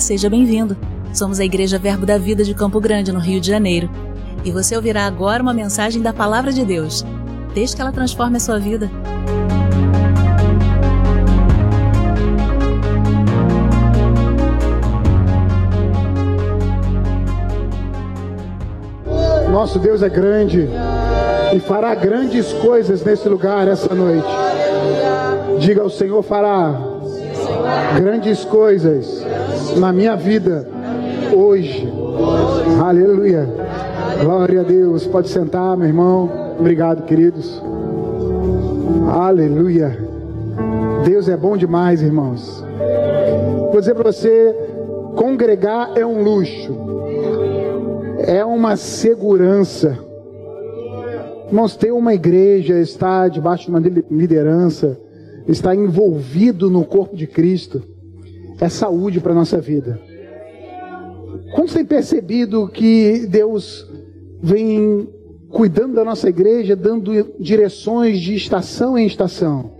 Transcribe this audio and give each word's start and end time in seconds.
Seja 0.00 0.28
bem-vindo. 0.28 0.76
Somos 1.12 1.40
a 1.40 1.44
Igreja 1.44 1.78
Verbo 1.78 2.04
da 2.04 2.18
Vida 2.18 2.44
de 2.44 2.54
Campo 2.54 2.78
Grande, 2.78 3.10
no 3.12 3.18
Rio 3.18 3.40
de 3.40 3.48
Janeiro. 3.48 3.88
E 4.44 4.50
você 4.50 4.76
ouvirá 4.76 5.06
agora 5.06 5.42
uma 5.42 5.54
mensagem 5.54 6.02
da 6.02 6.12
Palavra 6.12 6.52
de 6.52 6.64
Deus. 6.64 7.04
Desde 7.54 7.74
que 7.74 7.80
ela 7.80 7.90
transforme 7.90 8.36
a 8.36 8.40
sua 8.40 8.58
vida. 8.58 8.90
Nosso 19.50 19.78
Deus 19.78 20.02
é 20.02 20.08
grande 20.10 20.68
e 21.54 21.60
fará 21.60 21.94
grandes 21.94 22.52
coisas 22.52 23.02
nesse 23.02 23.26
lugar 23.28 23.66
essa 23.66 23.94
noite. 23.94 24.28
Diga: 25.58 25.82
O 25.82 25.90
Senhor 25.90 26.22
fará 26.22 26.78
grandes 27.96 28.44
coisas 28.44 29.25
na 29.78 29.92
minha 29.92 30.16
vida 30.16 30.66
hoje. 31.34 31.86
Aleluia. 32.82 33.48
Glória 34.22 34.60
a 34.60 34.64
Deus. 34.64 35.06
Pode 35.06 35.28
sentar, 35.28 35.76
meu 35.76 35.86
irmão. 35.86 36.30
Obrigado, 36.58 37.04
queridos. 37.04 37.62
Aleluia. 39.10 39.96
Deus 41.04 41.28
é 41.28 41.36
bom 41.36 41.56
demais, 41.56 42.02
irmãos. 42.02 42.64
Vou 43.70 43.80
dizer 43.80 43.94
para 43.94 44.10
você: 44.10 44.54
congregar 45.14 45.92
é 45.96 46.04
um 46.04 46.22
luxo, 46.22 46.74
é 48.18 48.44
uma 48.44 48.76
segurança. 48.76 49.98
Irmãos, 51.48 51.76
ter 51.76 51.92
uma 51.92 52.12
igreja, 52.12 52.80
estar 52.80 53.28
debaixo 53.28 53.64
de 53.64 53.70
uma 53.70 53.78
liderança, 54.10 54.98
estar 55.46 55.74
envolvido 55.76 56.68
no 56.68 56.84
corpo 56.84 57.14
de 57.14 57.26
Cristo, 57.26 57.82
é 58.60 58.68
saúde 58.68 59.20
para 59.20 59.32
a 59.32 59.34
nossa 59.34 59.60
vida. 59.60 60.00
Quantos 61.54 61.74
têm 61.74 61.84
percebido 61.84 62.68
que 62.68 63.26
Deus 63.26 63.86
vem 64.42 65.08
cuidando 65.50 65.94
da 65.94 66.04
nossa 66.04 66.28
igreja, 66.28 66.74
dando 66.74 67.34
direções 67.38 68.20
de 68.20 68.34
estação 68.34 68.98
em 68.98 69.06
estação? 69.06 69.72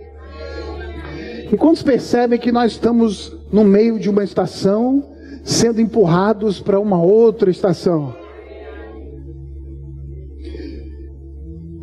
E 1.51 1.55
quantos 1.55 1.81
percebem 1.81 2.39
que 2.39 2.51
nós 2.51 2.73
estamos 2.73 3.35
no 3.51 3.63
meio 3.63 3.99
de 3.99 4.09
uma 4.09 4.23
estação, 4.23 5.03
sendo 5.43 5.81
empurrados 5.81 6.59
para 6.59 6.79
uma 6.79 7.01
outra 7.01 7.49
estação? 7.49 8.13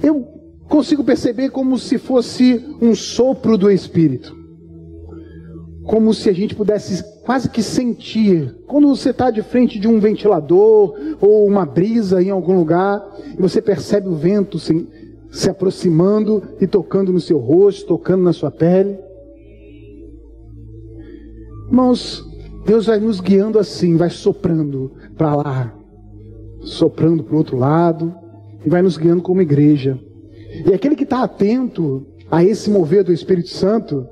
Eu 0.02 0.26
consigo 0.68 1.02
perceber 1.02 1.50
como 1.50 1.78
se 1.78 1.96
fosse 1.98 2.62
um 2.80 2.94
sopro 2.94 3.56
do 3.56 3.70
Espírito. 3.70 4.43
Como 5.84 6.14
se 6.14 6.30
a 6.30 6.32
gente 6.32 6.54
pudesse 6.54 7.04
quase 7.24 7.48
que 7.48 7.62
sentir. 7.62 8.54
Quando 8.66 8.88
você 8.88 9.10
está 9.10 9.30
de 9.30 9.42
frente 9.42 9.78
de 9.78 9.88
um 9.88 9.98
ventilador 10.00 10.94
ou 11.20 11.46
uma 11.46 11.66
brisa 11.66 12.22
em 12.22 12.30
algum 12.30 12.56
lugar, 12.56 13.02
e 13.36 13.40
você 13.40 13.60
percebe 13.60 14.08
o 14.08 14.14
vento 14.14 14.58
se, 14.58 14.88
se 15.30 15.50
aproximando 15.50 16.42
e 16.60 16.66
tocando 16.66 17.12
no 17.12 17.20
seu 17.20 17.38
rosto, 17.38 17.86
tocando 17.86 18.22
na 18.22 18.32
sua 18.32 18.50
pele. 18.50 18.98
Irmãos, 21.66 22.24
Deus 22.64 22.86
vai 22.86 22.98
nos 22.98 23.20
guiando 23.20 23.58
assim, 23.58 23.96
vai 23.96 24.10
soprando 24.10 24.92
para 25.16 25.34
lá, 25.34 25.74
soprando 26.60 27.22
para 27.22 27.34
o 27.34 27.38
outro 27.38 27.56
lado, 27.56 28.14
e 28.64 28.70
vai 28.70 28.80
nos 28.80 28.96
guiando 28.96 29.22
como 29.22 29.42
igreja. 29.42 29.98
E 30.66 30.72
aquele 30.72 30.94
que 30.94 31.04
está 31.04 31.22
atento 31.22 32.06
a 32.30 32.44
esse 32.44 32.70
mover 32.70 33.04
do 33.04 33.12
Espírito 33.12 33.50
Santo, 33.50 34.06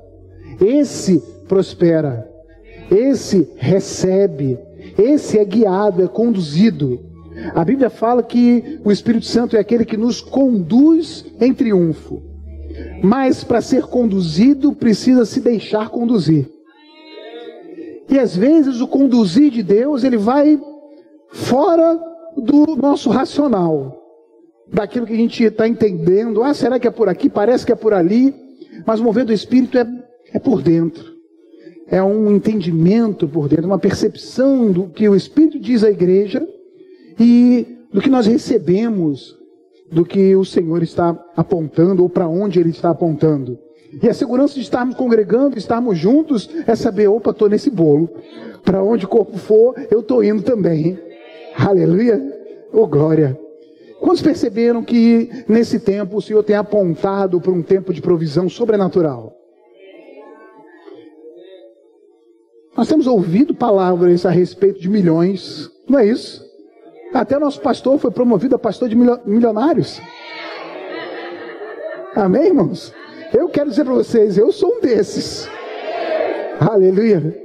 esse 0.61 1.21
prospera, 1.47 2.29
esse 2.91 3.49
recebe, 3.55 4.57
esse 4.97 5.37
é 5.37 5.45
guiado, 5.45 6.03
é 6.03 6.07
conduzido. 6.07 6.99
A 7.53 7.63
Bíblia 7.63 7.89
fala 7.89 8.21
que 8.21 8.79
o 8.83 8.91
Espírito 8.91 9.25
Santo 9.25 9.55
é 9.55 9.59
aquele 9.59 9.85
que 9.85 9.97
nos 9.97 10.21
conduz 10.21 11.25
em 11.39 11.53
triunfo. 11.53 12.21
Mas 13.03 13.43
para 13.43 13.61
ser 13.61 13.83
conduzido, 13.83 14.73
precisa 14.73 15.25
se 15.25 15.39
deixar 15.39 15.89
conduzir. 15.89 16.49
E 18.09 18.19
às 18.19 18.35
vezes 18.35 18.81
o 18.81 18.87
conduzir 18.87 19.51
de 19.51 19.63
Deus, 19.63 20.03
ele 20.03 20.17
vai 20.17 20.59
fora 21.31 21.99
do 22.37 22.75
nosso 22.75 23.09
racional 23.09 23.99
daquilo 24.71 25.05
que 25.05 25.13
a 25.13 25.17
gente 25.17 25.43
está 25.43 25.67
entendendo. 25.67 26.43
Ah, 26.43 26.53
será 26.53 26.79
que 26.79 26.87
é 26.87 26.91
por 26.91 27.09
aqui? 27.09 27.29
Parece 27.29 27.65
que 27.65 27.71
é 27.71 27.75
por 27.75 27.93
ali. 27.93 28.33
Mas 28.85 28.99
o 28.99 29.03
mover 29.03 29.25
do 29.25 29.33
Espírito 29.33 29.77
é, 29.77 29.87
é 30.33 30.39
por 30.39 30.61
dentro. 30.61 31.13
É 31.87 32.01
um 32.01 32.35
entendimento 32.35 33.27
por 33.27 33.47
dentro, 33.47 33.67
uma 33.67 33.77
percepção 33.77 34.71
do 34.71 34.87
que 34.87 35.07
o 35.07 35.15
Espírito 35.15 35.59
diz 35.59 35.83
à 35.83 35.91
igreja 35.91 36.45
e 37.19 37.67
do 37.91 38.01
que 38.01 38.09
nós 38.09 38.25
recebemos, 38.25 39.37
do 39.91 40.03
que 40.03 40.35
o 40.35 40.43
Senhor 40.43 40.81
está 40.81 41.17
apontando 41.37 42.01
ou 42.01 42.09
para 42.09 42.27
onde 42.27 42.59
Ele 42.59 42.71
está 42.71 42.89
apontando. 42.89 43.59
E 44.01 44.09
a 44.09 44.13
segurança 44.13 44.55
de 44.55 44.61
estarmos 44.61 44.95
congregando, 44.95 45.55
estarmos 45.55 45.99
juntos, 45.99 46.49
é 46.65 46.75
saber, 46.75 47.07
opa, 47.07 47.29
estou 47.29 47.47
nesse 47.47 47.69
bolo. 47.69 48.09
Para 48.63 48.81
onde 48.81 49.05
o 49.05 49.07
corpo 49.07 49.37
for, 49.37 49.75
eu 49.91 49.99
estou 49.99 50.23
indo 50.23 50.41
também. 50.41 50.97
Aleluia. 51.55 52.19
Oh, 52.71 52.87
glória. 52.87 53.37
Quantos 53.99 54.23
perceberam 54.23 54.83
que 54.83 55.29
nesse 55.47 55.79
tempo 55.79 56.17
o 56.17 56.21
Senhor 56.21 56.43
tem 56.43 56.55
apontado 56.55 57.39
para 57.39 57.51
um 57.51 57.61
tempo 57.61 57.93
de 57.93 58.01
provisão 58.01 58.49
sobrenatural? 58.49 59.42
Nós 62.75 62.87
temos 62.87 63.05
ouvido 63.05 63.53
palavras 63.53 64.25
a 64.25 64.31
respeito 64.31 64.79
de 64.79 64.89
milhões, 64.89 65.69
não 65.87 65.99
é 65.99 66.07
isso? 66.07 66.43
Até 67.13 67.37
nosso 67.37 67.61
pastor 67.61 67.99
foi 67.99 68.09
promovido 68.09 68.55
a 68.55 68.59
pastor 68.59 68.89
de 68.89 68.95
milionários. 68.95 70.01
Amém, 72.15 72.47
irmãos? 72.47 72.91
Eu 73.31 73.47
quero 73.49 73.69
dizer 73.69 73.83
para 73.83 73.93
vocês, 73.93 74.37
eu 74.37 74.51
sou 74.51 74.77
um 74.77 74.81
desses. 74.81 75.47
Aleluia. 76.59 77.39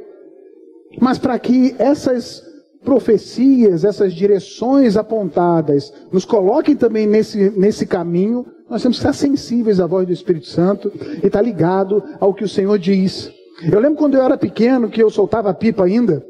Mas 1.00 1.18
para 1.18 1.38
que 1.38 1.74
essas 1.78 2.42
profecias, 2.82 3.84
essas 3.84 4.14
direções 4.14 4.96
apontadas, 4.96 5.92
nos 6.10 6.24
coloquem 6.24 6.74
também 6.74 7.06
nesse, 7.06 7.50
nesse 7.50 7.86
caminho, 7.86 8.46
nós 8.68 8.80
temos 8.80 8.98
que 8.98 9.06
estar 9.06 9.12
sensíveis 9.12 9.80
à 9.80 9.86
voz 9.86 10.06
do 10.06 10.12
Espírito 10.12 10.46
Santo 10.46 10.90
e 11.22 11.26
estar 11.26 11.42
ligado 11.42 12.02
ao 12.18 12.32
que 12.32 12.44
o 12.44 12.48
Senhor 12.48 12.78
diz. 12.78 13.30
Eu 13.62 13.80
lembro 13.80 13.98
quando 13.98 14.16
eu 14.16 14.22
era 14.22 14.36
pequeno 14.36 14.88
que 14.88 15.02
eu 15.02 15.10
soltava 15.10 15.52
pipa 15.52 15.84
ainda. 15.84 16.24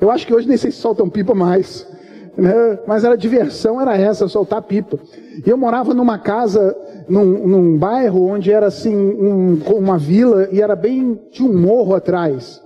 Eu 0.00 0.10
acho 0.10 0.26
que 0.26 0.34
hoje 0.34 0.46
nem 0.46 0.56
sei 0.56 0.70
se 0.70 0.78
soltam 0.78 1.08
pipa 1.08 1.34
mais. 1.34 1.86
Né? 2.36 2.78
Mas 2.86 3.04
era 3.04 3.16
diversão, 3.16 3.80
era 3.80 3.96
essa, 3.96 4.28
soltar 4.28 4.62
pipa. 4.62 4.98
E 5.44 5.48
eu 5.48 5.56
morava 5.56 5.94
numa 5.94 6.18
casa, 6.18 6.76
num, 7.08 7.46
num 7.46 7.78
bairro 7.78 8.26
onde 8.26 8.52
era 8.52 8.66
assim, 8.66 8.94
um, 8.94 9.60
uma 9.74 9.98
vila 9.98 10.48
e 10.52 10.60
era 10.60 10.76
bem, 10.76 11.18
tinha 11.30 11.48
um 11.48 11.58
morro 11.58 11.94
atrás. 11.94 12.62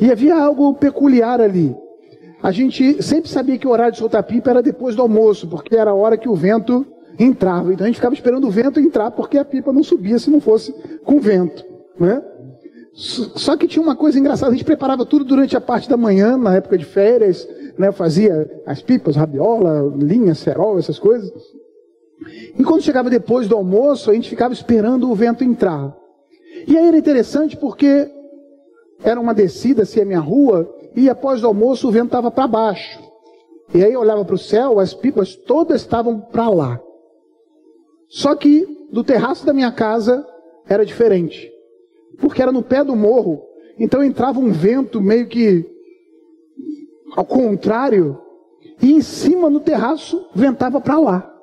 E 0.00 0.10
havia 0.12 0.36
algo 0.36 0.74
peculiar 0.74 1.40
ali 1.40 1.74
a 2.44 2.52
gente 2.52 3.02
sempre 3.02 3.30
sabia 3.30 3.56
que 3.56 3.66
o 3.66 3.70
horário 3.70 3.92
de 3.92 3.98
soltar 3.98 4.22
pipa 4.22 4.50
era 4.50 4.62
depois 4.62 4.94
do 4.94 5.00
almoço, 5.00 5.48
porque 5.48 5.74
era 5.74 5.92
a 5.92 5.94
hora 5.94 6.14
que 6.14 6.28
o 6.28 6.34
vento 6.34 6.84
entrava. 7.18 7.72
Então 7.72 7.84
a 7.84 7.86
gente 7.86 7.96
ficava 7.96 8.14
esperando 8.14 8.46
o 8.46 8.50
vento 8.50 8.78
entrar, 8.78 9.10
porque 9.12 9.38
a 9.38 9.44
pipa 9.46 9.72
não 9.72 9.82
subia 9.82 10.18
se 10.18 10.28
não 10.28 10.42
fosse 10.42 10.70
com 11.06 11.18
vento. 11.18 11.64
Né? 11.98 12.22
Só 12.94 13.56
que 13.56 13.66
tinha 13.66 13.82
uma 13.82 13.96
coisa 13.96 14.18
engraçada, 14.18 14.52
a 14.52 14.54
gente 14.54 14.64
preparava 14.64 15.04
tudo 15.04 15.24
durante 15.24 15.56
a 15.56 15.60
parte 15.60 15.88
da 15.88 15.96
manhã, 15.96 16.36
na 16.36 16.54
época 16.54 16.78
de 16.78 16.84
férias, 16.84 17.46
né? 17.76 17.90
fazia 17.90 18.62
as 18.64 18.80
pipas, 18.80 19.16
rabiola, 19.16 19.92
linha, 19.96 20.32
cerol, 20.34 20.78
essas 20.78 20.98
coisas. 20.98 21.32
E 22.56 22.62
quando 22.62 22.82
chegava 22.82 23.10
depois 23.10 23.48
do 23.48 23.56
almoço, 23.56 24.10
a 24.10 24.14
gente 24.14 24.30
ficava 24.30 24.54
esperando 24.54 25.10
o 25.10 25.14
vento 25.14 25.42
entrar. 25.42 25.92
E 26.68 26.78
aí 26.78 26.86
era 26.86 26.96
interessante 26.96 27.56
porque 27.56 28.08
era 29.02 29.20
uma 29.20 29.34
descida, 29.34 29.82
assim, 29.82 30.00
a 30.00 30.04
minha 30.04 30.20
rua, 30.20 30.72
e 30.94 31.10
após 31.10 31.42
o 31.42 31.48
almoço 31.48 31.88
o 31.88 31.90
vento 31.90 32.06
estava 32.06 32.30
para 32.30 32.46
baixo. 32.46 33.02
E 33.74 33.82
aí 33.82 33.92
eu 33.92 34.00
olhava 34.00 34.24
para 34.24 34.36
o 34.36 34.38
céu, 34.38 34.78
as 34.78 34.94
pipas 34.94 35.34
todas 35.34 35.80
estavam 35.80 36.20
para 36.20 36.48
lá. 36.48 36.80
Só 38.08 38.36
que 38.36 38.64
do 38.92 39.02
terraço 39.02 39.44
da 39.44 39.52
minha 39.52 39.72
casa 39.72 40.24
era 40.68 40.86
diferente. 40.86 41.53
Porque 42.18 42.42
era 42.42 42.52
no 42.52 42.62
pé 42.62 42.84
do 42.84 42.96
morro. 42.96 43.42
Então 43.78 44.02
entrava 44.02 44.38
um 44.38 44.52
vento 44.52 45.00
meio 45.00 45.26
que 45.26 45.64
ao 47.16 47.24
contrário. 47.24 48.20
E 48.82 48.92
em 48.92 49.00
cima 49.00 49.48
no 49.48 49.60
terraço 49.60 50.28
ventava 50.34 50.80
para 50.80 50.98
lá. 50.98 51.34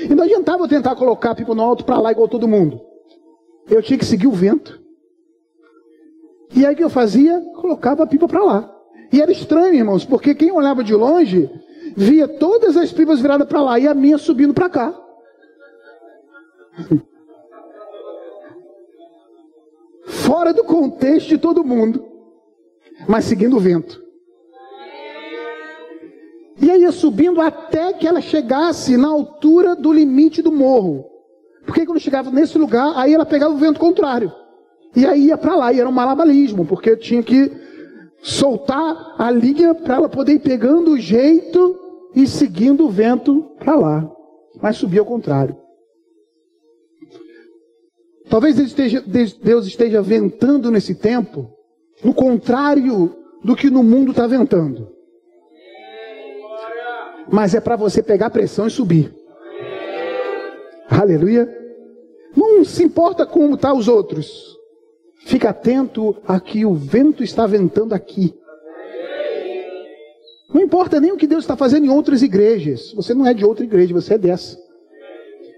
E 0.00 0.14
não 0.14 0.24
adiantava 0.24 0.64
eu 0.64 0.68
tentar 0.68 0.94
colocar 0.94 1.30
a 1.30 1.34
pipa 1.34 1.54
no 1.54 1.62
alto 1.62 1.84
para 1.84 1.98
lá 1.98 2.12
igual 2.12 2.28
todo 2.28 2.48
mundo. 2.48 2.80
Eu 3.68 3.82
tinha 3.82 3.98
que 3.98 4.04
seguir 4.04 4.26
o 4.26 4.32
vento. 4.32 4.80
E 6.54 6.64
aí 6.64 6.74
o 6.74 6.76
que 6.76 6.84
eu 6.84 6.90
fazia? 6.90 7.40
Colocava 7.56 8.04
a 8.04 8.06
pipa 8.06 8.28
para 8.28 8.44
lá. 8.44 8.72
E 9.12 9.20
era 9.20 9.32
estranho, 9.32 9.74
irmãos, 9.74 10.04
porque 10.04 10.34
quem 10.34 10.52
olhava 10.52 10.84
de 10.84 10.94
longe 10.94 11.50
via 11.96 12.28
todas 12.28 12.76
as 12.76 12.92
pipas 12.92 13.20
viradas 13.20 13.48
para 13.48 13.62
lá 13.62 13.78
e 13.78 13.86
a 13.86 13.94
minha 13.94 14.18
subindo 14.18 14.52
para 14.52 14.68
cá. 14.68 15.02
Fora 20.26 20.52
do 20.52 20.64
contexto 20.64 21.28
de 21.28 21.38
todo 21.38 21.64
mundo. 21.64 22.04
mas 23.06 23.26
seguindo 23.26 23.56
o 23.56 23.60
vento. 23.60 24.02
E 26.60 26.70
aí 26.70 26.80
ia 26.80 26.90
subindo 26.90 27.40
até 27.40 27.92
que 27.92 28.08
ela 28.08 28.20
chegasse 28.20 28.96
na 28.96 29.08
altura 29.08 29.76
do 29.76 29.92
limite 29.92 30.40
do 30.40 30.50
morro. 30.50 31.04
Porque 31.66 31.84
quando 31.84 32.00
chegava 32.00 32.30
nesse 32.30 32.56
lugar, 32.56 32.94
aí 32.96 33.12
ela 33.12 33.26
pegava 33.26 33.54
o 33.54 33.58
vento 33.58 33.78
contrário. 33.78 34.32
E 34.94 35.04
aí 35.04 35.26
ia 35.26 35.36
para 35.36 35.54
lá, 35.54 35.72
e 35.72 35.78
era 35.78 35.88
um 35.88 35.92
malabarismo, 35.92 36.64
porque 36.64 36.96
tinha 36.96 37.22
que 37.22 37.52
soltar 38.22 39.14
a 39.18 39.30
linha 39.30 39.74
para 39.74 39.96
ela 39.96 40.08
poder 40.08 40.34
ir 40.34 40.38
pegando 40.38 40.92
o 40.92 40.98
jeito 40.98 41.78
e 42.14 42.26
seguindo 42.26 42.86
o 42.86 42.90
vento 42.90 43.42
para 43.58 43.74
lá. 43.74 44.10
Mas 44.60 44.76
subia 44.76 45.00
ao 45.00 45.06
contrário. 45.06 45.65
Talvez 48.28 48.56
Deus 49.40 49.66
esteja, 49.66 50.02
ventando 50.02 50.70
nesse 50.70 50.94
tempo, 50.94 51.50
no 52.02 52.12
contrário 52.12 53.14
do 53.42 53.54
que 53.54 53.70
no 53.70 53.82
mundo 53.82 54.10
está 54.10 54.26
ventando. 54.26 54.88
Mas 57.30 57.54
é 57.54 57.60
para 57.60 57.76
você 57.76 58.02
pegar 58.02 58.30
pressão 58.30 58.66
e 58.66 58.70
subir. 58.70 59.14
Aleluia. 60.88 61.48
Não 62.36 62.64
se 62.64 62.84
importa 62.84 63.24
como 63.24 63.54
estão 63.54 63.72
tá 63.72 63.78
os 63.78 63.88
outros. 63.88 64.56
Fica 65.24 65.50
atento 65.50 66.16
a 66.26 66.38
que 66.38 66.64
o 66.64 66.74
vento 66.74 67.22
está 67.22 67.46
ventando 67.46 67.94
aqui. 67.94 68.34
Não 70.52 70.62
importa 70.62 71.00
nem 71.00 71.12
o 71.12 71.16
que 71.16 71.26
Deus 71.26 71.44
está 71.44 71.56
fazendo 71.56 71.86
em 71.86 71.90
outras 71.90 72.22
igrejas. 72.22 72.92
Você 72.94 73.14
não 73.14 73.26
é 73.26 73.34
de 73.34 73.44
outra 73.44 73.64
igreja, 73.64 73.94
você 73.94 74.14
é 74.14 74.18
dessa. 74.18 74.56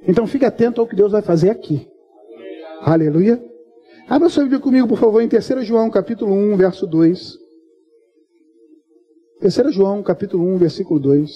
Então 0.07 0.27
fique 0.27 0.45
atento 0.45 0.81
ao 0.81 0.87
que 0.87 0.97
Deus 0.97 1.13
vai 1.13 1.23
fazer 1.23 1.51
aqui. 1.51 1.87
Aleluia. 2.81 3.43
Abra 4.09 4.29
sua 4.29 4.45
Bíblia 4.45 4.61
comigo, 4.61 4.89
por 4.89 4.99
favor, 4.99 5.21
em 5.21 5.29
3 5.29 5.67
João, 5.67 5.91
capítulo 5.91 6.33
1, 6.33 6.57
verso 6.57 6.87
2. 6.87 7.39
3 9.41 9.75
João, 9.75 10.03
capítulo 10.03 10.45
1, 10.55 10.57
versículo 10.57 10.99
2. 11.01 11.31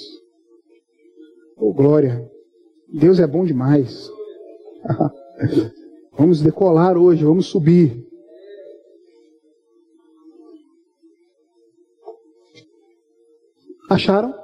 Oh, 1.56 1.72
glória. 1.72 2.30
Deus 2.88 3.18
é 3.18 3.26
bom 3.26 3.44
demais. 3.44 4.10
vamos 6.16 6.40
decolar 6.40 6.96
hoje, 6.96 7.24
vamos 7.24 7.46
subir. 7.46 8.06
Acharam? 13.90 14.34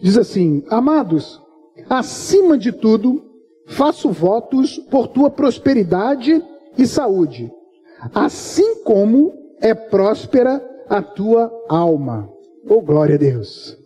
Diz 0.00 0.16
assim: 0.18 0.64
Amados, 0.68 1.40
acima 1.88 2.58
de 2.58 2.72
tudo, 2.72 3.29
faço 3.70 4.10
votos 4.10 4.78
por 4.90 5.08
tua 5.08 5.30
prosperidade 5.30 6.42
e 6.76 6.86
saúde, 6.86 7.50
assim 8.14 8.82
como 8.84 9.32
é 9.60 9.74
próspera 9.74 10.62
a 10.88 11.02
tua 11.02 11.50
alma. 11.68 12.28
Oh, 12.68 12.80
glória 12.80 13.14
a 13.14 13.18
Deus. 13.18 13.78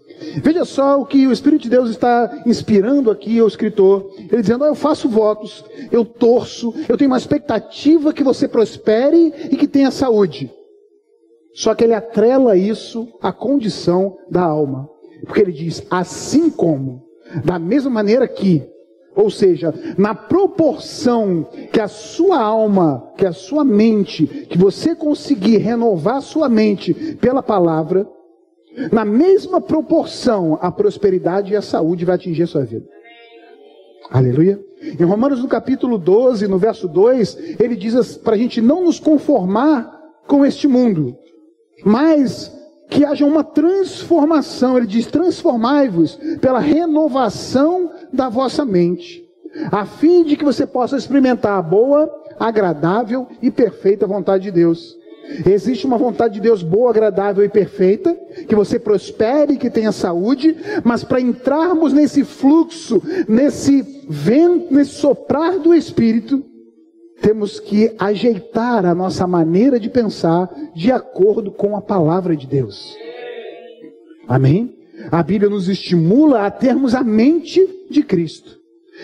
Veja 0.43 0.65
só 0.65 1.01
o 1.01 1.07
que 1.07 1.27
o 1.27 1.33
Espírito 1.33 1.63
de 1.63 1.71
Deus 1.71 1.91
está 1.91 2.43
inspirando 2.47 3.11
aqui 3.11 3.39
ao 3.39 3.49
escritor. 3.49 4.11
Ele 4.19 4.43
dizendo: 4.43 4.65
oh, 4.65 4.69
Eu 4.69 4.75
faço 4.75 5.09
votos, 5.09 5.65
eu 5.93 6.05
torço, 6.05 6.73
eu 6.89 6.97
tenho 6.97 7.11
uma 7.11 7.19
expectativa 7.19 8.13
que 8.13 8.25
você 8.25 8.49
prospere 8.49 9.33
e 9.51 9.57
que 9.57 9.67
tenha 9.67 9.91
saúde. 9.91 10.51
Só 11.55 11.75
que 11.75 11.85
ele 11.85 11.95
atrela 11.95 12.57
isso 12.57 13.09
à 13.21 13.33
condição 13.33 14.17
da 14.31 14.43
alma. 14.43 14.89
Porque 15.25 15.41
ele 15.41 15.53
diz, 15.53 15.87
assim 15.91 16.51
como, 16.51 17.05
da 17.45 17.59
mesma 17.59 17.91
maneira 17.91 18.27
que, 18.27 18.63
ou 19.15 19.31
seja, 19.31 19.73
na 19.97 20.15
proporção 20.15 21.47
que 21.73 21.81
a 21.81 21.89
sua 21.89 22.41
alma, 22.41 23.13
que 23.17 23.25
a 23.25 23.33
sua 23.33 23.65
mente, 23.65 24.27
que 24.27 24.59
você 24.59 24.95
conseguir 24.95 25.59
renovar 25.59 26.21
sua 26.21 26.49
mente 26.49 26.93
pela 27.21 27.43
palavra, 27.43 28.09
na 28.91 29.05
mesma 29.05 29.61
proporção 29.61 30.59
a 30.61 30.71
prosperidade 30.71 31.53
e 31.53 31.57
a 31.57 31.63
saúde 31.63 32.05
vai 32.05 32.17
atingir 32.17 32.43
a 32.43 32.47
sua 32.49 32.65
vida. 32.65 32.87
Aleluia. 34.11 34.61
Em 34.83 35.05
Romanos 35.05 35.41
no 35.41 35.49
capítulo 35.49 35.97
12, 35.97 36.47
no 36.49 36.59
verso 36.59 36.89
2, 36.89 37.61
ele 37.61 37.77
diz 37.77 38.17
para 38.17 38.35
a 38.35 38.39
gente 38.39 38.61
não 38.61 38.85
nos 38.85 39.01
conformar 39.01 39.93
com 40.27 40.45
este 40.45 40.67
mundo, 40.67 41.17
mas 41.85 42.53
que 42.91 43.05
haja 43.05 43.25
uma 43.25 43.43
transformação. 43.43 44.77
Ele 44.77 44.87
diz: 44.87 45.07
transformai-vos 45.07 46.19
pela 46.41 46.59
renovação 46.59 47.91
da 48.15 48.29
vossa 48.29 48.65
mente, 48.65 49.25
a 49.71 49.85
fim 49.85 50.25
de 50.25 50.37
que 50.37 50.45
você 50.45 50.67
possa 50.67 50.97
experimentar 50.97 51.59
a 51.59 51.63
boa, 51.63 52.11
agradável 52.39 53.29
e 53.43 53.51
perfeita 53.51 54.07
vontade 54.07 54.45
de 54.45 54.51
Deus. 54.51 54.97
Existe 55.47 55.87
uma 55.87 55.97
vontade 55.97 56.35
de 56.35 56.41
Deus 56.41 56.63
boa, 56.63 56.91
agradável 56.91 57.45
e 57.45 57.49
perfeita, 57.49 58.15
que 58.47 58.55
você 58.55 58.79
prospere, 58.79 59.57
que 59.57 59.71
tenha 59.71 59.91
saúde, 59.91 60.55
mas 60.85 61.03
para 61.03 61.21
entrarmos 61.21 61.93
nesse 61.93 62.25
fluxo, 62.25 63.03
nesse 63.27 63.83
vento, 64.09 64.73
nesse 64.75 64.93
soprar 64.93 65.59
do 65.59 65.75
Espírito, 65.75 66.45
temos 67.23 67.59
que 67.59 67.95
ajeitar 67.99 68.85
a 68.85 68.95
nossa 68.95 69.27
maneira 69.27 69.81
de 69.81 69.89
pensar 69.89 70.51
de 70.75 70.93
acordo 70.93 71.51
com 71.51 71.75
a 71.75 71.81
palavra 71.81 72.37
de 72.37 72.47
Deus. 72.47 72.95
Amém? 74.29 74.77
A 75.11 75.23
Bíblia 75.23 75.51
nos 75.51 75.69
estimula 75.69 76.45
a 76.45 76.51
termos 76.51 76.95
a 76.95 77.03
mente 77.03 77.67
de 77.95 78.03
Cristo. 78.03 78.59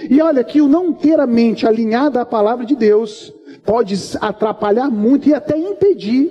E 0.09 0.21
olha 0.21 0.45
que 0.45 0.61
o 0.61 0.69
não 0.69 0.93
ter 0.93 1.19
a 1.19 1.27
mente 1.27 1.67
alinhada 1.67 2.21
à 2.21 2.27
palavra 2.27 2.65
de 2.65 2.77
Deus 2.77 3.33
pode 3.65 3.95
atrapalhar 4.21 4.91
muito 4.91 5.29
e 5.29 5.35
até 5.35 5.57
impedir 5.57 6.31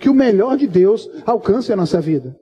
que 0.00 0.08
o 0.08 0.14
melhor 0.14 0.56
de 0.56 0.66
Deus 0.66 1.08
alcance 1.26 1.72
a 1.72 1.76
nossa 1.76 2.00
vida. 2.00 2.36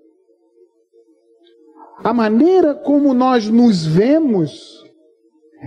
A 2.05 2.13
maneira 2.13 2.75
como 2.75 3.13
nós 3.13 3.49
nos 3.49 3.85
vemos, 3.85 4.85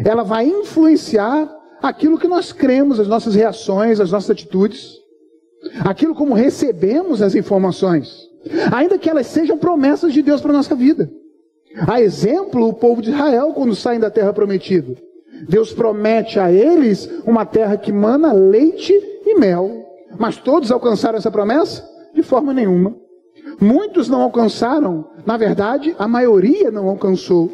ela 0.05 0.23
vai 0.23 0.45
influenciar 0.45 1.49
aquilo 1.81 2.17
que 2.17 2.27
nós 2.27 2.53
cremos, 2.53 2.99
as 2.99 3.07
nossas 3.07 3.35
reações, 3.35 3.99
as 3.99 4.11
nossas 4.11 4.29
atitudes, 4.29 4.97
aquilo 5.83 6.15
como 6.15 6.33
recebemos 6.33 7.21
as 7.21 7.35
informações, 7.35 8.29
ainda 8.71 8.97
que 8.97 9.09
elas 9.09 9.27
sejam 9.27 9.57
promessas 9.57 10.13
de 10.13 10.21
Deus 10.21 10.39
para 10.39 10.51
a 10.51 10.57
nossa 10.57 10.75
vida. 10.75 11.11
A 11.87 12.01
exemplo, 12.01 12.67
o 12.67 12.73
povo 12.73 13.01
de 13.01 13.11
Israel, 13.11 13.53
quando 13.53 13.75
saem 13.75 13.99
da 13.99 14.09
terra 14.09 14.33
prometida. 14.33 14.95
Deus 15.47 15.73
promete 15.73 16.39
a 16.39 16.51
eles 16.51 17.09
uma 17.25 17.45
terra 17.45 17.77
que 17.77 17.91
mana 17.91 18.31
leite 18.31 18.93
e 19.25 19.35
mel. 19.35 19.85
Mas 20.19 20.37
todos 20.37 20.71
alcançaram 20.71 21.17
essa 21.17 21.31
promessa? 21.31 21.87
De 22.13 22.21
forma 22.21 22.53
nenhuma. 22.53 22.95
Muitos 23.59 24.09
não 24.09 24.21
alcançaram, 24.21 25.07
na 25.25 25.37
verdade, 25.37 25.95
a 25.97 26.07
maioria 26.07 26.69
não 26.69 26.89
alcançou. 26.89 27.51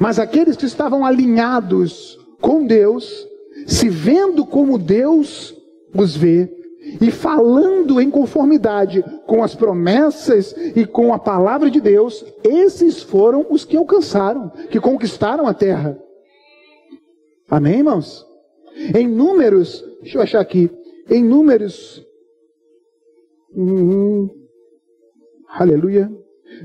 Mas 0.00 0.18
aqueles 0.18 0.56
que 0.56 0.66
estavam 0.66 1.04
alinhados 1.04 2.18
com 2.40 2.64
Deus, 2.64 3.26
se 3.66 3.88
vendo 3.88 4.46
como 4.46 4.78
Deus 4.78 5.54
os 5.94 6.16
vê 6.16 6.61
e 7.00 7.10
falando 7.10 8.00
em 8.00 8.10
conformidade 8.10 9.04
com 9.26 9.42
as 9.42 9.54
promessas 9.54 10.54
e 10.74 10.84
com 10.84 11.14
a 11.14 11.18
palavra 11.18 11.70
de 11.70 11.80
Deus, 11.80 12.24
esses 12.42 13.02
foram 13.02 13.46
os 13.48 13.64
que 13.64 13.76
alcançaram, 13.76 14.50
que 14.70 14.80
conquistaram 14.80 15.46
a 15.46 15.54
terra. 15.54 15.98
Amém, 17.48 17.78
irmãos? 17.78 18.26
Em 18.94 19.06
números, 19.06 19.84
deixa 20.00 20.18
eu 20.18 20.22
achar 20.22 20.40
aqui, 20.40 20.70
em 21.08 21.22
números, 21.22 22.04
hum, 23.54 24.28
aleluia. 25.48 26.10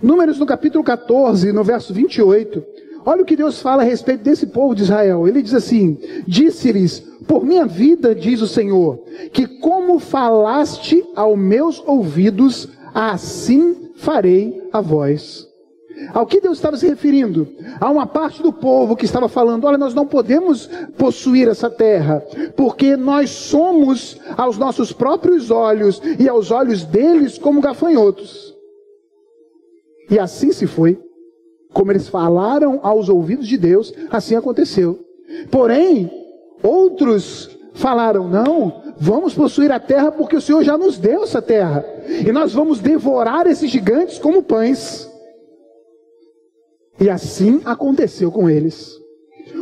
Números 0.01 0.39
no 0.39 0.45
capítulo 0.45 0.83
14, 0.83 1.51
no 1.51 1.63
verso 1.63 1.93
28, 1.93 2.63
Olha 3.07 3.21
o 3.21 3.25
que 3.25 3.37
Deus 3.37 3.61
fala 3.61 3.83
a 3.83 3.85
respeito 3.85 4.21
desse 4.21 4.47
povo 4.47 4.75
de 4.75 4.83
Israel. 4.83 5.25
Ele 5.25 5.41
diz 5.41 5.53
assim: 5.53 5.97
Disse-lhes, 6.27 6.99
por 7.25 7.45
minha 7.45 7.65
vida, 7.65 8.13
diz 8.13 8.41
o 8.41 8.47
Senhor, 8.47 9.01
que 9.31 9.47
como 9.47 9.97
falaste 9.97 11.01
aos 11.15 11.39
meus 11.39 11.81
ouvidos, 11.87 12.67
assim 12.93 13.91
farei 13.95 14.61
a 14.73 14.81
vós. 14.81 15.47
Ao 16.13 16.25
que 16.25 16.41
Deus 16.41 16.57
estava 16.57 16.75
se 16.75 16.85
referindo? 16.85 17.47
A 17.79 17.89
uma 17.89 18.05
parte 18.05 18.43
do 18.43 18.51
povo 18.51 18.93
que 18.93 19.05
estava 19.05 19.29
falando: 19.29 19.63
olha, 19.63 19.77
nós 19.77 19.93
não 19.93 20.05
podemos 20.05 20.69
possuir 20.97 21.47
essa 21.47 21.69
terra, 21.69 22.21
porque 22.57 22.97
nós 22.97 23.29
somos 23.29 24.19
aos 24.35 24.57
nossos 24.57 24.91
próprios 24.91 25.49
olhos 25.49 26.01
e 26.19 26.27
aos 26.27 26.51
olhos 26.51 26.83
deles 26.83 27.37
como 27.37 27.61
gafanhotos. 27.61 28.53
E 30.11 30.19
assim 30.19 30.51
se 30.51 30.67
foi. 30.67 31.06
Como 31.73 31.91
eles 31.91 32.07
falaram 32.07 32.79
aos 32.81 33.09
ouvidos 33.09 33.47
de 33.47 33.57
Deus, 33.57 33.93
assim 34.09 34.35
aconteceu. 34.35 34.99
Porém, 35.51 36.11
outros 36.63 37.57
falaram: 37.73 38.27
não, 38.27 38.81
vamos 38.99 39.33
possuir 39.33 39.71
a 39.71 39.79
terra 39.79 40.11
porque 40.11 40.35
o 40.35 40.41
Senhor 40.41 40.63
já 40.63 40.77
nos 40.77 40.97
deu 40.97 41.23
essa 41.23 41.41
terra. 41.41 41.85
E 42.25 42.31
nós 42.31 42.53
vamos 42.53 42.79
devorar 42.79 43.47
esses 43.47 43.69
gigantes 43.69 44.17
como 44.17 44.43
pães. 44.43 45.09
E 46.99 47.09
assim 47.09 47.61
aconteceu 47.63 48.31
com 48.31 48.49
eles. 48.49 48.97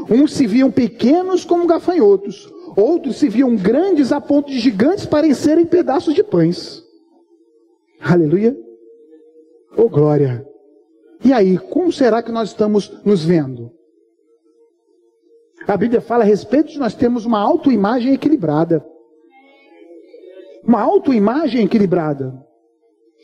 Uns 0.10 0.34
se 0.34 0.48
viam 0.48 0.72
pequenos 0.72 1.44
como 1.44 1.68
gafanhotos, 1.68 2.52
outros 2.78 3.18
se 3.18 3.28
viam 3.28 3.56
grandes 3.56 4.12
a 4.12 4.22
ponto 4.22 4.50
de 4.50 4.60
gigantes 4.60 5.06
parecerem 5.06 5.66
pedaços 5.66 6.14
de 6.14 6.24
pães. 6.24 6.84
Aleluia. 8.00 8.56
Oh 9.76 9.90
glória. 9.90 10.46
E 11.26 11.34
aí, 11.34 11.58
como 11.58 11.92
será 11.92 12.22
que 12.22 12.32
nós 12.32 12.50
estamos 12.50 13.02
nos 13.04 13.26
vendo? 13.26 13.72
A 15.68 15.76
Bíblia 15.76 16.00
fala 16.00 16.24
a 16.24 16.28
respeito 16.28 16.70
de 16.70 16.78
nós 16.78 16.94
termos 16.94 17.26
uma 17.26 17.40
autoimagem 17.40 18.14
equilibrada. 18.14 18.86
Uma 20.64 20.82
autoimagem 20.82 21.66
equilibrada. 21.66 22.32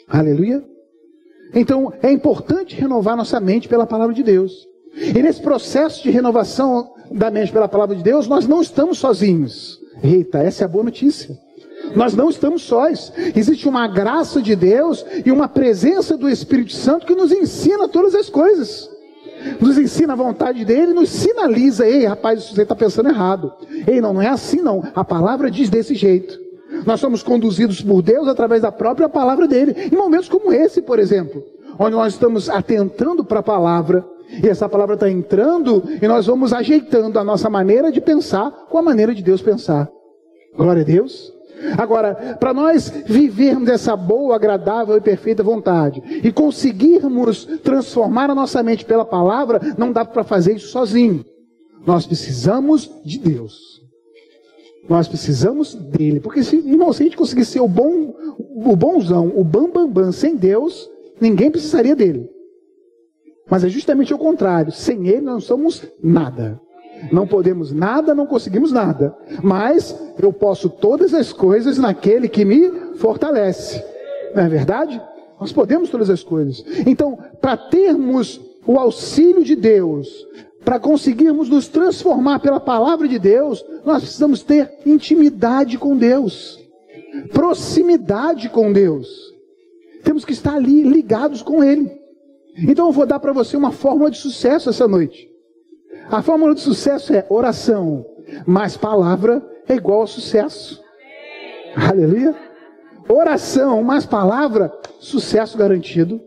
Aleluia. 0.08 0.66
Então, 1.54 1.94
é 2.02 2.12
importante 2.12 2.76
renovar 2.76 3.16
nossa 3.16 3.40
mente 3.40 3.70
pela 3.70 3.86
palavra 3.86 4.16
de 4.16 4.24
Deus. 4.24 4.68
E 4.96 5.22
nesse 5.22 5.40
processo 5.40 6.02
de 6.02 6.10
renovação 6.10 6.96
da 7.12 7.30
mente 7.30 7.52
pela 7.52 7.68
palavra 7.68 7.96
de 7.96 8.02
Deus, 8.02 8.28
nós 8.28 8.48
não 8.48 8.64
estamos 8.64 8.98
sozinhos. 8.98 9.80
Eita, 10.04 10.40
essa 10.40 10.64
é 10.64 10.66
a 10.66 10.70
boa 10.70 10.86
notícia. 10.86 11.38
Nós 11.96 12.16
não 12.16 12.30
estamos 12.30 12.64
sós. 12.64 13.12
Existe 13.36 13.68
uma 13.68 13.88
graça 13.88 14.42
de 14.42 14.56
Deus 14.56 15.06
e 15.26 15.32
uma 15.32 15.48
presença 15.48 16.18
do 16.18 16.30
Espírito 16.30 16.74
Santo 16.74 17.06
que 17.06 17.16
nos 17.16 17.32
ensina 17.32 17.88
todas 17.88 18.16
as 18.16 18.30
coisas. 18.30 18.90
Nos 19.60 19.78
ensina 19.78 20.14
a 20.14 20.16
vontade 20.16 20.64
dele, 20.64 20.94
nos 20.94 21.10
sinaliza, 21.10 21.88
ei, 21.88 22.06
rapaz, 22.06 22.52
você 22.52 22.62
está 22.62 22.76
pensando 22.76 23.10
errado. 23.10 23.52
Ei, 23.88 24.00
não, 24.00 24.14
não 24.14 24.22
é 24.22 24.28
assim 24.28 24.62
não. 24.62 24.84
A 24.96 25.04
palavra 25.04 25.50
diz 25.50 25.70
desse 25.70 25.96
jeito. 25.96 26.40
Nós 26.86 27.00
somos 27.00 27.22
conduzidos 27.22 27.82
por 27.82 28.02
Deus 28.02 28.28
através 28.28 28.62
da 28.62 28.72
própria 28.72 29.10
palavra 29.10 29.48
dele. 29.48 29.76
Em 29.92 29.96
momentos 29.96 30.30
como 30.30 30.54
esse, 30.54 30.82
por 30.82 31.00
exemplo, 31.00 31.44
onde 31.78 31.96
nós 31.96 32.14
estamos 32.14 32.50
atentando 32.50 33.24
para 33.24 33.40
a 33.40 33.44
palavra, 33.44 34.06
e 34.42 34.48
essa 34.48 34.70
palavra 34.70 34.96
está 34.96 35.10
entrando, 35.10 35.84
e 36.02 36.08
nós 36.08 36.28
vamos 36.28 36.54
ajeitando 36.54 37.20
a 37.20 37.24
nossa 37.24 37.50
maneira 37.50 37.92
de 37.92 38.00
pensar 38.00 38.52
com 38.70 38.78
a 38.78 38.82
maneira 38.82 39.14
de 39.14 39.22
Deus 39.22 39.42
pensar. 39.42 39.90
Glória 40.56 40.82
a 40.82 40.86
Deus. 40.86 41.34
Agora, 41.78 42.38
para 42.40 42.54
nós 42.54 42.90
vivermos 43.06 43.70
essa 43.70 43.96
boa, 43.96 44.36
agradável 44.36 44.98
e 44.98 45.02
perfeita 45.02 45.44
vontade 45.44 46.02
e 46.24 46.32
conseguirmos 46.32 47.46
transformar 47.64 48.30
a 48.30 48.36
nossa 48.36 48.62
mente 48.64 48.86
pela 48.86 49.06
palavra, 49.06 49.60
não 49.78 49.92
dá 49.92 50.04
para 50.06 50.24
fazer 50.24 50.56
isso 50.56 50.68
sozinho. 50.68 51.26
Nós 51.86 52.06
precisamos 52.06 52.90
de 53.04 53.20
Deus. 53.20 53.82
Nós 54.90 55.08
precisamos 55.08 55.74
dele. 55.74 56.20
Porque, 56.20 56.44
se, 56.44 56.58
irmão, 56.58 56.92
se 56.92 57.04
a 57.04 57.06
gente 57.06 57.18
conseguir 57.18 57.46
ser 57.46 57.62
o 57.62 57.68
bom, 57.68 58.14
o 58.38 58.76
bonzão, 58.76 59.32
o 59.36 59.44
bambambam 59.44 59.88
bam, 59.88 60.04
bam, 60.06 60.12
sem 60.12 60.36
Deus, 60.36 60.90
ninguém 61.20 61.52
precisaria 61.52 61.96
dele. 61.96 62.30
Mas 63.50 63.64
é 63.64 63.70
justamente 63.70 64.14
o 64.14 64.18
contrário. 64.18 64.72
Sem 64.72 65.08
ele, 65.08 65.22
nós 65.22 65.34
não 65.34 65.42
somos 65.42 65.86
nada. 66.04 66.60
Não 67.12 67.26
podemos 67.26 67.72
nada, 67.72 68.14
não 68.14 68.26
conseguimos 68.26 68.72
nada. 68.72 69.16
Mas 69.42 69.96
eu 70.22 70.34
posso 70.34 70.70
todas 70.70 71.14
as 71.14 71.32
coisas 71.32 71.78
naquele 71.78 72.28
que 72.28 72.44
me 72.44 72.96
fortalece. 72.96 73.84
Não 74.36 74.44
é 74.44 74.50
verdade? 74.50 75.02
Nós 75.40 75.52
podemos 75.52 75.90
todas 75.90 76.10
as 76.10 76.24
coisas. 76.24 76.64
Então, 76.86 77.18
para 77.40 77.58
termos 77.58 78.40
o 78.66 78.78
auxílio 78.78 79.44
de 79.44 79.56
Deus, 79.56 80.28
para 80.64 80.80
conseguirmos 80.80 81.50
nos 81.50 81.68
transformar 81.68 82.40
pela 82.40 82.60
palavra 82.60 83.08
de 83.08 83.18
Deus, 83.18 83.66
nós 83.84 84.04
precisamos 84.04 84.44
ter 84.44 84.72
intimidade 84.86 85.78
com 85.78 85.98
Deus, 85.98 86.60
proximidade 87.34 88.50
com 88.50 88.72
Deus. 88.72 89.08
Temos 90.04 90.24
que 90.24 90.34
estar 90.34 90.56
ali 90.56 90.84
ligados 90.84 91.42
com 91.42 91.64
Ele. 91.64 91.92
Então 92.58 92.88
eu 92.88 92.92
vou 92.92 93.06
dar 93.06 93.20
para 93.20 93.34
você 93.34 93.56
uma 93.58 93.72
fórmula 93.72 94.12
de 94.12 94.18
sucesso 94.18 94.70
essa 94.70 94.88
noite. 94.88 95.31
A 96.12 96.22
fórmula 96.22 96.54
de 96.54 96.60
sucesso 96.60 97.14
é 97.14 97.26
oração, 97.30 98.06
mais 98.46 98.76
palavra 98.76 99.42
é 99.66 99.76
igual 99.76 100.02
a 100.02 100.08
sucesso. 100.08 100.84
Aleluia. 101.74 102.36
Oração 103.08 103.82
mais 103.82 104.06
palavra, 104.06 104.78
sucesso 105.00 105.58
garantido. 105.58 106.20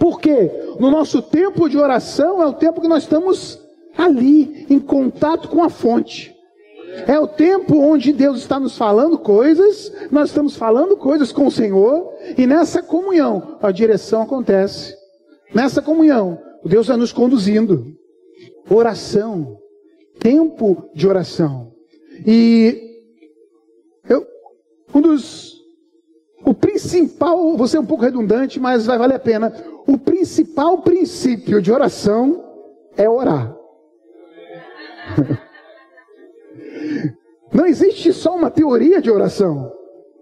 Porque 0.00 0.50
no 0.80 0.90
nosso 0.90 1.22
tempo 1.22 1.68
de 1.68 1.78
oração 1.78 2.42
é 2.42 2.46
o 2.46 2.52
tempo 2.52 2.80
que 2.80 2.88
nós 2.88 3.04
estamos 3.04 3.60
ali, 3.96 4.66
em 4.68 4.80
contato 4.80 5.48
com 5.48 5.62
a 5.62 5.70
fonte. 5.70 6.34
É 7.06 7.16
o 7.16 7.28
tempo 7.28 7.78
onde 7.78 8.12
Deus 8.12 8.38
está 8.38 8.58
nos 8.58 8.76
falando 8.76 9.18
coisas, 9.18 9.92
nós 10.10 10.30
estamos 10.30 10.56
falando 10.56 10.96
coisas 10.96 11.30
com 11.30 11.46
o 11.46 11.50
Senhor, 11.50 12.12
e 12.36 12.44
nessa 12.44 12.82
comunhão 12.82 13.56
a 13.62 13.70
direção 13.70 14.22
acontece. 14.22 14.96
Nessa 15.54 15.80
comunhão, 15.80 16.40
Deus 16.64 16.88
vai 16.88 16.96
nos 16.96 17.12
conduzindo. 17.12 18.02
Oração, 18.68 19.58
tempo 20.18 20.90
de 20.94 21.06
oração. 21.06 21.72
E 22.26 23.02
eu, 24.08 24.26
um 24.94 25.00
dos 25.00 25.54
o 26.44 26.52
principal, 26.52 27.56
vou 27.56 27.66
ser 27.66 27.78
um 27.78 27.86
pouco 27.86 28.04
redundante, 28.04 28.60
mas 28.60 28.84
vai 28.84 28.98
valer 28.98 29.14
a 29.14 29.18
pena. 29.18 29.52
O 29.86 29.96
principal 29.96 30.82
princípio 30.82 31.62
de 31.62 31.72
oração 31.72 32.44
é 32.96 33.08
orar. 33.08 33.56
Não 37.52 37.64
existe 37.64 38.12
só 38.12 38.36
uma 38.36 38.50
teoria 38.50 39.00
de 39.00 39.10
oração. 39.10 39.72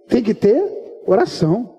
Tem 0.06 0.22
que 0.22 0.34
ter 0.34 0.62
oração. 1.06 1.76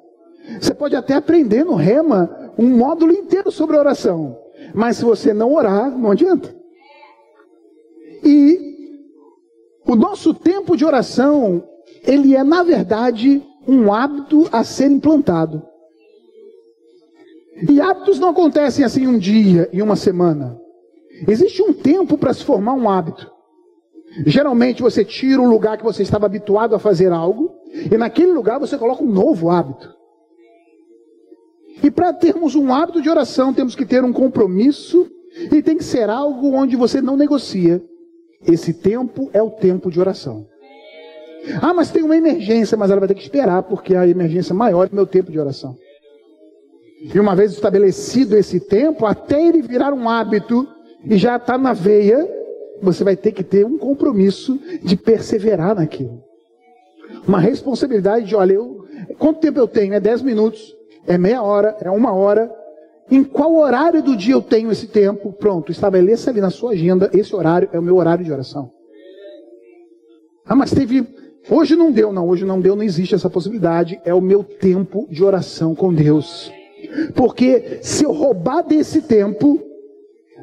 Você 0.59 0.73
pode 0.73 0.95
até 0.95 1.13
aprender 1.13 1.63
no 1.63 1.75
Rema 1.75 2.51
um 2.57 2.67
módulo 2.67 3.13
inteiro 3.13 3.49
sobre 3.49 3.77
oração. 3.77 4.42
Mas 4.73 4.97
se 4.97 5.05
você 5.05 5.33
não 5.33 5.53
orar, 5.53 5.95
não 5.97 6.11
adianta. 6.11 6.55
E 8.23 8.73
o 9.85 9.95
nosso 9.95 10.33
tempo 10.33 10.75
de 10.75 10.85
oração, 10.85 11.63
ele 12.03 12.35
é, 12.35 12.43
na 12.43 12.63
verdade, 12.63 13.43
um 13.67 13.93
hábito 13.93 14.47
a 14.51 14.63
ser 14.63 14.89
implantado. 14.89 15.61
E 17.69 17.79
hábitos 17.79 18.19
não 18.19 18.29
acontecem 18.29 18.83
assim 18.83 19.07
um 19.07 19.17
dia 19.17 19.69
e 19.71 19.81
uma 19.81 19.95
semana. 19.95 20.59
Existe 21.27 21.61
um 21.61 21.71
tempo 21.71 22.17
para 22.17 22.33
se 22.33 22.43
formar 22.43 22.73
um 22.73 22.89
hábito. 22.89 23.31
Geralmente 24.25 24.81
você 24.81 25.03
tira 25.03 25.41
um 25.41 25.49
lugar 25.49 25.77
que 25.77 25.83
você 25.83 26.03
estava 26.03 26.25
habituado 26.25 26.75
a 26.75 26.79
fazer 26.79 27.11
algo, 27.11 27.51
e 27.91 27.97
naquele 27.97 28.31
lugar 28.31 28.59
você 28.59 28.77
coloca 28.77 29.03
um 29.03 29.11
novo 29.11 29.49
hábito. 29.49 29.93
E 31.81 31.89
para 31.89 32.13
termos 32.13 32.55
um 32.55 32.73
hábito 32.73 33.01
de 33.01 33.09
oração, 33.09 33.53
temos 33.53 33.75
que 33.75 33.85
ter 33.85 34.03
um 34.03 34.13
compromisso, 34.13 35.09
e 35.51 35.61
tem 35.61 35.77
que 35.77 35.83
ser 35.83 36.09
algo 36.09 36.51
onde 36.53 36.75
você 36.75 37.01
não 37.01 37.17
negocia. 37.17 37.81
Esse 38.45 38.73
tempo 38.73 39.29
é 39.33 39.41
o 39.41 39.49
tempo 39.49 39.89
de 39.89 39.99
oração. 39.99 40.45
Ah, 41.61 41.73
mas 41.73 41.91
tem 41.91 42.03
uma 42.03 42.15
emergência, 42.15 42.77
mas 42.77 42.91
ela 42.91 42.99
vai 42.99 43.07
ter 43.07 43.15
que 43.15 43.23
esperar, 43.23 43.63
porque 43.63 43.95
a 43.95 44.07
emergência 44.07 44.53
maior 44.53 44.87
é 44.87 44.95
meu 44.95 45.07
tempo 45.07 45.31
de 45.31 45.39
oração. 45.39 45.75
E 47.13 47.19
uma 47.19 47.35
vez 47.35 47.51
estabelecido 47.51 48.37
esse 48.37 48.59
tempo, 48.59 49.05
até 49.05 49.41
ele 49.45 49.61
virar 49.61 49.93
um 49.93 50.07
hábito 50.07 50.67
e 51.05 51.17
já 51.17 51.35
está 51.35 51.57
na 51.57 51.73
veia, 51.73 52.29
você 52.81 53.03
vai 53.03 53.17
ter 53.17 53.31
que 53.31 53.43
ter 53.43 53.65
um 53.65 53.77
compromisso 53.77 54.59
de 54.81 54.95
perseverar 54.95 55.75
naquilo. 55.75 56.23
Uma 57.27 57.39
responsabilidade 57.39 58.27
de, 58.27 58.35
olha, 58.35 58.53
eu, 58.53 58.85
quanto 59.19 59.39
tempo 59.39 59.59
eu 59.59 59.67
tenho? 59.67 59.93
É 59.93 59.99
10 59.99 60.21
minutos, 60.21 60.73
é 61.07 61.17
meia 61.17 61.41
hora, 61.41 61.77
é 61.81 61.89
uma 61.89 62.13
hora. 62.13 62.51
Em 63.11 63.23
qual 63.23 63.55
horário 63.55 64.01
do 64.01 64.15
dia 64.15 64.33
eu 64.33 64.41
tenho 64.41 64.71
esse 64.71 64.87
tempo? 64.87 65.33
Pronto, 65.33 65.71
estabeleça 65.71 66.29
ali 66.29 66.39
na 66.39 66.49
sua 66.49 66.71
agenda, 66.71 67.09
esse 67.13 67.35
horário 67.35 67.69
é 67.71 67.79
o 67.79 67.83
meu 67.83 67.97
horário 67.97 68.23
de 68.23 68.31
oração. 68.31 68.71
Ah, 70.45 70.55
mas 70.55 70.71
teve 70.71 71.05
Hoje 71.49 71.75
não 71.75 71.91
deu, 71.91 72.13
não. 72.13 72.27
Hoje 72.27 72.45
não 72.45 72.59
deu, 72.59 72.75
não 72.75 72.83
existe 72.83 73.15
essa 73.15 73.29
possibilidade. 73.29 73.99
É 74.05 74.13
o 74.13 74.21
meu 74.21 74.43
tempo 74.43 75.07
de 75.09 75.23
oração 75.23 75.75
com 75.75 75.93
Deus. 75.93 76.51
Porque 77.15 77.79
se 77.81 78.03
eu 78.03 78.11
roubar 78.11 78.61
desse 78.61 79.01
tempo, 79.01 79.61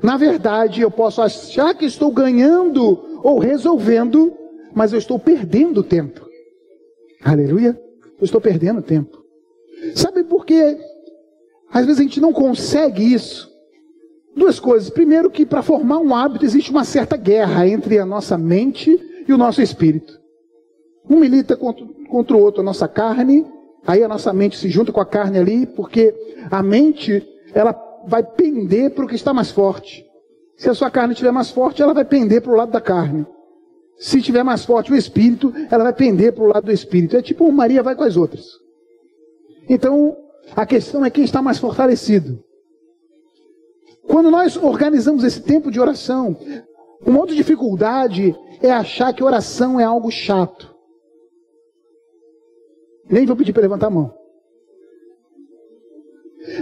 na 0.02 0.16
verdade 0.16 0.82
eu 0.82 0.90
posso 0.90 1.22
achar 1.22 1.74
que 1.74 1.86
estou 1.86 2.12
ganhando 2.12 3.20
ou 3.22 3.38
resolvendo, 3.38 4.32
mas 4.74 4.92
eu 4.92 4.98
estou 4.98 5.18
perdendo 5.18 5.82
tempo. 5.82 6.26
Aleluia. 7.22 7.78
Eu 8.18 8.24
estou 8.24 8.40
perdendo 8.40 8.82
tempo. 8.82 9.18
Sabe 9.94 10.24
por 10.24 10.44
quê? 10.44 10.78
Às 11.72 11.86
vezes 11.86 12.00
a 12.00 12.02
gente 12.02 12.20
não 12.20 12.32
consegue 12.32 13.12
isso. 13.12 13.50
Duas 14.36 14.58
coisas. 14.58 14.90
Primeiro, 14.90 15.30
que 15.30 15.46
para 15.46 15.62
formar 15.62 15.98
um 15.98 16.14
hábito 16.14 16.44
existe 16.44 16.70
uma 16.70 16.84
certa 16.84 17.16
guerra 17.16 17.66
entre 17.66 17.98
a 17.98 18.06
nossa 18.06 18.36
mente 18.36 18.98
e 19.26 19.32
o 19.32 19.38
nosso 19.38 19.60
espírito. 19.62 20.18
Um 21.08 21.18
milita 21.18 21.56
contra, 21.56 21.84
contra 22.08 22.36
o 22.36 22.40
outro, 22.40 22.60
a 22.60 22.64
nossa 22.64 22.86
carne, 22.86 23.46
aí 23.86 24.02
a 24.02 24.08
nossa 24.08 24.32
mente 24.32 24.56
se 24.56 24.68
junta 24.68 24.92
com 24.92 25.00
a 25.00 25.06
carne 25.06 25.38
ali, 25.38 25.66
porque 25.66 26.14
a 26.50 26.62
mente, 26.62 27.26
ela 27.54 27.72
vai 28.06 28.22
pender 28.22 28.90
para 28.90 29.04
o 29.04 29.08
que 29.08 29.14
está 29.14 29.32
mais 29.32 29.50
forte. 29.50 30.06
Se 30.56 30.68
a 30.68 30.74
sua 30.74 30.90
carne 30.90 31.12
estiver 31.12 31.32
mais 31.32 31.50
forte, 31.50 31.82
ela 31.82 31.94
vai 31.94 32.04
pender 32.04 32.42
para 32.42 32.52
o 32.52 32.56
lado 32.56 32.70
da 32.70 32.80
carne. 32.80 33.26
Se 33.98 34.18
estiver 34.18 34.42
mais 34.42 34.64
forte 34.64 34.92
o 34.92 34.96
espírito, 34.96 35.52
ela 35.70 35.84
vai 35.84 35.92
pender 35.92 36.32
para 36.32 36.44
o 36.44 36.48
lado 36.48 36.64
do 36.64 36.72
espírito. 36.72 37.16
É 37.16 37.22
tipo 37.22 37.50
Maria 37.50 37.82
vai 37.82 37.94
com 37.94 38.04
as 38.04 38.16
outras. 38.16 38.46
Então, 39.70 40.16
a 40.56 40.66
questão 40.66 41.04
é 41.04 41.10
quem 41.10 41.22
está 41.22 41.40
mais 41.40 41.56
fortalecido. 41.56 42.42
Quando 44.02 44.28
nós 44.28 44.56
organizamos 44.56 45.22
esse 45.22 45.40
tempo 45.40 45.70
de 45.70 45.78
oração, 45.78 46.36
uma 47.06 47.20
outra 47.20 47.36
dificuldade 47.36 48.34
é 48.60 48.72
achar 48.72 49.14
que 49.14 49.22
oração 49.22 49.78
é 49.78 49.84
algo 49.84 50.10
chato. 50.10 50.74
Nem 53.08 53.24
vou 53.24 53.36
pedir 53.36 53.52
para 53.52 53.62
levantar 53.62 53.86
a 53.86 53.90
mão. 53.90 54.12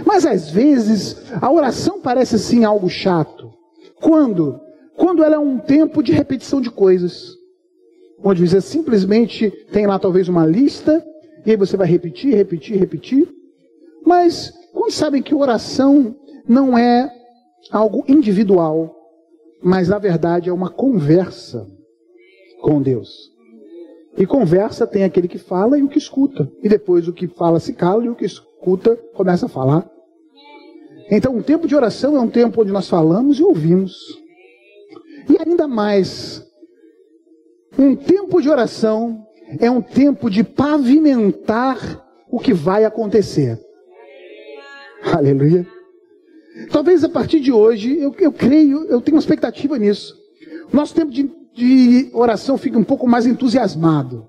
Mas 0.05 0.23
às 0.23 0.51
vezes 0.51 1.17
a 1.41 1.51
oração 1.51 1.99
parece 1.99 2.35
assim 2.35 2.63
algo 2.63 2.89
chato. 2.89 3.51
Quando? 3.99 4.59
Quando 4.95 5.23
ela 5.23 5.33
é 5.33 5.39
um 5.39 5.57
tempo 5.57 6.03
de 6.03 6.11
repetição 6.11 6.61
de 6.61 6.69
coisas. 6.69 7.35
Onde 8.23 8.47
você 8.47 8.61
simplesmente 8.61 9.49
tem 9.71 9.87
lá 9.87 9.97
talvez 9.97 10.29
uma 10.29 10.45
lista, 10.45 11.03
e 11.45 11.51
aí 11.51 11.57
você 11.57 11.77
vai 11.77 11.87
repetir, 11.87 12.35
repetir, 12.35 12.77
repetir. 12.77 13.27
Mas 14.05 14.51
quando 14.73 14.91
sabem 14.91 15.21
que 15.21 15.35
oração 15.35 16.15
não 16.47 16.77
é 16.77 17.11
algo 17.71 18.03
individual, 18.07 18.95
mas 19.61 19.89
na 19.89 19.97
verdade 19.97 20.49
é 20.49 20.53
uma 20.53 20.69
conversa 20.69 21.67
com 22.61 22.81
Deus. 22.81 23.31
E 24.17 24.25
conversa 24.25 24.85
tem 24.85 25.03
aquele 25.03 25.27
que 25.27 25.37
fala 25.37 25.77
e 25.77 25.83
o 25.83 25.87
que 25.87 25.97
escuta. 25.97 26.51
E 26.61 26.67
depois 26.67 27.07
o 27.07 27.13
que 27.13 27.27
fala 27.27 27.59
se 27.59 27.73
cala 27.73 28.03
e 28.03 28.09
o 28.09 28.15
que 28.15 28.25
escuta 28.25 28.95
começa 29.13 29.45
a 29.45 29.49
falar. 29.49 29.89
Então, 31.11 31.35
um 31.35 31.41
tempo 31.41 31.67
de 31.67 31.75
oração 31.75 32.15
é 32.15 32.19
um 32.19 32.29
tempo 32.29 32.61
onde 32.61 32.71
nós 32.71 32.87
falamos 32.87 33.39
e 33.39 33.43
ouvimos. 33.43 33.95
E 35.29 35.37
ainda 35.41 35.67
mais, 35.67 36.45
um 37.77 37.95
tempo 37.95 38.41
de 38.41 38.49
oração 38.49 39.25
é 39.57 39.71
um 39.71 39.81
tempo 39.81 40.29
de 40.29 40.43
pavimentar 40.43 42.05
o 42.29 42.39
que 42.39 42.53
vai 42.53 42.85
acontecer. 42.85 43.59
Aleluia. 45.03 45.65
Talvez 46.71 47.03
a 47.03 47.09
partir 47.09 47.39
de 47.39 47.51
hoje, 47.51 47.97
eu, 47.97 48.13
eu 48.19 48.31
creio, 48.31 48.85
eu 48.85 49.01
tenho 49.01 49.15
uma 49.15 49.21
expectativa 49.21 49.77
nisso. 49.77 50.15
Nosso 50.71 50.93
tempo 50.93 51.11
de, 51.11 51.31
de 51.53 52.09
oração 52.13 52.57
fica 52.57 52.77
um 52.77 52.83
pouco 52.83 53.07
mais 53.07 53.25
entusiasmado. 53.25 54.27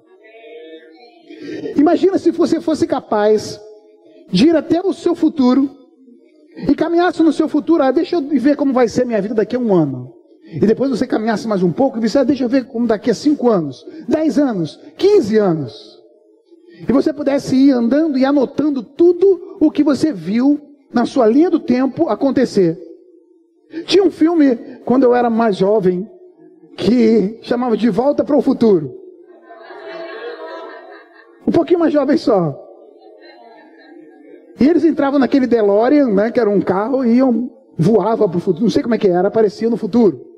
Imagina 1.77 2.19
se 2.19 2.31
você 2.31 2.61
fosse 2.61 2.87
capaz 2.87 3.61
de 4.31 4.49
ir 4.49 4.57
até 4.57 4.81
o 4.81 4.93
seu 4.93 5.15
futuro 5.15 5.71
e 6.69 6.75
caminhasse 6.75 7.23
no 7.23 7.33
seu 7.33 7.49
futuro. 7.49 7.83
Ah, 7.83 7.91
deixa 7.91 8.17
eu 8.17 8.23
ver 8.23 8.57
como 8.57 8.73
vai 8.73 8.89
ser 8.89 9.05
minha 9.05 9.21
vida 9.21 9.35
daqui 9.35 9.57
a 9.57 9.59
um 9.59 9.75
ano. 9.75 10.20
E 10.53 10.67
depois 10.67 10.91
você 10.91 11.07
caminhasse 11.07 11.47
mais 11.47 11.63
um 11.63 11.71
pouco 11.71 11.99
e 11.99 12.01
disse, 12.01 12.19
ah, 12.19 12.25
deixa 12.25 12.45
eu 12.45 12.49
ver 12.49 12.67
como 12.67 12.87
daqui 12.87 13.11
a 13.11 13.15
cinco 13.15 13.49
anos, 13.49 13.87
dez 14.09 14.37
anos, 14.37 14.81
quinze 14.99 15.39
anos. 15.39 16.01
E 16.89 16.93
você 16.93 17.13
pudesse 17.13 17.55
ir 17.55 17.71
andando 17.71 18.19
e 18.19 18.25
anotando 18.25 18.83
tudo 18.83 19.57
o 19.61 19.71
que 19.71 19.85
você 19.85 20.13
viu 20.13 20.61
na 20.93 21.07
sua 21.07 21.27
linha 21.27 21.49
do 21.49 21.61
tempo 21.61 22.09
acontecer. 22.09 22.79
Tinha 23.87 24.03
um 24.03 24.11
filme, 24.11 24.57
quando 24.85 25.05
eu 25.05 25.15
era 25.15 25.31
mais 25.31 25.57
jovem, 25.57 26.11
que 26.77 27.39
chamava 27.43 27.77
De 27.77 27.89
Volta 27.89 28.25
para 28.25 28.37
o 28.37 28.43
Futuro. 28.43 28.99
Um 31.47 31.53
pouquinho 31.53 31.79
mais 31.79 31.93
jovem 31.93 32.17
só. 32.17 32.59
E 34.59 34.69
eles 34.69 34.85
entravam 34.85 35.19
naquele 35.19 35.47
DeLorean, 35.47 36.09
né, 36.09 36.31
que 36.31 36.41
era 36.41 36.51
um 36.51 36.61
carro, 36.61 37.05
e 37.05 37.17
iam, 37.17 37.51
voava 37.79 38.29
para 38.29 38.37
o 38.37 38.41
futuro. 38.41 38.65
Não 38.65 38.71
sei 38.71 38.83
como 38.83 38.95
é 38.95 38.99
que 38.99 39.09
era, 39.09 39.29
aparecia 39.29 39.71
no 39.71 39.77
futuro. 39.77 40.30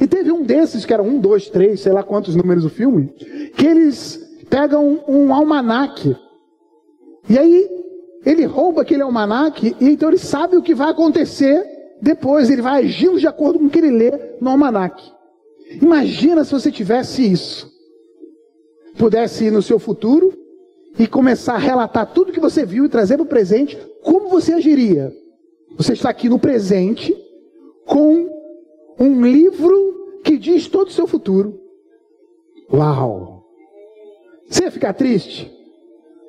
E 0.00 0.06
teve 0.06 0.32
um 0.32 0.42
desses, 0.42 0.84
que 0.84 0.92
era 0.92 1.02
um, 1.02 1.18
dois, 1.18 1.48
três, 1.48 1.80
sei 1.80 1.92
lá 1.92 2.02
quantos 2.02 2.34
números 2.34 2.64
do 2.64 2.70
filme, 2.70 3.08
que 3.56 3.66
eles 3.66 4.20
pegam 4.50 5.00
um, 5.06 5.26
um 5.26 5.34
almanaque. 5.34 6.16
E 7.28 7.38
aí 7.38 7.68
ele 8.24 8.44
rouba 8.44 8.82
aquele 8.82 9.02
almanaque 9.02 9.76
e 9.80 9.88
então 9.90 10.08
ele 10.08 10.18
sabe 10.18 10.56
o 10.56 10.62
que 10.62 10.74
vai 10.74 10.90
acontecer 10.90 11.64
depois. 12.00 12.50
Ele 12.50 12.62
vai 12.62 12.84
agindo 12.84 13.18
de 13.18 13.26
acordo 13.26 13.58
com 13.58 13.66
o 13.66 13.70
que 13.70 13.78
ele 13.78 13.90
lê 13.90 14.12
no 14.40 14.50
almanaque. 14.50 15.10
Imagina 15.80 16.44
se 16.44 16.52
você 16.52 16.70
tivesse 16.70 17.30
isso. 17.30 17.72
Pudesse 18.98 19.44
ir 19.44 19.50
no 19.50 19.62
seu 19.62 19.78
futuro 19.78 20.32
e 20.98 21.06
começar 21.06 21.54
a 21.54 21.58
relatar 21.58 22.12
tudo 22.12 22.32
que 22.32 22.40
você 22.40 22.64
viu 22.64 22.84
e 22.84 22.88
trazer 22.88 23.16
para 23.16 23.24
o 23.24 23.28
presente, 23.28 23.76
como 24.02 24.28
você 24.28 24.52
agiria? 24.52 25.12
Você 25.76 25.94
está 25.94 26.08
aqui 26.10 26.28
no 26.28 26.38
presente 26.38 27.14
com 27.84 28.33
um 28.98 29.22
livro 29.22 30.20
que 30.24 30.36
diz 30.38 30.68
todo 30.68 30.88
o 30.88 30.92
seu 30.92 31.06
futuro. 31.06 31.60
Uau! 32.72 33.44
Você 34.48 34.64
ia 34.64 34.70
ficar 34.70 34.92
triste? 34.94 35.52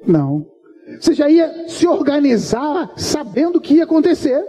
Não. 0.06 0.46
Você 1.00 1.14
já 1.14 1.30
ia 1.30 1.68
se 1.68 1.88
organizar 1.88 2.94
sabendo 2.98 3.58
o 3.58 3.62
que 3.62 3.76
ia 3.76 3.84
acontecer. 3.84 4.44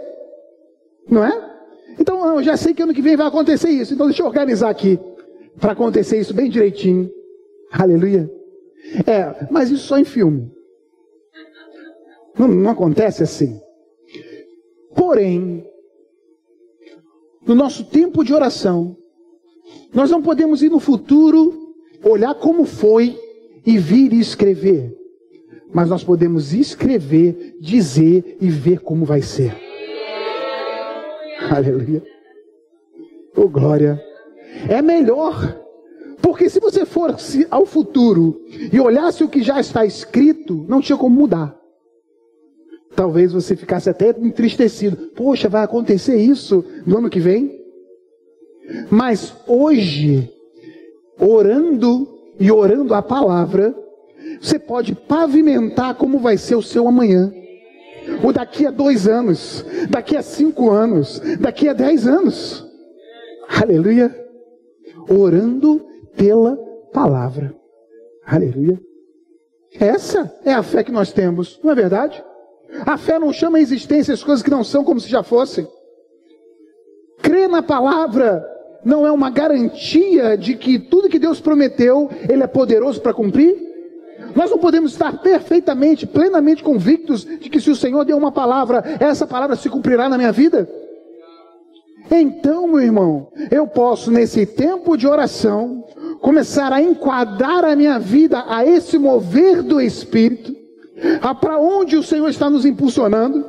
Não 1.09 1.23
é? 1.23 1.57
Então, 1.99 2.35
eu 2.35 2.43
já 2.43 2.55
sei 2.55 2.73
que 2.73 2.83
ano 2.83 2.93
que 2.93 3.01
vem 3.01 3.15
vai 3.15 3.27
acontecer 3.27 3.69
isso. 3.69 3.93
Então, 3.93 4.07
deixa 4.07 4.21
eu 4.21 4.27
organizar 4.27 4.69
aqui 4.69 4.99
para 5.59 5.71
acontecer 5.71 6.19
isso 6.19 6.33
bem 6.33 6.49
direitinho. 6.49 7.09
Aleluia. 7.71 8.31
É, 9.05 9.47
mas 9.49 9.71
isso 9.71 9.87
só 9.87 9.97
em 9.97 10.05
filme. 10.05 10.51
Não, 12.37 12.47
não 12.47 12.71
acontece 12.71 13.23
assim. 13.23 13.59
Porém, 14.95 15.65
no 17.47 17.55
nosso 17.55 17.85
tempo 17.85 18.23
de 18.23 18.33
oração, 18.33 18.97
nós 19.93 20.11
não 20.11 20.21
podemos 20.21 20.61
ir 20.61 20.69
no 20.69 20.79
futuro, 20.79 21.73
olhar 22.03 22.35
como 22.35 22.65
foi 22.65 23.17
e 23.65 23.77
vir 23.77 24.13
e 24.13 24.19
escrever. 24.19 24.93
Mas 25.73 25.89
nós 25.89 26.03
podemos 26.03 26.53
escrever, 26.53 27.55
dizer 27.59 28.37
e 28.39 28.49
ver 28.49 28.81
como 28.81 29.05
vai 29.05 29.21
ser. 29.21 29.55
Aleluia. 31.49 32.03
Oh, 33.35 33.47
glória. 33.47 34.01
É 34.69 34.81
melhor. 34.81 35.63
Porque 36.21 36.49
se 36.49 36.59
você 36.59 36.85
fosse 36.85 37.47
ao 37.49 37.65
futuro 37.65 38.41
e 38.71 38.79
olhasse 38.79 39.23
o 39.23 39.29
que 39.29 39.41
já 39.41 39.59
está 39.59 39.85
escrito, 39.85 40.65
não 40.67 40.81
tinha 40.81 40.97
como 40.97 41.15
mudar. 41.15 41.56
Talvez 42.97 43.31
você 43.31 43.55
ficasse 43.55 43.87
até 43.91 44.09
entristecido. 44.09 44.97
Poxa, 45.15 45.47
vai 45.47 45.63
acontecer 45.63 46.15
isso 46.15 46.65
no 46.83 46.97
ano 46.97 47.11
que 47.11 47.19
vem? 47.19 47.63
Mas 48.89 49.35
hoje, 49.45 50.33
orando 51.19 52.07
e 52.39 52.51
orando 52.51 52.95
a 52.95 53.03
palavra, 53.03 53.75
você 54.41 54.57
pode 54.57 54.95
pavimentar 54.95 55.93
como 55.93 56.17
vai 56.17 56.37
ser 56.37 56.55
o 56.55 56.61
seu 56.63 56.87
amanhã. 56.87 57.31
Ou 58.23 58.33
daqui 58.33 58.65
a 58.65 58.71
dois 58.71 59.07
anos, 59.07 59.63
daqui 59.91 60.17
a 60.17 60.23
cinco 60.23 60.71
anos, 60.71 61.21
daqui 61.39 61.69
a 61.69 61.73
dez 61.73 62.07
anos. 62.07 62.65
Aleluia. 63.47 64.11
Orando 65.07 65.85
pela 66.15 66.57
palavra. 66.91 67.55
Aleluia. 68.25 68.81
Essa 69.79 70.35
é 70.43 70.51
a 70.51 70.63
fé 70.63 70.83
que 70.83 70.91
nós 70.91 71.13
temos, 71.13 71.59
não 71.63 71.69
é 71.69 71.75
verdade? 71.75 72.23
A 72.85 72.97
fé 72.97 73.17
não 73.19 73.31
chama 73.33 73.57
a 73.57 73.61
existência 73.61 74.13
as 74.13 74.23
coisas 74.23 74.43
que 74.43 74.49
não 74.49 74.63
são 74.63 74.83
como 74.83 74.99
se 74.99 75.09
já 75.09 75.23
fossem. 75.23 75.67
Crer 77.21 77.49
na 77.49 77.61
palavra 77.61 78.45
não 78.83 79.05
é 79.05 79.11
uma 79.11 79.29
garantia 79.29 80.37
de 80.37 80.55
que 80.55 80.79
tudo 80.79 81.09
que 81.09 81.19
Deus 81.19 81.39
prometeu, 81.39 82.09
Ele 82.29 82.43
é 82.43 82.47
poderoso 82.47 83.01
para 83.01 83.13
cumprir. 83.13 83.55
Nós 84.35 84.51
não 84.51 84.57
podemos 84.57 84.91
estar 84.91 85.21
perfeitamente, 85.21 86.05
plenamente 86.05 86.63
convictos 86.63 87.25
de 87.25 87.49
que 87.49 87.59
se 87.59 87.69
o 87.69 87.75
Senhor 87.75 88.05
deu 88.05 88.17
uma 88.17 88.31
palavra, 88.31 88.83
essa 88.99 89.25
palavra 89.25 89.55
se 89.55 89.69
cumprirá 89.69 90.07
na 90.07 90.17
minha 90.17 90.31
vida. 90.31 90.69
Então, 92.09 92.67
meu 92.67 92.79
irmão, 92.79 93.27
eu 93.51 93.67
posso, 93.67 94.09
nesse 94.11 94.45
tempo 94.45 94.95
de 94.95 95.07
oração, 95.07 95.83
começar 96.21 96.71
a 96.71 96.81
enquadrar 96.81 97.65
a 97.65 97.75
minha 97.75 97.99
vida 97.99 98.45
a 98.47 98.65
esse 98.65 98.97
mover 98.97 99.61
do 99.61 99.81
Espírito, 99.81 100.55
para 101.41 101.59
onde 101.59 101.95
o 101.95 102.03
Senhor 102.03 102.27
está 102.29 102.49
nos 102.49 102.65
impulsionando 102.65 103.45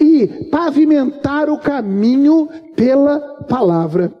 e 0.00 0.48
pavimentar 0.50 1.48
o 1.48 1.58
caminho 1.58 2.48
pela 2.74 3.20
palavra. 3.44 4.12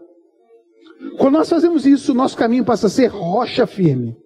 Quando 1.18 1.34
nós 1.34 1.48
fazemos 1.48 1.86
isso, 1.86 2.14
nosso 2.14 2.36
caminho 2.36 2.64
passa 2.64 2.86
a 2.86 2.90
ser 2.90 3.08
rocha 3.08 3.66
firme. 3.66 4.16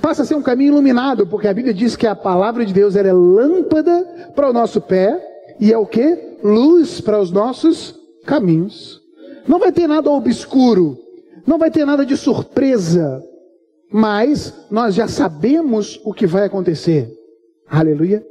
Passa 0.00 0.22
a 0.22 0.24
ser 0.24 0.34
um 0.34 0.42
caminho 0.42 0.72
iluminado, 0.72 1.26
porque 1.26 1.46
a 1.46 1.54
Bíblia 1.54 1.74
diz 1.74 1.94
que 1.94 2.06
a 2.06 2.16
palavra 2.16 2.64
de 2.64 2.72
Deus 2.72 2.96
é 2.96 3.12
lâmpada 3.12 4.32
para 4.34 4.50
o 4.50 4.52
nosso 4.52 4.80
pé 4.80 5.20
e 5.60 5.72
é 5.72 5.78
o 5.78 5.86
que? 5.86 6.36
Luz 6.42 7.00
para 7.00 7.20
os 7.20 7.30
nossos 7.30 7.94
caminhos. 8.24 9.00
Não 9.46 9.58
vai 9.58 9.70
ter 9.70 9.86
nada 9.86 10.10
obscuro, 10.10 10.98
não 11.46 11.58
vai 11.58 11.70
ter 11.70 11.84
nada 11.84 12.04
de 12.04 12.16
surpresa, 12.16 13.22
mas 13.92 14.52
nós 14.70 14.94
já 14.94 15.06
sabemos 15.06 16.00
o 16.04 16.12
que 16.12 16.26
vai 16.26 16.44
acontecer. 16.44 17.10
Aleluia. 17.68 18.24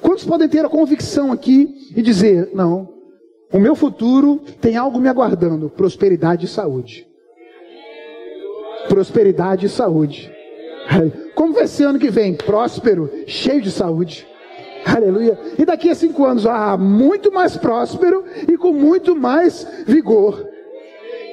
Quantos 0.00 0.24
podem 0.24 0.48
ter 0.48 0.64
a 0.64 0.68
convicção 0.68 1.32
aqui 1.32 1.90
e 1.94 2.02
dizer: 2.02 2.50
não, 2.54 2.88
o 3.52 3.58
meu 3.58 3.74
futuro 3.74 4.40
tem 4.60 4.76
algo 4.76 4.98
me 4.98 5.08
aguardando: 5.08 5.68
prosperidade 5.68 6.46
e 6.46 6.48
saúde. 6.48 7.06
Prosperidade 8.88 9.66
e 9.66 9.68
saúde. 9.68 10.32
Como 11.34 11.52
vai 11.52 11.66
ser 11.66 11.84
ano 11.84 11.98
que 11.98 12.10
vem? 12.10 12.34
Próspero, 12.34 13.10
cheio 13.26 13.62
de 13.62 13.70
saúde. 13.70 14.26
Aleluia. 14.84 15.38
E 15.58 15.64
daqui 15.64 15.90
a 15.90 15.94
cinco 15.94 16.24
anos, 16.24 16.46
ah, 16.46 16.76
muito 16.76 17.30
mais 17.30 17.56
próspero 17.56 18.24
e 18.48 18.56
com 18.56 18.72
muito 18.72 19.14
mais 19.14 19.66
vigor. 19.86 20.46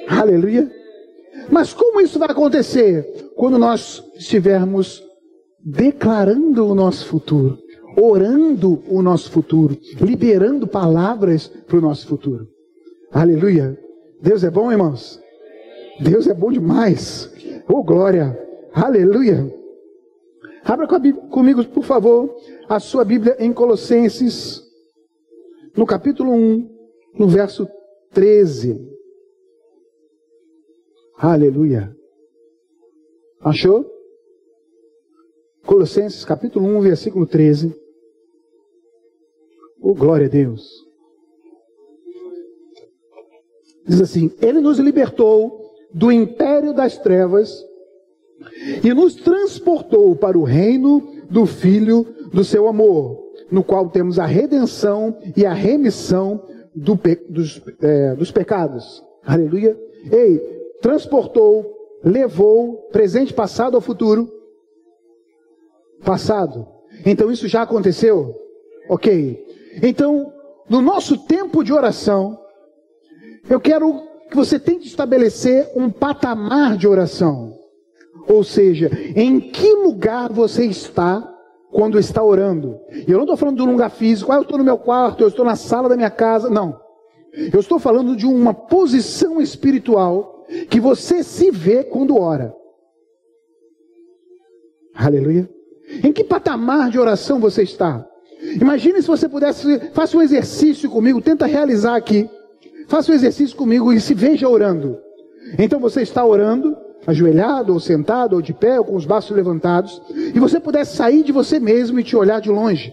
Aleluia. 0.08 0.77
Mas 1.50 1.72
como 1.72 2.00
isso 2.00 2.18
vai 2.18 2.30
acontecer? 2.30 3.30
Quando 3.36 3.58
nós 3.58 4.02
estivermos 4.16 5.02
declarando 5.64 6.66
o 6.66 6.74
nosso 6.74 7.06
futuro, 7.06 7.58
orando 7.96 8.82
o 8.88 9.02
nosso 9.02 9.30
futuro, 9.30 9.76
liberando 10.00 10.66
palavras 10.66 11.48
para 11.48 11.78
o 11.78 11.80
nosso 11.80 12.06
futuro. 12.06 12.46
Aleluia. 13.10 13.78
Deus 14.20 14.44
é 14.44 14.50
bom, 14.50 14.70
irmãos? 14.70 15.20
Deus 16.00 16.26
é 16.26 16.34
bom 16.34 16.52
demais. 16.52 17.30
Oh, 17.68 17.82
glória. 17.82 18.38
Aleluia. 18.72 19.52
Abra 20.64 20.86
comigo, 21.30 21.64
por 21.64 21.84
favor, 21.84 22.34
a 22.68 22.78
sua 22.78 23.04
Bíblia 23.04 23.36
em 23.38 23.52
Colossenses, 23.52 24.62
no 25.76 25.86
capítulo 25.86 26.32
1, 26.32 26.70
no 27.14 27.26
verso 27.26 27.66
13. 28.12 28.97
Aleluia. 31.20 31.92
Achou? 33.40 33.84
Colossenses 35.66 36.24
capítulo 36.24 36.64
1, 36.78 36.80
versículo 36.80 37.26
13. 37.26 37.74
Oh, 39.80 39.94
glória 39.94 40.26
a 40.26 40.30
Deus. 40.30 40.86
Diz 43.84 44.00
assim: 44.00 44.30
Ele 44.40 44.60
nos 44.60 44.78
libertou 44.78 45.72
do 45.92 46.12
império 46.12 46.72
das 46.72 46.96
trevas 46.98 47.66
e 48.84 48.94
nos 48.94 49.16
transportou 49.16 50.14
para 50.14 50.38
o 50.38 50.44
reino 50.44 51.02
do 51.28 51.46
Filho 51.46 52.04
do 52.32 52.44
seu 52.44 52.68
amor, 52.68 53.18
no 53.50 53.64
qual 53.64 53.90
temos 53.90 54.20
a 54.20 54.24
redenção 54.24 55.18
e 55.36 55.44
a 55.44 55.52
remissão 55.52 56.46
do 56.72 56.96
pe 56.96 57.16
dos, 57.28 57.60
é, 57.80 58.14
dos 58.14 58.30
pecados. 58.30 59.02
Aleluia. 59.24 59.76
Ei, 60.12 60.57
transportou, 60.80 61.64
levou, 62.02 62.88
presente, 62.92 63.32
passado 63.32 63.74
ou 63.74 63.80
futuro? 63.80 64.30
Passado. 66.04 66.66
Então 67.04 67.30
isso 67.30 67.48
já 67.48 67.62
aconteceu? 67.62 68.34
Ok. 68.88 69.44
Então, 69.82 70.32
no 70.68 70.80
nosso 70.80 71.18
tempo 71.26 71.62
de 71.62 71.72
oração, 71.72 72.38
eu 73.48 73.60
quero 73.60 74.02
que 74.30 74.36
você 74.36 74.58
tente 74.58 74.86
estabelecer 74.86 75.70
um 75.74 75.90
patamar 75.90 76.76
de 76.76 76.86
oração. 76.86 77.54
Ou 78.28 78.44
seja, 78.44 78.90
em 79.16 79.40
que 79.40 79.72
lugar 79.72 80.30
você 80.30 80.66
está 80.66 81.34
quando 81.70 81.98
está 81.98 82.22
orando? 82.22 82.78
E 82.90 83.10
eu 83.10 83.16
não 83.16 83.24
estou 83.24 83.36
falando 83.36 83.56
de 83.56 83.62
um 83.62 83.72
lugar 83.72 83.90
físico, 83.90 84.30
ah, 84.30 84.36
eu 84.36 84.42
estou 84.42 84.58
no 84.58 84.64
meu 84.64 84.76
quarto, 84.76 85.22
eu 85.22 85.28
estou 85.28 85.44
na 85.44 85.56
sala 85.56 85.88
da 85.88 85.96
minha 85.96 86.10
casa. 86.10 86.50
Não. 86.50 86.78
Eu 87.52 87.60
estou 87.60 87.78
falando 87.78 88.14
de 88.14 88.26
uma 88.26 88.52
posição 88.52 89.40
espiritual 89.40 90.37
que 90.68 90.80
você 90.80 91.22
se 91.22 91.50
vê 91.50 91.84
quando 91.84 92.16
ora. 92.16 92.54
Aleluia. 94.94 95.48
Em 96.02 96.12
que 96.12 96.24
patamar 96.24 96.90
de 96.90 96.98
oração 96.98 97.38
você 97.38 97.62
está? 97.62 98.06
Imagine 98.60 99.00
se 99.00 99.08
você 99.08 99.28
pudesse, 99.28 99.78
faça 99.92 100.16
um 100.16 100.22
exercício 100.22 100.90
comigo, 100.90 101.20
tenta 101.20 101.46
realizar 101.46 101.96
aqui. 101.96 102.28
Faça 102.88 103.12
um 103.12 103.14
exercício 103.14 103.56
comigo 103.56 103.92
e 103.92 104.00
se 104.00 104.14
veja 104.14 104.48
orando. 104.48 104.98
Então 105.58 105.78
você 105.78 106.02
está 106.02 106.24
orando, 106.24 106.76
ajoelhado, 107.06 107.72
ou 107.72 107.80
sentado, 107.80 108.34
ou 108.34 108.42
de 108.42 108.52
pé, 108.52 108.78
ou 108.78 108.84
com 108.84 108.96
os 108.96 109.06
braços 109.06 109.34
levantados, 109.34 110.00
e 110.10 110.38
você 110.38 110.58
pudesse 110.60 110.96
sair 110.96 111.22
de 111.22 111.32
você 111.32 111.58
mesmo 111.58 111.98
e 112.00 112.04
te 112.04 112.16
olhar 112.16 112.40
de 112.40 112.50
longe. 112.50 112.92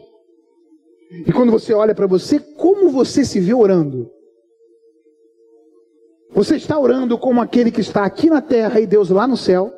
E 1.26 1.32
quando 1.32 1.52
você 1.52 1.74
olha 1.74 1.94
para 1.94 2.08
você, 2.08 2.40
como 2.40 2.90
você 2.90 3.24
se 3.24 3.40
vê 3.40 3.54
orando? 3.54 4.10
Você 6.36 6.58
está 6.58 6.78
orando 6.78 7.18
como 7.18 7.42
aquele 7.42 7.72
que 7.72 7.80
está 7.80 8.04
aqui 8.04 8.30
na 8.30 8.42
terra 8.42 8.82
e 8.82 8.86
Deus 8.86 9.10
lá 9.10 9.26
no 9.26 9.38
céu? 9.38 9.74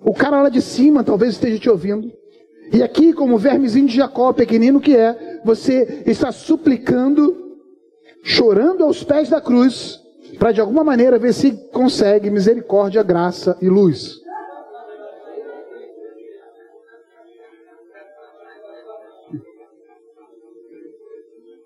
O 0.00 0.12
cara 0.12 0.42
lá 0.42 0.48
de 0.48 0.60
cima 0.60 1.04
talvez 1.04 1.34
esteja 1.34 1.56
te 1.56 1.70
ouvindo. 1.70 2.10
E 2.72 2.82
aqui, 2.82 3.12
como 3.12 3.38
vermezinho 3.38 3.86
de 3.86 3.94
Jacó, 3.94 4.32
pequenino 4.32 4.80
que 4.80 4.96
é, 4.96 5.40
você 5.44 6.02
está 6.04 6.32
suplicando, 6.32 7.56
chorando 8.24 8.82
aos 8.82 9.04
pés 9.04 9.28
da 9.28 9.40
cruz, 9.40 10.00
para 10.36 10.50
de 10.50 10.60
alguma 10.60 10.82
maneira 10.82 11.16
ver 11.16 11.32
se 11.32 11.52
consegue 11.70 12.28
misericórdia, 12.28 13.04
graça 13.04 13.56
e 13.62 13.68
luz. 13.68 14.16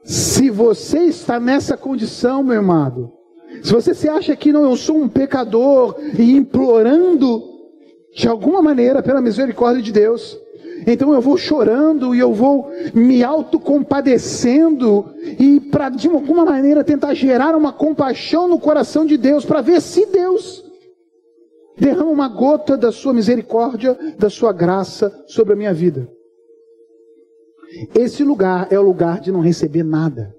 Se 0.04 0.50
você 0.50 1.04
está 1.04 1.40
nessa 1.40 1.78
condição, 1.78 2.42
meu 2.42 2.58
amado, 2.58 3.19
se 3.62 3.72
você 3.72 3.94
se 3.94 4.08
acha 4.08 4.34
que 4.36 4.52
não, 4.52 4.64
eu 4.64 4.76
sou 4.76 4.96
um 4.96 5.08
pecador 5.08 5.96
e 6.18 6.32
implorando 6.32 7.42
de 8.14 8.28
alguma 8.28 8.60
maneira 8.60 9.02
pela 9.02 9.20
misericórdia 9.20 9.82
de 9.82 9.92
Deus, 9.92 10.38
então 10.86 11.12
eu 11.12 11.20
vou 11.20 11.36
chorando 11.36 12.14
e 12.14 12.18
eu 12.18 12.32
vou 12.32 12.70
me 12.94 13.22
autocompadecendo 13.22 15.14
e 15.38 15.60
para 15.60 15.90
de 15.90 16.08
alguma 16.08 16.44
maneira 16.44 16.82
tentar 16.82 17.14
gerar 17.14 17.54
uma 17.54 17.72
compaixão 17.72 18.48
no 18.48 18.58
coração 18.58 19.04
de 19.04 19.16
Deus 19.16 19.44
para 19.44 19.60
ver 19.60 19.80
se 19.80 20.06
Deus 20.06 20.64
derrama 21.78 22.10
uma 22.10 22.28
gota 22.28 22.76
da 22.76 22.92
sua 22.92 23.12
misericórdia, 23.12 23.96
da 24.18 24.30
sua 24.30 24.52
graça 24.52 25.24
sobre 25.26 25.54
a 25.54 25.56
minha 25.56 25.72
vida. 25.72 26.08
Esse 27.94 28.24
lugar 28.24 28.68
é 28.70 28.78
o 28.78 28.82
lugar 28.82 29.20
de 29.20 29.30
não 29.30 29.40
receber 29.40 29.82
nada. 29.82 30.34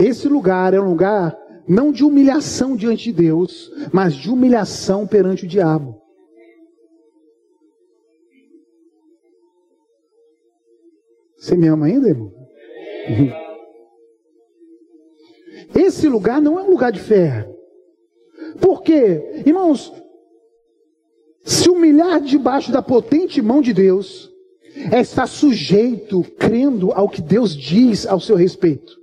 Esse 0.00 0.28
lugar 0.28 0.72
é 0.72 0.80
um 0.80 0.88
lugar 0.88 1.36
não 1.68 1.92
de 1.92 2.02
humilhação 2.02 2.74
diante 2.74 3.04
de 3.04 3.12
Deus, 3.12 3.70
mas 3.92 4.14
de 4.14 4.30
humilhação 4.30 5.06
perante 5.06 5.44
o 5.44 5.48
diabo. 5.48 6.00
Você 11.36 11.54
me 11.56 11.68
ama 11.68 11.86
ainda, 11.86 12.08
irmão? 12.08 12.32
Esse 15.74 16.08
lugar 16.08 16.40
não 16.40 16.58
é 16.58 16.62
um 16.62 16.70
lugar 16.70 16.90
de 16.90 17.00
fé. 17.00 17.48
Por 18.60 18.82
quê? 18.82 19.42
Irmãos, 19.46 19.92
se 21.44 21.68
humilhar 21.68 22.20
debaixo 22.20 22.72
da 22.72 22.82
potente 22.82 23.40
mão 23.40 23.60
de 23.60 23.72
Deus 23.72 24.30
é 24.90 25.00
estar 25.00 25.26
sujeito, 25.26 26.22
crendo 26.38 26.92
ao 26.92 27.08
que 27.08 27.20
Deus 27.20 27.54
diz 27.54 28.06
ao 28.06 28.18
seu 28.18 28.36
respeito. 28.36 29.00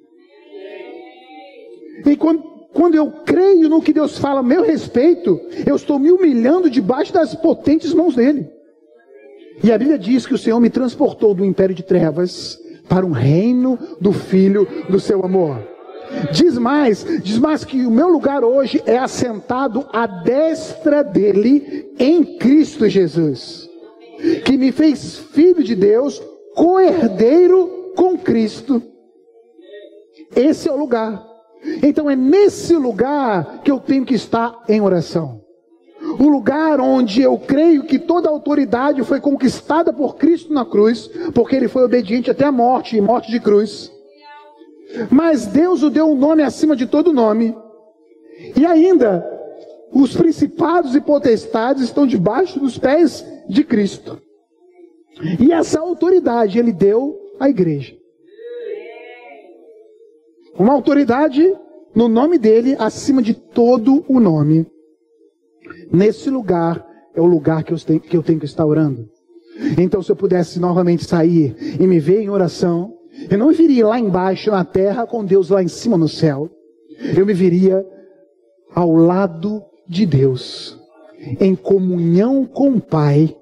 E 2.05 2.15
quando, 2.15 2.41
quando 2.73 2.95
eu 2.95 3.11
creio 3.25 3.69
no 3.69 3.81
que 3.81 3.93
Deus 3.93 4.17
fala 4.17 4.39
a 4.39 4.43
meu 4.43 4.63
respeito, 4.63 5.39
eu 5.65 5.75
estou 5.75 5.97
me 5.97 6.11
humilhando 6.11 6.69
debaixo 6.69 7.13
das 7.13 7.33
potentes 7.35 7.93
mãos 7.93 8.15
dele. 8.15 8.49
E 9.63 9.71
a 9.71 9.77
Bíblia 9.77 9.97
diz 9.97 10.25
que 10.25 10.33
o 10.33 10.37
Senhor 10.37 10.59
me 10.59 10.69
transportou 10.69 11.33
do 11.33 11.43
império 11.43 11.73
de 11.73 11.83
trevas 11.83 12.59
para 12.87 13.05
um 13.05 13.11
reino 13.11 13.77
do 13.99 14.13
Filho 14.13 14.67
do 14.89 14.99
seu 14.99 15.23
amor. 15.25 15.77
Diz 16.31 16.57
mais, 16.57 17.05
diz 17.21 17.37
mais 17.37 17.65
que 17.65 17.85
o 17.85 17.91
meu 17.91 18.07
lugar 18.07 18.43
hoje 18.43 18.81
é 18.85 18.97
assentado 18.97 19.85
à 19.91 20.07
destra 20.07 21.03
dele 21.03 21.91
em 21.99 22.37
Cristo 22.37 22.87
Jesus, 22.87 23.69
que 24.45 24.57
me 24.57 24.71
fez 24.71 25.17
filho 25.17 25.63
de 25.63 25.75
Deus, 25.75 26.21
co-herdeiro 26.55 27.91
com 27.95 28.17
Cristo. 28.17 28.81
Esse 30.35 30.69
é 30.69 30.71
o 30.71 30.77
lugar. 30.77 31.26
Então 31.83 32.09
é 32.09 32.15
nesse 32.15 32.75
lugar 32.75 33.61
que 33.63 33.71
eu 33.71 33.79
tenho 33.79 34.05
que 34.05 34.15
estar 34.15 34.63
em 34.67 34.81
oração 34.81 35.47
o 36.19 36.27
lugar 36.27 36.79
onde 36.79 37.21
eu 37.21 37.37
creio 37.37 37.83
que 37.83 37.99
toda 37.99 38.29
a 38.29 38.31
autoridade 38.31 39.03
foi 39.03 39.19
conquistada 39.19 39.91
por 39.91 40.15
Cristo 40.15 40.53
na 40.53 40.65
cruz, 40.65 41.09
porque 41.33 41.55
ele 41.55 41.67
foi 41.67 41.83
obediente 41.83 42.31
até 42.31 42.45
a 42.45 42.51
morte 42.51 42.95
e 42.95 43.01
morte 43.01 43.31
de 43.31 43.39
cruz. 43.39 43.91
Mas 45.09 45.45
Deus 45.47 45.83
o 45.83 45.89
deu 45.89 46.07
um 46.09 46.15
nome 46.15 46.43
acima 46.43 46.75
de 46.75 46.85
todo 46.85 47.13
nome. 47.13 47.55
E 48.55 48.65
ainda, 48.65 49.25
os 49.91 50.15
principados 50.15 50.95
e 50.95 51.01
potestades 51.01 51.83
estão 51.83 52.07
debaixo 52.07 52.59
dos 52.59 52.77
pés 52.77 53.25
de 53.49 53.63
Cristo. 53.63 54.21
E 55.39 55.51
essa 55.51 55.79
autoridade 55.79 56.59
ele 56.59 56.71
deu 56.71 57.19
à 57.39 57.49
igreja. 57.49 57.96
Uma 60.57 60.73
autoridade 60.73 61.55
no 61.93 62.07
nome 62.07 62.37
dele 62.37 62.75
acima 62.79 63.21
de 63.21 63.33
todo 63.33 64.03
o 64.07 64.19
nome. 64.19 64.65
Nesse 65.91 66.29
lugar 66.29 66.85
é 67.15 67.21
o 67.21 67.25
lugar 67.25 67.63
que 67.63 67.73
eu 67.73 67.79
tenho 67.79 67.99
que, 67.99 68.17
eu 68.17 68.23
tenho 68.23 68.39
que 68.39 68.45
estar 68.45 68.65
orando. 68.65 69.07
Então, 69.77 70.01
se 70.01 70.11
eu 70.11 70.15
pudesse 70.15 70.59
novamente 70.59 71.05
sair 71.05 71.55
e 71.79 71.85
me 71.85 71.99
ver 71.99 72.21
em 72.21 72.29
oração, 72.29 72.93
eu 73.29 73.37
não 73.37 73.47
me 73.47 73.53
viria 73.53 73.87
lá 73.87 73.99
embaixo 73.99 74.51
na 74.51 74.63
terra 74.63 75.07
com 75.07 75.25
Deus 75.25 75.49
lá 75.49 75.63
em 75.63 75.67
cima 75.67 75.97
no 75.97 76.07
céu. 76.07 76.49
Eu 77.15 77.25
me 77.25 77.33
viria 77.33 77.85
ao 78.73 78.95
lado 78.95 79.63
de 79.87 80.05
Deus, 80.05 80.79
em 81.39 81.55
comunhão 81.55 82.45
com 82.45 82.71
o 82.71 82.81
Pai, 82.81 83.35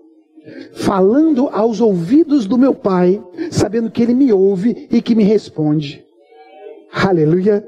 falando 0.74 1.50
aos 1.50 1.82
ouvidos 1.82 2.46
do 2.46 2.58
meu 2.58 2.74
Pai, 2.74 3.22
sabendo 3.52 3.92
que 3.92 4.02
Ele 4.02 4.14
me 4.14 4.32
ouve 4.32 4.88
e 4.92 5.02
que 5.02 5.16
me 5.16 5.24
responde. 5.24 6.05
Aleluia! 6.96 7.62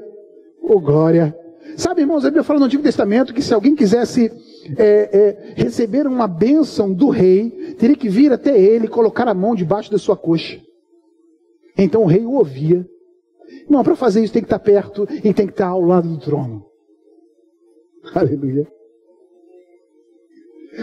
Oh 0.62 0.80
glória! 0.80 1.36
Sabe, 1.76 2.00
irmãos, 2.00 2.24
a 2.24 2.28
Bíblia 2.28 2.42
fala 2.42 2.58
no 2.58 2.64
Antigo 2.64 2.82
Testamento 2.82 3.34
que 3.34 3.42
se 3.42 3.52
alguém 3.52 3.76
quisesse 3.76 4.32
é, 4.76 4.82
é, 4.82 5.52
receber 5.54 6.06
uma 6.06 6.26
bênção 6.26 6.92
do 6.92 7.10
rei, 7.10 7.74
teria 7.78 7.94
que 7.94 8.08
vir 8.08 8.32
até 8.32 8.58
ele 8.58 8.86
e 8.86 8.88
colocar 8.88 9.28
a 9.28 9.34
mão 9.34 9.54
debaixo 9.54 9.90
da 9.90 9.98
sua 9.98 10.16
coxa. 10.16 10.58
Então 11.76 12.02
o 12.04 12.06
rei 12.06 12.24
o 12.24 12.32
ouvia. 12.32 12.88
Não, 13.68 13.84
para 13.84 13.94
fazer 13.94 14.24
isso 14.24 14.32
tem 14.32 14.42
que 14.42 14.46
estar 14.46 14.58
perto 14.58 15.06
e 15.22 15.34
tem 15.34 15.46
que 15.46 15.52
estar 15.52 15.68
ao 15.68 15.82
lado 15.82 16.08
do 16.08 16.18
trono. 16.18 16.64
Aleluia. 18.14 18.66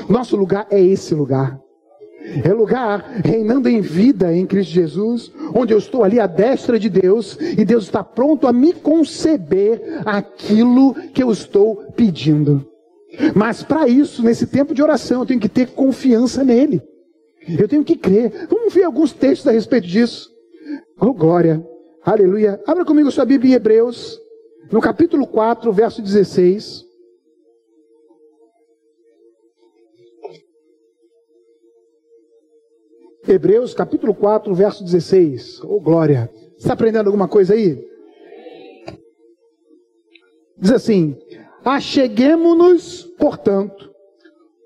Nosso 0.07 0.37
lugar 0.37 0.67
é 0.69 0.79
esse 0.79 1.15
lugar. 1.15 1.59
É 2.43 2.51
lugar 2.51 3.21
reinando 3.23 3.69
em 3.69 3.81
vida 3.81 4.33
em 4.33 4.45
Cristo 4.45 4.71
Jesus, 4.71 5.31
onde 5.53 5.73
eu 5.73 5.77
estou 5.77 6.03
ali 6.03 6.19
à 6.19 6.27
destra 6.27 6.79
de 6.79 6.89
Deus 6.89 7.37
e 7.39 7.63
Deus 7.63 7.85
está 7.85 8.03
pronto 8.03 8.47
a 8.47 8.53
me 8.53 8.73
conceber 8.73 10.01
aquilo 10.05 10.93
que 11.13 11.21
eu 11.21 11.31
estou 11.31 11.75
pedindo. 11.95 12.65
Mas 13.35 13.63
para 13.63 13.87
isso, 13.87 14.23
nesse 14.23 14.47
tempo 14.47 14.73
de 14.73 14.81
oração, 14.81 15.21
eu 15.21 15.25
tenho 15.25 15.39
que 15.39 15.49
ter 15.49 15.67
confiança 15.67 16.43
nele. 16.43 16.81
Eu 17.47 17.67
tenho 17.67 17.83
que 17.83 17.95
crer. 17.95 18.47
Vamos 18.49 18.73
ver 18.73 18.83
alguns 18.83 19.13
textos 19.13 19.47
a 19.47 19.51
respeito 19.51 19.87
disso. 19.87 20.29
Oh, 20.99 21.13
glória. 21.13 21.63
Aleluia. 22.03 22.59
Abra 22.65 22.83
comigo 22.83 23.11
sua 23.11 23.25
Bíblia 23.25 23.51
em 23.51 23.55
Hebreus, 23.55 24.19
no 24.71 24.81
capítulo 24.81 25.27
4, 25.27 25.71
verso 25.71 26.01
16. 26.01 26.84
Hebreus 33.27 33.73
capítulo 33.73 34.13
4, 34.13 34.53
verso 34.53 34.83
16. 34.83 35.61
Oh, 35.63 35.79
glória. 35.79 36.29
Está 36.57 36.73
aprendendo 36.73 37.07
alguma 37.07 37.27
coisa 37.27 37.53
aí? 37.53 37.83
Diz 40.57 40.71
assim: 40.71 41.17
Acheguemo-nos, 41.63 43.03
portanto, 43.17 43.91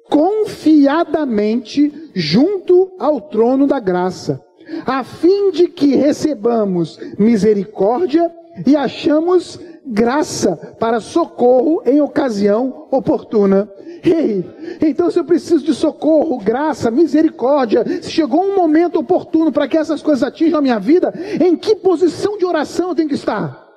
confiadamente 0.10 2.12
junto 2.14 2.92
ao 3.00 3.22
trono 3.22 3.66
da 3.66 3.80
graça, 3.80 4.44
a 4.86 5.04
fim 5.04 5.52
de 5.52 5.68
que 5.68 5.96
recebamos 5.96 7.00
misericórdia 7.18 8.34
e 8.66 8.76
achamos 8.76 9.60
graça 9.86 10.56
para 10.80 11.00
socorro 11.00 11.82
em 11.86 12.02
ocasião 12.02 12.88
oportuna. 12.92 13.72
Ei, 14.04 14.46
então 14.82 15.12
se 15.12 15.20
eu 15.20 15.26
preciso 15.26 15.64
de 15.64 15.74
socorro, 15.74 16.38
graça, 16.38 16.90
misericórdia, 16.90 17.84
se 18.02 18.12
chegou 18.12 18.42
um 18.42 18.56
momento 18.56 19.00
oportuno 19.00 19.52
para 19.52 19.68
que 19.68 19.78
essas 19.78 20.02
coisas 20.02 20.24
atinjam 20.24 20.60
a 20.60 20.62
minha 20.62 20.80
vida, 20.80 21.14
em 21.40 21.56
que 21.56 21.76
posição 21.76 22.38
de 22.38 22.46
oração 22.46 22.90
eu 22.90 22.96
tenho 22.96 23.10
que 23.10 23.16
estar? 23.16 23.68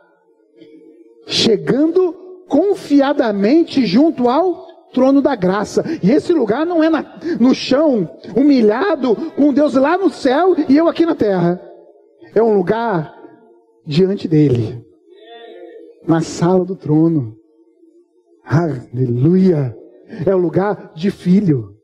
Chegando 1.26 2.12
confiadamente 2.48 3.86
junto 3.86 4.28
ao 4.28 4.66
trono 4.92 5.22
da 5.22 5.34
graça. 5.34 5.84
E 6.02 6.10
esse 6.10 6.32
lugar 6.32 6.66
não 6.66 6.82
é 6.82 6.90
na, 6.90 7.18
no 7.40 7.54
chão, 7.54 8.08
humilhado, 8.36 9.16
com 9.36 9.52
Deus 9.52 9.74
lá 9.74 9.96
no 9.96 10.10
céu 10.10 10.54
e 10.68 10.76
eu 10.76 10.88
aqui 10.88 11.06
na 11.06 11.14
terra. 11.14 11.60
É 12.34 12.42
um 12.42 12.56
lugar 12.56 13.14
diante 13.86 14.28
dele, 14.28 14.84
na 16.06 16.20
sala 16.20 16.64
do 16.64 16.76
trono. 16.76 17.36
Aleluia 18.44 19.81
é 20.24 20.34
o 20.34 20.38
lugar 20.38 20.92
de 20.94 21.10
filho. 21.10 21.76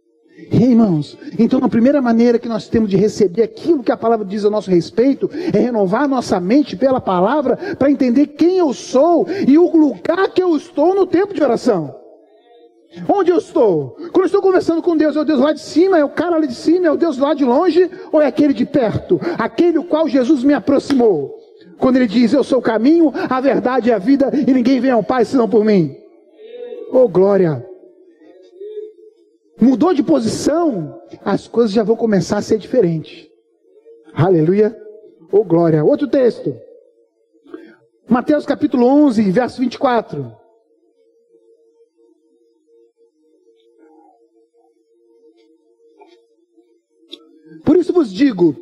E, 0.50 0.62
irmãos, 0.62 1.18
então 1.38 1.60
a 1.62 1.68
primeira 1.68 2.00
maneira 2.00 2.38
que 2.38 2.48
nós 2.48 2.68
temos 2.68 2.88
de 2.88 2.96
receber 2.96 3.42
aquilo 3.42 3.82
que 3.82 3.90
a 3.90 3.96
palavra 3.96 4.24
diz 4.24 4.44
a 4.44 4.50
nosso 4.50 4.70
respeito 4.70 5.28
é 5.52 5.58
renovar 5.58 6.08
nossa 6.08 6.38
mente 6.38 6.76
pela 6.76 7.00
palavra 7.00 7.56
para 7.76 7.90
entender 7.90 8.28
quem 8.28 8.56
eu 8.56 8.72
sou 8.72 9.26
e 9.46 9.58
o 9.58 9.76
lugar 9.76 10.28
que 10.28 10.42
eu 10.42 10.56
estou 10.56 10.94
no 10.94 11.06
tempo 11.06 11.34
de 11.34 11.42
oração. 11.42 11.94
Onde 13.08 13.30
eu 13.30 13.36
estou? 13.36 13.96
Quando 14.12 14.20
eu 14.20 14.26
estou 14.26 14.40
conversando 14.40 14.80
com 14.80 14.96
Deus, 14.96 15.16
é 15.16 15.20
o 15.20 15.24
Deus 15.24 15.40
lá 15.40 15.52
de 15.52 15.60
cima, 15.60 15.98
é 15.98 16.04
o 16.04 16.08
cara 16.08 16.38
lá 16.38 16.46
de 16.46 16.54
cima, 16.54 16.86
é 16.86 16.90
o 16.90 16.96
Deus 16.96 17.18
lá 17.18 17.34
de 17.34 17.44
longe, 17.44 17.90
ou 18.10 18.20
é 18.22 18.26
aquele 18.26 18.54
de 18.54 18.64
perto? 18.64 19.20
Aquele 19.36 19.78
o 19.78 19.84
qual 19.84 20.08
Jesus 20.08 20.42
me 20.42 20.54
aproximou. 20.54 21.36
Quando 21.78 21.96
ele 21.96 22.06
diz, 22.06 22.32
eu 22.32 22.42
sou 22.42 22.58
o 22.58 22.62
caminho, 22.62 23.12
a 23.28 23.40
verdade 23.40 23.90
e 23.90 23.92
a 23.92 23.98
vida, 23.98 24.32
e 24.34 24.52
ninguém 24.52 24.80
vem 24.80 24.90
ao 24.90 25.02
Pai 25.02 25.24
senão 25.24 25.48
por 25.48 25.64
mim. 25.64 25.94
Oh 26.90 27.06
glória! 27.06 27.67
Mudou 29.60 29.92
de 29.92 30.02
posição, 30.02 31.02
as 31.24 31.48
coisas 31.48 31.72
já 31.72 31.82
vão 31.82 31.96
começar 31.96 32.38
a 32.38 32.42
ser 32.42 32.58
diferentes. 32.58 33.28
Aleluia. 34.14 34.76
Oh 35.32 35.44
glória. 35.44 35.84
Outro 35.84 36.06
texto. 36.08 36.56
Mateus 38.08 38.46
capítulo 38.46 38.86
11, 38.86 39.30
verso 39.30 39.60
24. 39.60 40.32
Por 47.64 47.76
isso 47.76 47.92
vos 47.92 48.12
digo 48.12 48.56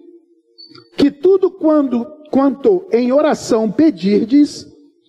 que 0.96 1.10
tudo 1.10 1.50
quando 1.50 2.16
quanto 2.30 2.86
em 2.90 3.12
oração 3.12 3.70
pedirdes, 3.70 4.66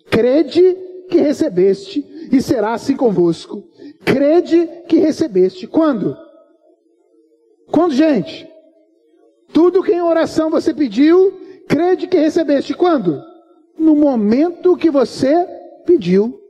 crede 0.09 0.77
que 1.09 1.17
recebeste 1.17 2.05
e 2.31 2.41
será 2.41 2.73
assim 2.73 2.95
convosco 2.95 3.63
crede 4.07 4.67
que 4.87 4.97
recebeste. 4.97 5.67
Quando? 5.67 6.17
Quando, 7.71 7.93
gente? 7.93 8.49
Tudo 9.53 9.83
que 9.83 9.91
em 9.91 10.01
oração 10.01 10.49
você 10.49 10.73
pediu, 10.73 11.33
crede 11.67 12.07
que 12.07 12.17
recebeste. 12.17 12.73
Quando? 12.73 13.21
No 13.77 13.95
momento 13.95 14.77
que 14.77 14.89
você 14.89 15.45
pediu. 15.85 16.41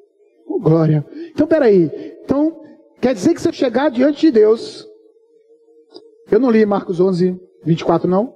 Oh, 0.46 0.60
glória. 0.60 1.06
Então, 1.32 1.48
peraí. 1.48 1.92
Então, 2.24 2.62
quer 3.02 3.14
dizer 3.14 3.34
que 3.34 3.42
você 3.42 3.52
chegar 3.52 3.90
diante 3.90 4.22
de 4.22 4.32
Deus. 4.32 4.88
Eu 6.32 6.40
não 6.40 6.52
li 6.52 6.66
Marcos 6.66 7.00
11, 7.00 7.40
24, 7.64 8.08
não? 8.08 8.36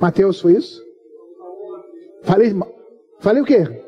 Mateus, 0.00 0.40
foi 0.40 0.54
isso? 0.54 0.84
Falei, 2.22 2.52
falei 3.20 3.42
o 3.42 3.46
quê? 3.46 3.82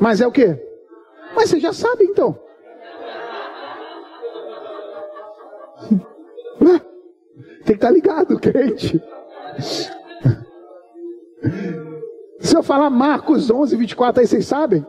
Mas 0.00 0.20
é 0.20 0.26
o 0.26 0.32
quê? 0.32 0.58
Mas 1.34 1.50
você 1.50 1.60
já 1.60 1.72
sabe 1.72 2.04
então. 2.04 2.38
Tem 7.64 7.64
que 7.64 7.72
estar 7.72 7.90
ligado, 7.90 8.38
crente. 8.40 9.02
Se 12.40 12.56
eu 12.56 12.62
falar 12.62 12.90
Marcos 12.90 13.50
11, 13.50 13.76
24, 13.76 14.20
aí 14.20 14.26
vocês 14.26 14.46
sabem? 14.46 14.84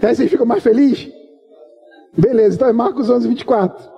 Aí 0.00 0.14
vocês 0.14 0.30
ficam 0.30 0.46
mais 0.46 0.62
felizes? 0.62 1.12
Beleza, 2.16 2.56
então 2.56 2.68
é 2.68 2.72
Marcos 2.72 3.10
11, 3.10 3.28
24. 3.28 3.90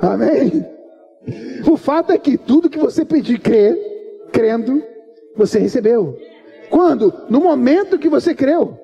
Amém? 0.00 0.66
O 1.70 1.76
fato 1.76 2.12
é 2.12 2.18
que 2.18 2.38
tudo 2.38 2.70
que 2.70 2.78
você 2.78 3.04
pedir 3.04 3.40
crer, 3.40 3.76
crendo, 4.32 4.82
você 5.36 5.58
recebeu. 5.58 6.16
Quando? 6.70 7.12
No 7.28 7.40
momento 7.40 7.98
que 7.98 8.08
você 8.08 8.34
creu. 8.34 8.78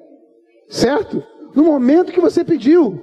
Certo? 0.69 1.23
No 1.55 1.65
momento 1.65 2.13
que 2.13 2.21
você 2.21 2.45
pediu. 2.45 3.01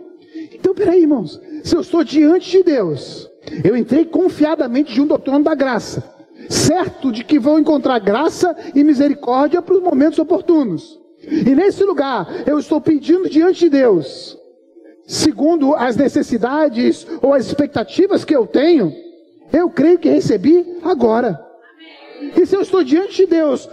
Então, 0.54 0.74
peraí, 0.74 1.02
irmãos. 1.02 1.40
Se 1.64 1.76
eu 1.76 1.82
estou 1.82 2.04
diante 2.04 2.52
de 2.52 2.64
Deus, 2.64 3.30
eu 3.64 3.76
entrei 3.76 4.06
confiadamente 4.06 4.94
junto 4.94 5.14
ao 5.14 5.20
trono 5.20 5.44
da 5.44 5.54
graça, 5.54 6.04
certo 6.50 7.12
de 7.12 7.24
que 7.24 7.40
vou 7.40 7.60
encontrar 7.60 8.00
graça 8.00 8.56
e 8.74 8.84
misericórdia 8.84 9.62
para 9.62 9.76
os 9.76 9.82
momentos 9.82 10.18
oportunos. 10.20 11.00
E 11.24 11.54
nesse 11.54 11.84
lugar, 11.84 12.28
eu 12.48 12.58
estou 12.58 12.82
pedindo 12.82 13.30
diante 13.30 13.62
de 13.62 13.70
Deus, 13.70 14.38
segundo 15.06 15.76
as 15.76 15.96
necessidades 15.96 17.06
ou 17.22 17.34
as 17.34 17.46
expectativas 17.46 18.26
que 18.26 18.36
eu 18.36 18.48
tenho, 18.48 18.92
eu 19.54 19.70
creio 19.70 20.00
que 20.00 20.10
recebi 20.10 20.66
agora. 20.84 21.40
E 22.36 22.46
se 22.46 22.56
eu 22.56 22.62
estou 22.62 22.84
diante 22.84 23.18
de 23.18 23.28
Deus, 23.28 23.70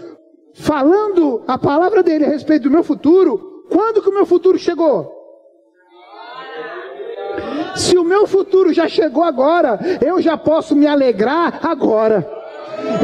falando 0.52 1.42
a 1.46 1.56
palavra 1.56 2.02
dele 2.02 2.26
a 2.26 2.28
respeito 2.28 2.64
do 2.64 2.70
meu 2.70 2.82
futuro, 2.82 3.47
quando 3.70 4.02
que 4.02 4.08
o 4.08 4.14
meu 4.14 4.26
futuro 4.26 4.58
chegou? 4.58 5.16
Se 7.76 7.96
o 7.96 8.04
meu 8.04 8.26
futuro 8.26 8.72
já 8.72 8.88
chegou 8.88 9.22
agora, 9.22 9.78
eu 10.04 10.20
já 10.20 10.36
posso 10.36 10.74
me 10.74 10.86
alegrar 10.86 11.60
agora. 11.62 12.38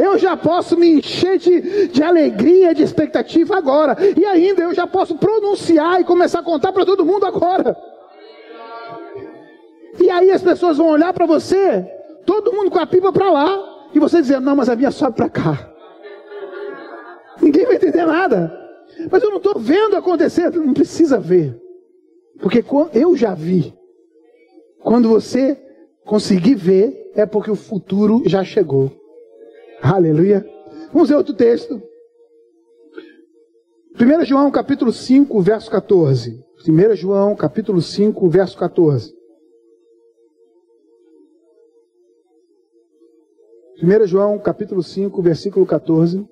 Eu 0.01 0.17
já 0.17 0.35
posso 0.37 0.77
me 0.77 0.89
encher 0.89 1.37
de, 1.37 1.87
de 1.87 2.03
alegria, 2.03 2.73
de 2.73 2.83
expectativa 2.83 3.57
agora. 3.57 3.95
E 4.17 4.25
ainda 4.25 4.63
eu 4.63 4.73
já 4.73 4.87
posso 4.87 5.15
pronunciar 5.15 6.01
e 6.01 6.03
começar 6.03 6.39
a 6.39 6.43
contar 6.43 6.71
para 6.71 6.85
todo 6.85 7.05
mundo 7.05 7.25
agora. 7.25 7.75
E 9.99 10.09
aí 10.09 10.31
as 10.31 10.41
pessoas 10.41 10.77
vão 10.77 10.87
olhar 10.87 11.13
para 11.13 11.25
você, 11.25 11.81
todo 12.25 12.51
mundo 12.51 12.69
com 12.69 12.79
a 12.79 12.85
pipa 12.85 13.11
para 13.13 13.31
lá, 13.31 13.87
e 13.93 13.99
você 13.99 14.21
dizendo: 14.21 14.41
Não, 14.41 14.55
mas 14.55 14.69
a 14.69 14.75
minha 14.75 14.91
sobe 14.91 15.15
para 15.15 15.29
cá. 15.29 15.69
Ninguém 17.41 17.65
vai 17.65 17.75
entender 17.75 18.05
nada. 18.05 18.64
Mas 19.11 19.23
eu 19.23 19.29
não 19.29 19.37
estou 19.37 19.59
vendo 19.59 19.95
acontecer, 19.95 20.49
não 20.51 20.73
precisa 20.73 21.19
ver. 21.19 21.59
Porque 22.39 22.63
eu 22.93 23.15
já 23.15 23.33
vi. 23.33 23.73
Quando 24.79 25.09
você 25.09 25.57
conseguir 26.05 26.55
ver, 26.55 27.11
é 27.15 27.25
porque 27.25 27.49
o 27.49 27.55
futuro 27.55 28.21
já 28.25 28.43
chegou. 28.43 28.91
Aleluia. 29.81 30.45
Vamos 30.93 31.09
ver 31.09 31.15
outro 31.15 31.33
texto. 31.33 31.81
1 33.99 34.25
João 34.25 34.51
capítulo 34.51 34.91
5, 34.91 35.41
verso 35.41 35.71
14. 35.71 36.43
1 36.67 36.95
João 36.95 37.35
capítulo 37.35 37.81
5, 37.81 38.29
verso 38.29 38.57
14. 38.57 39.15
1 43.81 44.07
João 44.07 44.37
capítulo 44.39 44.83
5, 44.83 45.21
versículo 45.21 45.65
14. 45.65 46.27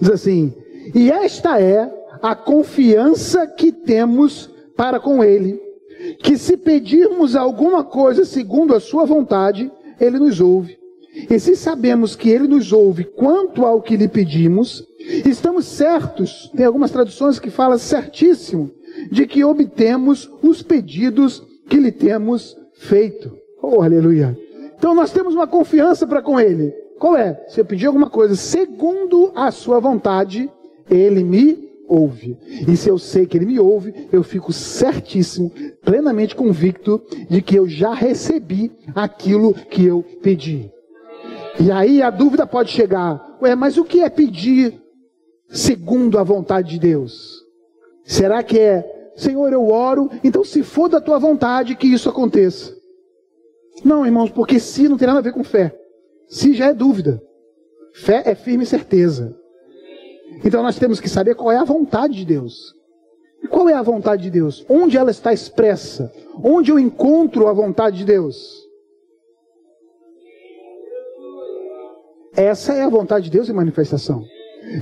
Diz 0.00 0.10
assim: 0.10 0.52
E 0.94 1.10
esta 1.10 1.60
é 1.60 1.92
a 2.22 2.34
confiança 2.34 3.46
que 3.46 3.70
temos 3.70 4.50
para 4.76 4.98
com 4.98 5.22
Ele, 5.22 5.60
que 6.22 6.38
se 6.38 6.56
pedirmos 6.56 7.36
alguma 7.36 7.84
coisa 7.84 8.24
segundo 8.24 8.74
a 8.74 8.80
Sua 8.80 9.04
vontade, 9.04 9.70
Ele 10.00 10.18
nos 10.18 10.40
ouve. 10.40 10.78
E 11.28 11.38
se 11.38 11.56
sabemos 11.56 12.14
que 12.14 12.30
Ele 12.30 12.46
nos 12.46 12.72
ouve 12.72 13.04
quanto 13.04 13.66
ao 13.66 13.82
que 13.82 13.96
lhe 13.96 14.08
pedimos, 14.08 14.84
estamos 15.26 15.66
certos, 15.66 16.50
tem 16.56 16.64
algumas 16.64 16.90
traduções 16.90 17.38
que 17.38 17.50
falam 17.50 17.78
certíssimo, 17.78 18.70
de 19.10 19.26
que 19.26 19.44
obtemos 19.44 20.30
os 20.42 20.62
pedidos 20.62 21.42
que 21.68 21.76
lhe 21.76 21.92
temos 21.92 22.56
feito. 22.74 23.30
Oh, 23.62 23.82
aleluia! 23.82 24.36
Então 24.78 24.94
nós 24.94 25.12
temos 25.12 25.34
uma 25.34 25.46
confiança 25.46 26.06
para 26.06 26.22
com 26.22 26.40
Ele. 26.40 26.72
Qual 27.00 27.16
é? 27.16 27.46
Se 27.48 27.58
eu 27.58 27.64
pedir 27.64 27.86
alguma 27.86 28.10
coisa 28.10 28.36
segundo 28.36 29.32
a 29.34 29.50
Sua 29.50 29.80
vontade, 29.80 30.52
Ele 30.90 31.24
me 31.24 31.70
ouve. 31.88 32.36
E 32.68 32.76
se 32.76 32.90
eu 32.90 32.98
sei 32.98 33.24
que 33.24 33.38
Ele 33.38 33.46
me 33.46 33.58
ouve, 33.58 34.06
eu 34.12 34.22
fico 34.22 34.52
certíssimo, 34.52 35.50
plenamente 35.82 36.36
convicto 36.36 37.00
de 37.30 37.40
que 37.40 37.56
eu 37.56 37.66
já 37.66 37.94
recebi 37.94 38.70
aquilo 38.94 39.54
que 39.54 39.86
eu 39.86 40.04
pedi. 40.22 40.70
E 41.58 41.72
aí 41.72 42.02
a 42.02 42.10
dúvida 42.10 42.46
pode 42.46 42.70
chegar: 42.70 43.38
ué, 43.40 43.54
mas 43.54 43.78
o 43.78 43.84
que 43.84 44.02
é 44.02 44.10
pedir 44.10 44.78
segundo 45.48 46.18
a 46.18 46.22
vontade 46.22 46.72
de 46.72 46.78
Deus? 46.78 47.40
Será 48.04 48.42
que 48.42 48.58
é, 48.58 49.10
Senhor, 49.16 49.50
eu 49.54 49.70
oro, 49.70 50.10
então 50.22 50.44
se 50.44 50.62
for 50.62 50.90
da 50.90 51.00
tua 51.00 51.18
vontade 51.18 51.76
que 51.76 51.86
isso 51.86 52.10
aconteça? 52.10 52.76
Não, 53.82 54.04
irmãos, 54.04 54.30
porque 54.30 54.60
se 54.60 54.86
não 54.86 54.98
tem 54.98 55.06
nada 55.06 55.20
a 55.20 55.22
ver 55.22 55.32
com 55.32 55.42
fé. 55.42 55.79
Se 56.30 56.54
já 56.54 56.68
é 56.68 56.72
dúvida. 56.72 57.20
Fé 57.92 58.22
é 58.24 58.36
firme 58.36 58.64
certeza. 58.64 59.36
Então 60.44 60.62
nós 60.62 60.78
temos 60.78 61.00
que 61.00 61.08
saber 61.08 61.34
qual 61.34 61.50
é 61.50 61.56
a 61.56 61.64
vontade 61.64 62.14
de 62.14 62.24
Deus. 62.24 62.72
E 63.42 63.48
qual 63.48 63.68
é 63.68 63.74
a 63.74 63.82
vontade 63.82 64.22
de 64.22 64.30
Deus? 64.30 64.64
Onde 64.68 64.96
ela 64.96 65.10
está 65.10 65.32
expressa? 65.32 66.12
Onde 66.42 66.70
eu 66.70 66.78
encontro 66.78 67.48
a 67.48 67.52
vontade 67.52 67.98
de 67.98 68.04
Deus? 68.04 68.64
Essa 72.36 72.74
é 72.74 72.82
a 72.82 72.88
vontade 72.88 73.24
de 73.24 73.30
Deus 73.32 73.48
em 73.48 73.52
manifestação. 73.52 74.24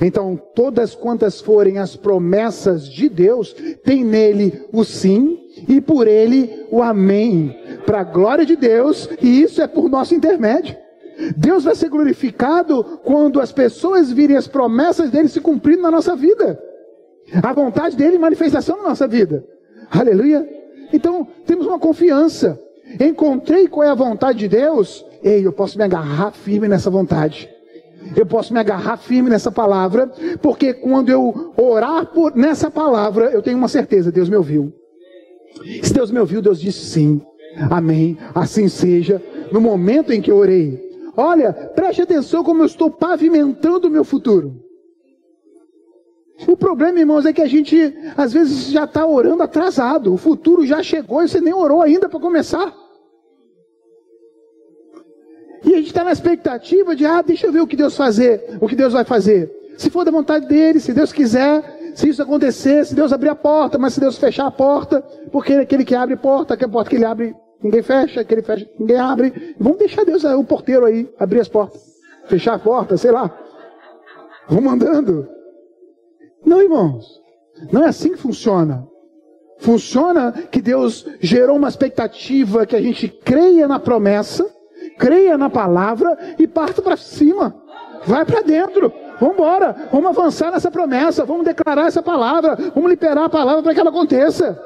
Então, 0.03 0.39
todas 0.53 0.93
quantas 0.93 1.41
forem 1.41 1.79
as 1.79 1.95
promessas 1.95 2.87
de 2.87 3.09
Deus, 3.09 3.53
tem 3.83 4.03
nele 4.05 4.67
o 4.71 4.83
sim 4.83 5.39
e 5.67 5.81
por 5.81 6.07
ele 6.07 6.67
o 6.69 6.83
amém, 6.83 7.55
para 7.87 8.01
a 8.01 8.03
glória 8.03 8.45
de 8.45 8.55
Deus, 8.55 9.09
e 9.19 9.41
isso 9.41 9.61
é 9.61 9.67
por 9.67 9.89
nosso 9.89 10.13
intermédio. 10.13 10.77
Deus 11.35 11.63
vai 11.63 11.75
ser 11.75 11.89
glorificado 11.89 12.83
quando 13.03 13.41
as 13.41 13.51
pessoas 13.51 14.11
virem 14.11 14.37
as 14.37 14.47
promessas 14.47 15.09
dele 15.09 15.27
se 15.27 15.41
cumprindo 15.41 15.81
na 15.81 15.91
nossa 15.91 16.15
vida. 16.15 16.59
A 17.43 17.53
vontade 17.53 17.95
dele 17.95 18.15
em 18.15 18.19
manifestação 18.19 18.77
na 18.77 18.89
nossa 18.89 19.07
vida. 19.07 19.43
Aleluia. 19.91 20.47
Então, 20.93 21.27
temos 21.45 21.65
uma 21.65 21.77
confiança. 21.77 22.59
Encontrei 22.99 23.67
qual 23.67 23.85
é 23.85 23.89
a 23.89 23.95
vontade 23.95 24.39
de 24.39 24.47
Deus. 24.47 25.05
Ei, 25.21 25.45
eu 25.45 25.51
posso 25.51 25.77
me 25.77 25.83
agarrar 25.83 26.31
firme 26.31 26.67
nessa 26.67 26.89
vontade. 26.89 27.49
Eu 28.15 28.25
posso 28.25 28.53
me 28.53 28.59
agarrar 28.59 28.97
firme 28.97 29.29
nessa 29.29 29.51
palavra, 29.51 30.07
porque 30.41 30.73
quando 30.73 31.09
eu 31.09 31.53
orar 31.57 32.07
por, 32.07 32.35
nessa 32.35 32.71
palavra, 32.71 33.25
eu 33.25 33.41
tenho 33.41 33.57
uma 33.57 33.67
certeza: 33.67 34.11
Deus 34.11 34.29
me 34.29 34.37
ouviu. 34.37 34.73
Se 35.83 35.93
Deus 35.93 36.09
me 36.09 36.19
ouviu, 36.19 36.41
Deus 36.41 36.59
disse 36.59 36.85
sim. 36.85 37.21
Amém. 37.69 38.17
Assim 38.33 38.69
seja. 38.69 39.21
No 39.51 39.59
momento 39.59 40.11
em 40.13 40.21
que 40.21 40.31
eu 40.31 40.37
orei, 40.37 40.88
Olha, 41.19 41.51
preste 41.51 42.01
atenção 42.01 42.45
como 42.45 42.61
eu 42.61 42.65
estou 42.65 42.89
pavimentando 42.89 43.89
o 43.89 43.91
meu 43.91 44.05
futuro. 44.05 44.63
O 46.47 46.55
problema, 46.55 46.97
irmãos, 46.97 47.25
é 47.25 47.33
que 47.33 47.41
a 47.41 47.45
gente 47.45 47.93
às 48.15 48.31
vezes 48.31 48.71
já 48.71 48.85
está 48.85 49.05
orando 49.05 49.43
atrasado. 49.43 50.13
O 50.13 50.17
futuro 50.17 50.65
já 50.65 50.81
chegou 50.81 51.21
e 51.21 51.27
você 51.27 51.41
nem 51.41 51.53
orou 51.53 51.81
ainda 51.81 52.07
para 52.07 52.21
começar. 52.21 52.73
E 55.65 55.73
a 55.73 55.77
gente 55.79 55.87
está 55.87 56.05
na 56.05 56.13
expectativa 56.13 56.95
de, 56.95 57.05
ah, 57.05 57.21
deixa 57.21 57.47
eu 57.47 57.51
ver 57.51 57.59
o 57.59 57.67
que 57.67 57.75
Deus 57.75 57.97
fazer, 57.97 58.57
o 58.61 58.67
que 58.69 58.75
Deus 58.77 58.93
vai 58.93 59.03
fazer. 59.03 59.53
Se 59.77 59.89
for 59.89 60.05
da 60.05 60.11
vontade 60.11 60.47
dele, 60.47 60.79
se 60.79 60.93
Deus 60.93 61.11
quiser, 61.11 61.91
se 61.95 62.07
isso 62.07 62.23
acontecer, 62.23 62.85
se 62.85 62.95
Deus 62.95 63.11
abrir 63.11 63.27
a 63.27 63.35
porta, 63.35 63.77
mas 63.77 63.93
se 63.93 63.99
Deus 63.99 64.17
fechar 64.17 64.47
a 64.47 64.51
porta, 64.51 65.01
porque 65.33 65.51
ele 65.51 65.59
é 65.59 65.63
aquele 65.63 65.83
que 65.83 65.95
abre 65.95 66.13
a 66.13 66.17
porta, 66.17 66.55
que 66.55 66.63
a 66.63 66.69
porta 66.69 66.89
que 66.89 66.95
ele 66.95 67.03
abre 67.03 67.35
Ninguém 67.61 67.81
fecha, 67.81 68.21
aquele 68.21 68.41
fecha, 68.41 68.69
ninguém 68.79 68.97
abre. 68.97 69.55
Vamos 69.59 69.79
deixar 69.79 70.05
Deus, 70.05 70.23
o 70.23 70.43
porteiro 70.43 70.85
aí, 70.85 71.09
abrir 71.19 71.41
as 71.41 71.49
portas, 71.49 71.81
fechar 72.25 72.55
a 72.55 72.59
porta, 72.59 72.95
sei 72.95 73.11
lá. 73.11 73.29
Vamos 74.47 74.73
andando. 74.73 75.27
Não, 76.45 76.61
irmãos. 76.61 77.19
Não 77.71 77.83
é 77.83 77.89
assim 77.89 78.11
que 78.11 78.17
funciona. 78.17 78.87
Funciona 79.59 80.31
que 80.31 80.61
Deus 80.61 81.05
gerou 81.19 81.57
uma 81.57 81.67
expectativa 81.67 82.65
que 82.65 82.75
a 82.75 82.81
gente 82.81 83.09
creia 83.09 83.67
na 83.67 83.77
promessa, 83.77 84.49
creia 84.97 85.37
na 85.37 85.49
palavra 85.49 86.17
e 86.39 86.47
parta 86.47 86.81
para 86.81 86.95
cima. 86.95 87.61
Vai 88.05 88.23
para 88.23 88.41
dentro. 88.41 88.91
Vamos 89.19 89.35
embora. 89.35 89.89
Vamos 89.91 90.17
avançar 90.17 90.51
nessa 90.51 90.71
promessa. 90.71 91.25
Vamos 91.25 91.43
declarar 91.43 91.87
essa 91.87 92.01
palavra. 92.01 92.55
Vamos 92.73 92.89
liberar 92.89 93.25
a 93.25 93.29
palavra 93.29 93.61
para 93.61 93.73
que 93.73 93.79
ela 93.81 93.89
aconteça. 93.89 94.57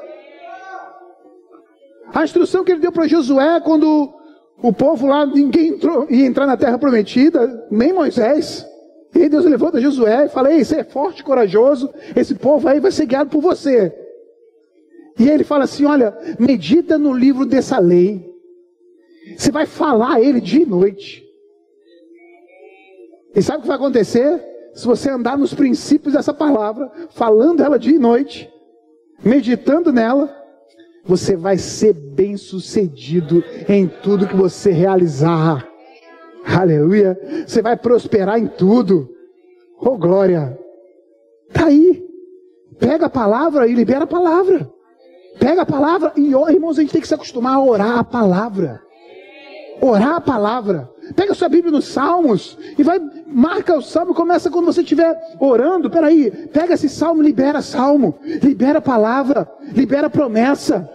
A 2.14 2.22
instrução 2.22 2.62
que 2.62 2.70
ele 2.70 2.80
deu 2.80 2.92
para 2.92 3.08
Josué 3.08 3.60
quando 3.60 4.14
o 4.62 4.72
povo 4.72 5.08
lá, 5.08 5.26
ninguém 5.26 5.70
entrou, 5.70 6.06
ia 6.08 6.24
entrar 6.24 6.46
na 6.46 6.56
terra 6.56 6.78
prometida, 6.78 7.66
nem 7.72 7.92
Moisés. 7.92 8.64
E 9.12 9.22
aí 9.22 9.28
Deus 9.28 9.44
levanta 9.44 9.80
Josué 9.80 10.26
e 10.26 10.28
fala: 10.28 10.52
Ei, 10.52 10.64
você 10.64 10.76
é 10.76 10.84
forte 10.84 11.24
corajoso, 11.24 11.92
esse 12.14 12.36
povo 12.36 12.68
aí 12.68 12.78
vai 12.78 12.92
ser 12.92 13.06
guiado 13.06 13.30
por 13.30 13.42
você. 13.42 13.92
E 15.18 15.28
ele 15.28 15.42
fala 15.42 15.64
assim: 15.64 15.84
Olha, 15.84 16.16
medita 16.38 16.96
no 16.96 17.12
livro 17.12 17.44
dessa 17.44 17.80
lei. 17.80 18.32
Você 19.36 19.50
vai 19.50 19.66
falar 19.66 20.14
a 20.14 20.20
ele 20.20 20.40
dia 20.40 20.62
e 20.62 20.66
noite. 20.66 21.24
E 23.34 23.42
sabe 23.42 23.58
o 23.58 23.62
que 23.62 23.68
vai 23.68 23.76
acontecer? 23.76 24.40
Se 24.72 24.86
você 24.86 25.10
andar 25.10 25.36
nos 25.36 25.52
princípios 25.52 26.14
dessa 26.14 26.32
palavra, 26.32 26.90
falando 27.10 27.62
ela 27.62 27.78
dia 27.78 27.96
e 27.96 27.98
noite, 27.98 28.48
meditando 29.24 29.92
nela, 29.92 30.43
você 31.06 31.36
vai 31.36 31.58
ser 31.58 31.92
bem 31.92 32.36
sucedido 32.36 33.44
em 33.68 33.86
tudo 33.86 34.26
que 34.26 34.36
você 34.36 34.70
realizar. 34.70 35.66
Aleluia. 36.44 37.18
Você 37.46 37.60
vai 37.62 37.76
prosperar 37.76 38.38
em 38.38 38.46
tudo. 38.46 39.08
Oh, 39.78 39.96
glória. 39.98 40.58
Está 41.48 41.66
aí. 41.66 42.04
Pega 42.78 43.06
a 43.06 43.10
palavra 43.10 43.66
e 43.66 43.74
libera 43.74 44.04
a 44.04 44.06
palavra. 44.06 44.70
Pega 45.38 45.62
a 45.62 45.66
palavra 45.66 46.12
e, 46.16 46.34
oh, 46.34 46.48
irmãos, 46.48 46.78
a 46.78 46.82
gente 46.82 46.92
tem 46.92 47.00
que 47.00 47.08
se 47.08 47.14
acostumar 47.14 47.54
a 47.54 47.62
orar 47.62 47.98
a 47.98 48.04
palavra. 48.04 48.82
Orar 49.80 50.16
a 50.16 50.20
palavra. 50.20 50.90
Pega 51.14 51.34
sua 51.34 51.48
Bíblia 51.48 51.72
nos 51.72 51.86
Salmos 51.86 52.56
e 52.78 52.82
vai, 52.82 53.00
marca 53.26 53.76
o 53.76 53.82
salmo, 53.82 54.14
começa 54.14 54.50
quando 54.50 54.66
você 54.66 54.80
estiver 54.80 55.16
orando. 55.38 55.90
Peraí, 55.90 56.30
pega 56.52 56.74
esse 56.74 56.88
salmo, 56.88 57.22
libera 57.22 57.60
salmo, 57.60 58.14
libera 58.42 58.80
palavra, 58.80 59.48
libera 59.72 60.08
promessa. 60.08 60.88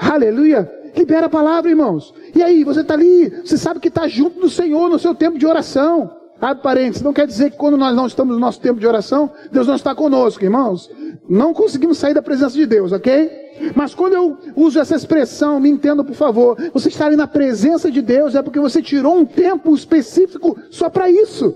Aleluia. 0.00 0.70
Libera 0.96 1.26
a 1.26 1.28
palavra, 1.28 1.68
irmãos. 1.68 2.14
E 2.34 2.42
aí, 2.42 2.62
você 2.62 2.82
está 2.82 2.94
ali, 2.94 3.28
você 3.44 3.58
sabe 3.58 3.80
que 3.80 3.88
está 3.88 4.06
junto 4.06 4.38
do 4.38 4.48
Senhor 4.48 4.88
no 4.88 4.98
seu 4.98 5.14
tempo 5.14 5.36
de 5.38 5.46
oração. 5.46 6.10
Abre 6.40 6.62
parênteses, 6.62 7.02
não 7.02 7.12
quer 7.12 7.26
dizer 7.26 7.50
que 7.50 7.56
quando 7.56 7.76
nós 7.76 7.96
não 7.96 8.06
estamos 8.06 8.34
no 8.34 8.40
nosso 8.40 8.60
tempo 8.60 8.78
de 8.78 8.86
oração, 8.86 9.30
Deus 9.50 9.66
não 9.66 9.74
está 9.74 9.94
conosco, 9.94 10.44
irmãos. 10.44 10.90
Não 11.28 11.54
conseguimos 11.54 11.98
sair 11.98 12.14
da 12.14 12.22
presença 12.22 12.54
de 12.54 12.66
Deus, 12.66 12.92
ok? 12.92 13.44
Mas 13.74 13.94
quando 13.94 14.14
eu 14.14 14.36
uso 14.56 14.78
essa 14.78 14.94
expressão, 14.94 15.60
me 15.60 15.68
entenda 15.70 16.04
por 16.04 16.14
favor, 16.14 16.56
você 16.72 16.88
está 16.88 17.06
ali 17.06 17.16
na 17.16 17.26
presença 17.26 17.90
de 17.90 18.02
Deus 18.02 18.34
é 18.34 18.42
porque 18.42 18.60
você 18.60 18.82
tirou 18.82 19.16
um 19.16 19.24
tempo 19.24 19.74
específico 19.74 20.58
só 20.70 20.90
para 20.90 21.08
isso. 21.08 21.54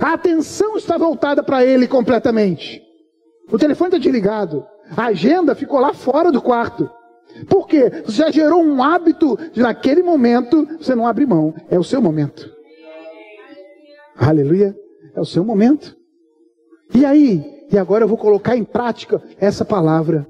A 0.00 0.12
atenção 0.12 0.76
está 0.76 0.98
voltada 0.98 1.42
para 1.42 1.64
Ele 1.64 1.86
completamente. 1.86 2.82
O 3.50 3.58
telefone 3.58 3.88
está 3.88 3.98
desligado. 3.98 4.66
A 4.96 5.06
agenda 5.06 5.54
ficou 5.54 5.80
lá 5.80 5.94
fora 5.94 6.30
do 6.30 6.42
quarto. 6.42 6.90
Por 7.48 7.66
quê? 7.66 7.90
Você 8.04 8.18
já 8.18 8.30
gerou 8.30 8.62
um 8.62 8.82
hábito 8.82 9.38
de 9.52 9.62
naquele 9.62 10.02
momento 10.02 10.66
você 10.78 10.94
não 10.94 11.06
abre 11.06 11.24
mão. 11.24 11.54
É 11.70 11.78
o 11.78 11.84
seu 11.84 12.02
momento. 12.02 12.50
Aleluia. 14.16 14.76
É 15.14 15.20
o 15.20 15.24
seu 15.24 15.44
momento. 15.44 15.96
E 16.94 17.04
aí? 17.04 17.57
E 17.70 17.78
agora 17.78 18.04
eu 18.04 18.08
vou 18.08 18.18
colocar 18.18 18.56
em 18.56 18.64
prática 18.64 19.22
essa 19.38 19.64
palavra. 19.64 20.26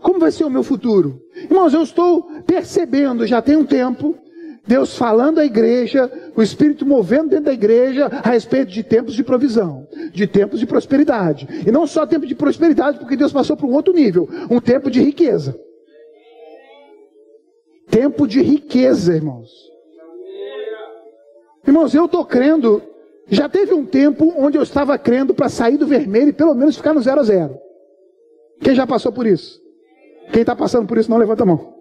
Como 0.00 0.18
vai 0.18 0.30
ser 0.30 0.44
o 0.44 0.50
meu 0.50 0.62
futuro? 0.62 1.20
Irmãos, 1.34 1.74
eu 1.74 1.82
estou 1.82 2.22
percebendo 2.46 3.26
já 3.26 3.42
tem 3.42 3.56
um 3.56 3.64
tempo 3.64 4.16
Deus 4.68 4.98
falando 4.98 5.38
à 5.38 5.46
igreja, 5.46 6.12
o 6.36 6.42
Espírito 6.42 6.84
movendo 6.84 7.30
dentro 7.30 7.46
da 7.46 7.54
igreja 7.54 8.06
a 8.06 8.28
respeito 8.28 8.70
de 8.70 8.82
tempos 8.82 9.14
de 9.14 9.24
provisão, 9.24 9.88
de 10.12 10.26
tempos 10.26 10.60
de 10.60 10.66
prosperidade. 10.66 11.48
E 11.66 11.72
não 11.72 11.86
só 11.86 12.06
tempo 12.06 12.26
de 12.26 12.34
prosperidade, 12.34 12.98
porque 12.98 13.16
Deus 13.16 13.32
passou 13.32 13.56
para 13.56 13.66
um 13.66 13.72
outro 13.72 13.94
nível 13.94 14.28
um 14.50 14.60
tempo 14.60 14.90
de 14.90 15.00
riqueza. 15.00 15.58
Tempo 17.90 18.26
de 18.26 18.42
riqueza, 18.42 19.16
irmãos. 19.16 19.48
Irmãos, 21.66 21.94
eu 21.94 22.04
estou 22.04 22.26
crendo. 22.26 22.82
Já 23.30 23.48
teve 23.48 23.74
um 23.74 23.84
tempo 23.84 24.34
onde 24.36 24.56
eu 24.56 24.62
estava 24.62 24.96
crendo 24.98 25.34
para 25.34 25.48
sair 25.48 25.76
do 25.76 25.86
vermelho 25.86 26.30
e 26.30 26.32
pelo 26.32 26.54
menos 26.54 26.76
ficar 26.76 26.94
no 26.94 27.02
zero 27.02 27.20
a 27.20 27.24
zero. 27.24 27.58
Quem 28.60 28.74
já 28.74 28.86
passou 28.86 29.12
por 29.12 29.26
isso? 29.26 29.60
Quem 30.32 30.40
está 30.40 30.56
passando 30.56 30.86
por 30.86 30.98
isso, 30.98 31.10
não 31.10 31.18
levanta 31.18 31.42
a 31.42 31.46
mão. 31.46 31.74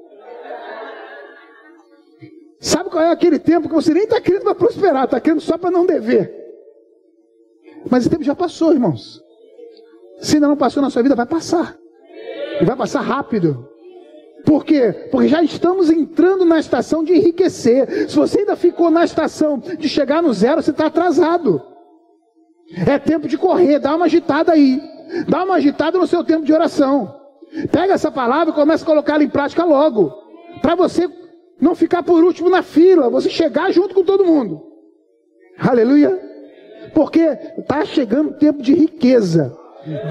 Sabe 2.60 2.89
qual 2.89 3.04
é 3.04 3.12
aquele 3.12 3.39
tempo 3.39 3.68
que 3.68 3.74
você 3.74 3.93
nem 3.93 4.04
está 4.04 4.20
querendo 4.20 4.43
para 4.43 4.56
prosperar, 4.56 5.06
está 5.06 5.20
querendo 5.20 5.41
só 5.41 5.58
para 5.58 5.72
não 5.72 5.86
dever. 5.86 6.34
Mas 7.89 8.04
esse 8.04 8.10
tempo 8.10 8.24
já 8.24 8.36
passou, 8.36 8.74
irmãos. 8.74 9.22
Se 10.20 10.36
ainda 10.36 10.48
não 10.48 10.58
passou 10.58 10.82
na 10.82 10.89
sua 10.89 11.04
vida, 11.04 11.16
vai 11.16 11.26
passar. 11.26 11.78
E 12.60 12.66
vai 12.66 12.76
passar 12.76 13.02
rápido. 13.02 13.70
Por 14.48 14.64
quê? 14.64 14.93
Porque 15.12 15.28
já 15.28 15.43
estamos 15.43 15.89
entrando 15.89 16.45
na 16.45 16.58
estação 16.58 17.04
de 17.04 17.14
enriquecer. 17.14 18.10
Se 18.10 18.16
você 18.16 18.39
ainda 18.39 18.56
ficou 18.56 18.89
na 18.89 19.04
estação 19.04 19.60
de 19.60 19.89
chegar 19.89 20.24
no 20.24 20.34
zero, 20.34 20.64
você 20.64 20.72
está 20.72 20.86
atrasado. 20.86 21.62
É 22.88 22.98
tempo 22.98 23.28
de 23.28 23.38
correr, 23.38 23.78
dá 23.78 23.93
uma 23.93 24.06
agitada 24.06 24.54
aí. 24.54 24.82
Dá 25.28 25.43
uma 25.43 25.56
agitada 25.56 25.98
no 25.98 26.08
seu 26.08 26.24
tempo 26.24 26.45
de 26.45 26.54
oração. 26.54 27.14
Pega 27.70 27.95
essa 27.95 28.10
palavra 28.10 28.54
e 28.54 28.56
começa 28.56 28.86
a 28.86 28.88
colocá-la 28.88 29.22
em 29.22 29.30
prática 29.30 29.66
logo. 29.66 30.14
Para 30.62 30.76
você 30.76 31.10
não 31.60 31.76
ficar 31.76 32.02
por 32.02 32.24
último 32.24 32.50
na 32.50 32.62
fila, 32.62 33.10
você 33.10 33.30
chegar 33.30 33.70
junto 33.74 33.93
com 33.93 34.04
todo 34.06 34.24
mundo. 34.24 34.64
Aleluia. 35.60 36.18
Porque 36.93 37.38
está 37.58 37.84
chegando 37.84 38.30
o 38.30 38.34
tempo 38.36 38.62
de 38.62 38.74
riqueza. 38.74 39.54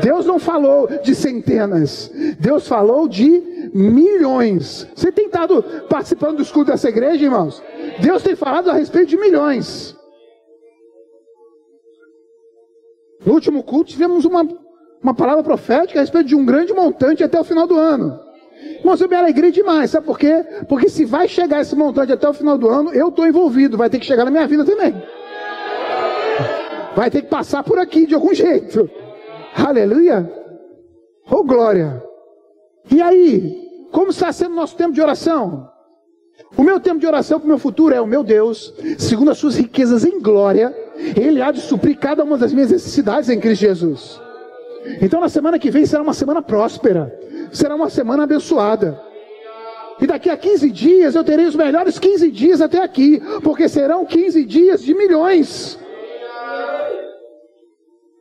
Deus 0.02 0.24
não 0.24 0.38
falou 0.38 0.88
de 1.02 1.14
centenas, 1.14 2.10
Deus 2.38 2.66
falou 2.66 3.06
de 3.08 3.55
milhões. 3.76 4.88
Você 4.94 5.12
tem 5.12 5.26
estado 5.26 5.62
participando 5.88 6.36
do 6.36 6.42
escudo 6.42 6.70
dessa 6.70 6.88
igreja, 6.88 7.24
irmãos? 7.24 7.62
Deus 8.00 8.22
tem 8.22 8.34
falado 8.34 8.70
a 8.70 8.74
respeito 8.74 9.08
de 9.08 9.16
milhões. 9.16 9.94
No 13.24 13.34
último 13.34 13.62
culto 13.62 13.90
tivemos 13.90 14.24
uma, 14.24 14.46
uma 15.02 15.14
palavra 15.14 15.42
profética 15.42 15.98
a 15.98 16.02
respeito 16.02 16.28
de 16.28 16.36
um 16.36 16.46
grande 16.46 16.72
montante 16.72 17.22
até 17.22 17.38
o 17.38 17.44
final 17.44 17.66
do 17.66 17.76
ano. 17.76 18.18
Irmãos, 18.78 19.00
eu 19.00 19.08
me 19.08 19.16
alegrei 19.16 19.50
demais, 19.50 19.90
sabe 19.90 20.06
por 20.06 20.18
quê? 20.18 20.44
Porque 20.68 20.88
se 20.88 21.04
vai 21.04 21.28
chegar 21.28 21.60
esse 21.60 21.76
montante 21.76 22.12
até 22.12 22.28
o 22.28 22.32
final 22.32 22.56
do 22.56 22.68
ano, 22.68 22.92
eu 22.94 23.08
estou 23.08 23.26
envolvido, 23.26 23.76
vai 23.76 23.90
ter 23.90 23.98
que 23.98 24.06
chegar 24.06 24.24
na 24.24 24.30
minha 24.30 24.46
vida 24.46 24.64
também. 24.64 24.94
Vai 26.94 27.10
ter 27.10 27.22
que 27.22 27.28
passar 27.28 27.62
por 27.62 27.78
aqui 27.78 28.06
de 28.06 28.14
algum 28.14 28.32
jeito. 28.32 28.88
Aleluia! 29.54 30.30
Oh 31.30 31.44
glória! 31.44 32.02
E 32.90 33.02
aí, 33.02 33.65
como 33.96 34.10
está 34.10 34.30
sendo 34.30 34.52
o 34.52 34.56
nosso 34.56 34.76
tempo 34.76 34.92
de 34.92 35.00
oração? 35.00 35.70
O 36.54 36.62
meu 36.62 36.78
tempo 36.78 37.00
de 37.00 37.06
oração 37.06 37.40
para 37.40 37.46
o 37.46 37.48
meu 37.48 37.58
futuro 37.58 37.94
é 37.94 38.00
o 38.00 38.06
meu 38.06 38.22
Deus, 38.22 38.74
segundo 38.98 39.30
as 39.30 39.38
suas 39.38 39.56
riquezas 39.56 40.04
em 40.04 40.20
glória, 40.20 40.76
Ele 41.16 41.40
há 41.40 41.50
de 41.50 41.62
suprir 41.62 41.98
cada 41.98 42.22
uma 42.22 42.36
das 42.36 42.52
minhas 42.52 42.70
necessidades 42.70 43.30
em 43.30 43.40
Cristo 43.40 43.62
Jesus. 43.62 44.20
Então, 45.00 45.18
na 45.18 45.30
semana 45.30 45.58
que 45.58 45.70
vem 45.70 45.86
será 45.86 46.02
uma 46.02 46.12
semana 46.12 46.42
próspera, 46.42 47.18
será 47.50 47.74
uma 47.74 47.88
semana 47.88 48.24
abençoada. 48.24 49.00
E 49.98 50.06
daqui 50.06 50.28
a 50.28 50.36
15 50.36 50.70
dias 50.70 51.14
eu 51.14 51.24
terei 51.24 51.46
os 51.46 51.56
melhores 51.56 51.98
15 51.98 52.30
dias 52.30 52.60
até 52.60 52.82
aqui, 52.82 53.18
porque 53.42 53.66
serão 53.66 54.04
15 54.04 54.44
dias 54.44 54.82
de 54.82 54.94
milhões. 54.94 55.78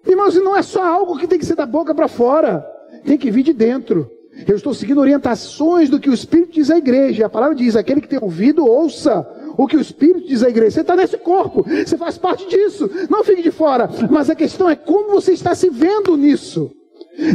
Irmãos, 0.07 0.35
não 0.35 0.55
é 0.55 0.61
só 0.61 0.81
algo 0.81 1.17
que 1.17 1.27
tem 1.27 1.37
que 1.37 1.45
ser 1.45 1.55
da 1.55 1.65
boca 1.65 1.93
para 1.93 2.07
fora, 2.07 2.65
tem 3.03 3.17
que 3.17 3.29
vir 3.29 3.43
de 3.43 3.51
dentro. 3.51 4.14
Eu 4.47 4.55
estou 4.55 4.73
seguindo 4.73 4.99
orientações 4.99 5.89
do 5.89 5.99
que 5.99 6.09
o 6.09 6.13
Espírito 6.13 6.53
diz 6.53 6.69
à 6.69 6.77
igreja. 6.77 7.25
A 7.25 7.29
palavra 7.29 7.55
diz: 7.55 7.75
aquele 7.75 8.01
que 8.01 8.07
tem 8.07 8.19
ouvido, 8.21 8.65
ouça 8.65 9.25
o 9.57 9.65
que 9.65 9.77
o 9.77 9.81
Espírito 9.81 10.27
diz 10.27 10.43
à 10.43 10.49
igreja. 10.49 10.71
Você 10.71 10.81
está 10.81 10.95
nesse 10.95 11.17
corpo, 11.17 11.63
você 11.63 11.97
faz 11.97 12.17
parte 12.17 12.47
disso. 12.47 12.89
Não 13.09 13.23
fique 13.23 13.41
de 13.41 13.51
fora. 13.51 13.89
Mas 14.09 14.29
a 14.29 14.35
questão 14.35 14.69
é 14.69 14.75
como 14.75 15.11
você 15.11 15.31
está 15.31 15.55
se 15.55 15.69
vendo 15.69 16.17
nisso. 16.17 16.71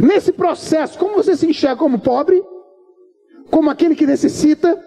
Nesse 0.03 0.31
processo, 0.31 0.97
como 0.99 1.15
você 1.15 1.35
se 1.35 1.47
enxerga 1.47 1.77
como 1.77 1.97
pobre, 1.97 2.43
como 3.49 3.69
aquele 3.69 3.95
que 3.95 4.05
necessita, 4.05 4.79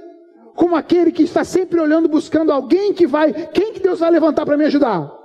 como 0.54 0.76
aquele 0.76 1.10
que 1.10 1.24
está 1.24 1.42
sempre 1.42 1.80
olhando, 1.80 2.08
buscando 2.08 2.52
alguém 2.52 2.92
que 2.92 3.06
vai, 3.06 3.32
quem 3.32 3.72
que 3.72 3.80
Deus 3.80 3.98
vai 3.98 4.10
levantar 4.10 4.46
para 4.46 4.56
me 4.56 4.64
ajudar? 4.64 5.24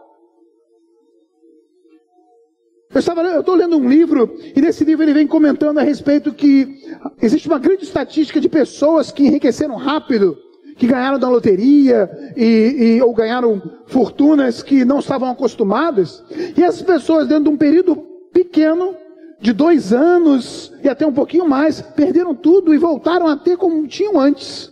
Eu 2.91 2.99
estava, 2.99 3.21
eu 3.21 3.41
estou 3.41 3.53
lendo 3.53 3.77
um 3.77 3.87
livro 3.87 4.35
e 4.55 4.59
nesse 4.59 4.83
livro 4.83 5.03
ele 5.03 5.13
vem 5.13 5.27
comentando 5.27 5.77
a 5.77 5.83
respeito 5.83 6.33
que 6.33 6.81
existe 7.21 7.47
uma 7.47 7.59
grande 7.59 7.83
estatística 7.83 8.41
de 8.41 8.49
pessoas 8.49 9.11
que 9.11 9.27
enriqueceram 9.27 9.75
rápido, 9.75 10.35
que 10.75 10.87
ganharam 10.87 11.19
da 11.19 11.29
loteria 11.29 12.09
e, 12.35 12.95
e 12.95 13.01
ou 13.03 13.13
ganharam 13.13 13.61
fortunas 13.85 14.63
que 14.63 14.83
não 14.83 14.97
estavam 14.97 15.29
acostumadas. 15.29 16.23
E 16.57 16.63
essas 16.63 16.81
pessoas 16.81 17.27
dentro 17.27 17.43
de 17.43 17.49
um 17.51 17.57
período 17.57 17.95
pequeno 18.33 18.95
de 19.39 19.53
dois 19.53 19.93
anos 19.93 20.73
e 20.83 20.89
até 20.89 21.05
um 21.05 21.13
pouquinho 21.13 21.47
mais 21.47 21.81
perderam 21.81 22.33
tudo 22.33 22.73
e 22.73 22.77
voltaram 22.79 23.27
a 23.27 23.37
ter 23.37 23.55
como 23.55 23.87
tinham 23.87 24.19
antes. 24.19 24.71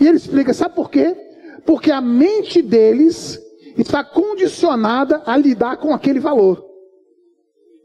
E 0.00 0.08
ele 0.08 0.16
explica, 0.16 0.54
sabe 0.54 0.74
por 0.74 0.90
quê? 0.90 1.14
Porque 1.66 1.90
a 1.90 2.00
mente 2.00 2.62
deles 2.62 3.45
está 3.76 4.02
condicionada 4.02 5.22
a 5.26 5.36
lidar 5.36 5.76
com 5.76 5.92
aquele 5.92 6.20
valor. 6.20 6.64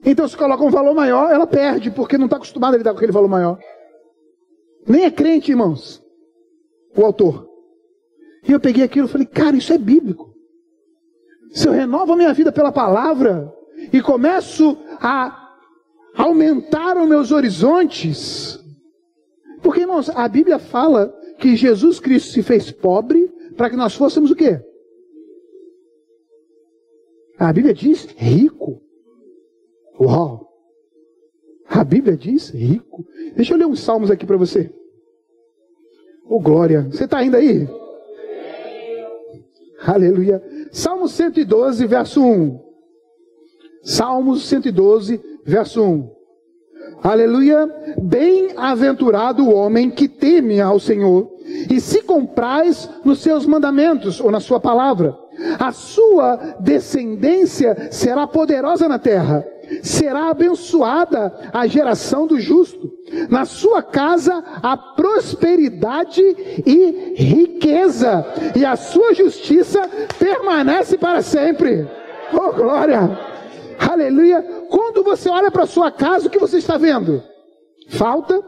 Então, 0.03 0.27
se 0.27 0.35
coloca 0.35 0.63
um 0.63 0.71
valor 0.71 0.95
maior, 0.95 1.31
ela 1.31 1.45
perde, 1.45 1.91
porque 1.91 2.17
não 2.17 2.25
está 2.25 2.37
acostumada 2.37 2.75
a 2.75 2.77
lidar 2.77 2.91
com 2.91 2.97
aquele 2.97 3.11
valor 3.11 3.27
maior. 3.27 3.59
Nem 4.87 5.03
é 5.03 5.11
crente, 5.11 5.51
irmãos, 5.51 6.01
o 6.95 7.05
autor. 7.05 7.47
E 8.47 8.51
eu 8.51 8.59
peguei 8.59 8.83
aquilo 8.83 9.07
e 9.07 9.09
falei, 9.09 9.27
cara, 9.27 9.55
isso 9.55 9.71
é 9.71 9.77
bíblico. 9.77 10.33
Se 11.51 11.67
eu 11.67 11.73
renovo 11.73 12.13
a 12.13 12.15
minha 12.15 12.33
vida 12.33 12.51
pela 12.51 12.71
palavra 12.71 13.53
e 13.93 14.01
começo 14.01 14.77
a 14.99 15.37
aumentar 16.15 16.97
os 16.97 17.07
meus 17.07 17.31
horizontes, 17.31 18.59
porque, 19.61 19.81
irmãos, 19.81 20.09
a 20.09 20.27
Bíblia 20.27 20.57
fala 20.57 21.13
que 21.37 21.55
Jesus 21.55 21.99
Cristo 21.99 22.31
se 22.31 22.41
fez 22.41 22.71
pobre 22.71 23.27
para 23.55 23.69
que 23.69 23.75
nós 23.75 23.93
fôssemos 23.93 24.31
o 24.31 24.35
quê? 24.35 24.59
A 27.41 27.51
Bíblia 27.51 27.73
diz 27.73 28.05
rico. 28.17 28.79
Uau! 29.99 30.47
A 31.67 31.83
Bíblia 31.83 32.15
diz 32.15 32.51
rico. 32.51 33.03
Deixa 33.35 33.55
eu 33.55 33.57
ler 33.57 33.65
uns 33.65 33.79
salmos 33.79 34.11
aqui 34.11 34.27
para 34.27 34.37
você. 34.37 34.71
Ô 36.23 36.35
oh, 36.35 36.39
glória! 36.39 36.83
Você 36.91 37.05
está 37.05 37.23
indo 37.23 37.35
aí? 37.35 37.67
Aleluia. 39.83 40.39
Salmo 40.71 41.07
112, 41.07 41.87
verso 41.87 42.23
1. 42.23 42.59
Salmos 43.81 44.47
112, 44.47 45.19
verso 45.43 45.81
1. 45.81 46.11
Aleluia. 47.01 47.67
Bem-aventurado 47.99 49.45
o 49.45 49.55
homem 49.55 49.89
que 49.89 50.07
teme 50.07 50.61
ao 50.61 50.79
Senhor 50.79 51.35
e 51.71 51.81
se 51.81 52.03
compraz 52.03 52.87
nos 53.03 53.17
seus 53.17 53.47
mandamentos 53.47 54.21
ou 54.21 54.29
na 54.29 54.39
sua 54.39 54.59
palavra. 54.59 55.20
A 55.59 55.71
sua 55.71 56.35
descendência 56.59 57.89
será 57.91 58.27
poderosa 58.27 58.87
na 58.87 58.99
terra. 58.99 59.45
Será 59.81 60.29
abençoada 60.29 61.33
a 61.53 61.65
geração 61.65 62.27
do 62.27 62.39
justo. 62.39 62.91
Na 63.29 63.45
sua 63.45 63.81
casa 63.81 64.43
a 64.61 64.75
prosperidade 64.75 66.21
e 66.65 67.13
riqueza, 67.15 68.25
e 68.55 68.65
a 68.65 68.75
sua 68.75 69.13
justiça 69.13 69.89
permanece 70.19 70.97
para 70.97 71.21
sempre. 71.21 71.87
Oh 72.33 72.51
glória! 72.51 73.17
Aleluia! 73.79 74.41
Quando 74.69 75.03
você 75.03 75.29
olha 75.29 75.51
para 75.51 75.65
sua 75.65 75.91
casa, 75.91 76.27
o 76.27 76.29
que 76.29 76.39
você 76.39 76.57
está 76.57 76.77
vendo? 76.77 77.23
Falta? 77.89 78.41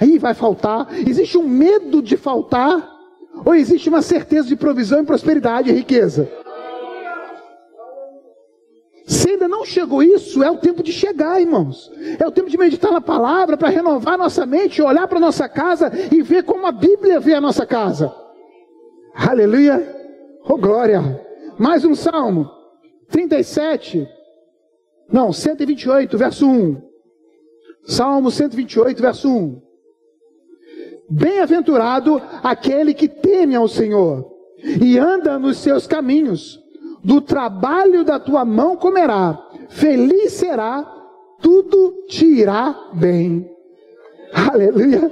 Aí 0.00 0.18
vai 0.18 0.34
faltar. 0.34 0.88
Existe 1.06 1.36
um 1.36 1.46
medo 1.46 2.00
de 2.00 2.16
faltar? 2.16 2.89
Ou 3.44 3.54
existe 3.54 3.88
uma 3.88 4.02
certeza 4.02 4.48
de 4.48 4.56
provisão 4.56 5.02
e 5.02 5.06
prosperidade 5.06 5.70
e 5.70 5.72
riqueza? 5.72 6.30
Se 9.06 9.30
ainda 9.30 9.48
não 9.48 9.64
chegou 9.64 10.02
isso, 10.02 10.42
é 10.42 10.50
o 10.50 10.58
tempo 10.58 10.82
de 10.82 10.92
chegar, 10.92 11.40
irmãos. 11.40 11.90
É 12.18 12.26
o 12.26 12.30
tempo 12.30 12.48
de 12.48 12.56
meditar 12.56 12.92
na 12.92 13.00
palavra 13.00 13.56
para 13.56 13.68
renovar 13.68 14.16
nossa 14.16 14.46
mente, 14.46 14.80
olhar 14.80 15.08
para 15.08 15.18
nossa 15.18 15.48
casa 15.48 15.90
e 16.12 16.22
ver 16.22 16.44
como 16.44 16.66
a 16.66 16.72
Bíblia 16.72 17.18
vê 17.18 17.34
a 17.34 17.40
nossa 17.40 17.66
casa. 17.66 18.14
Aleluia! 19.14 19.96
Oh 20.44 20.56
glória! 20.56 21.26
Mais 21.58 21.84
um 21.84 21.94
salmo. 21.94 22.48
37. 23.08 24.08
Não, 25.12 25.32
128, 25.32 26.16
verso 26.16 26.46
1. 26.48 26.80
Salmo 27.84 28.30
128, 28.30 29.02
verso 29.02 29.28
1. 29.28 29.69
Bem-aventurado 31.10 32.22
aquele 32.40 32.94
que 32.94 33.08
teme 33.08 33.56
ao 33.56 33.66
Senhor 33.66 34.30
e 34.80 34.96
anda 34.96 35.38
nos 35.38 35.56
seus 35.58 35.86
caminhos. 35.86 36.60
Do 37.02 37.20
trabalho 37.20 38.04
da 38.04 38.20
tua 38.20 38.44
mão 38.44 38.76
comerá, 38.76 39.36
feliz 39.70 40.34
será, 40.34 40.86
tudo 41.40 42.04
te 42.08 42.26
irá 42.26 42.90
bem. 42.92 43.50
Aleluia! 44.32 45.10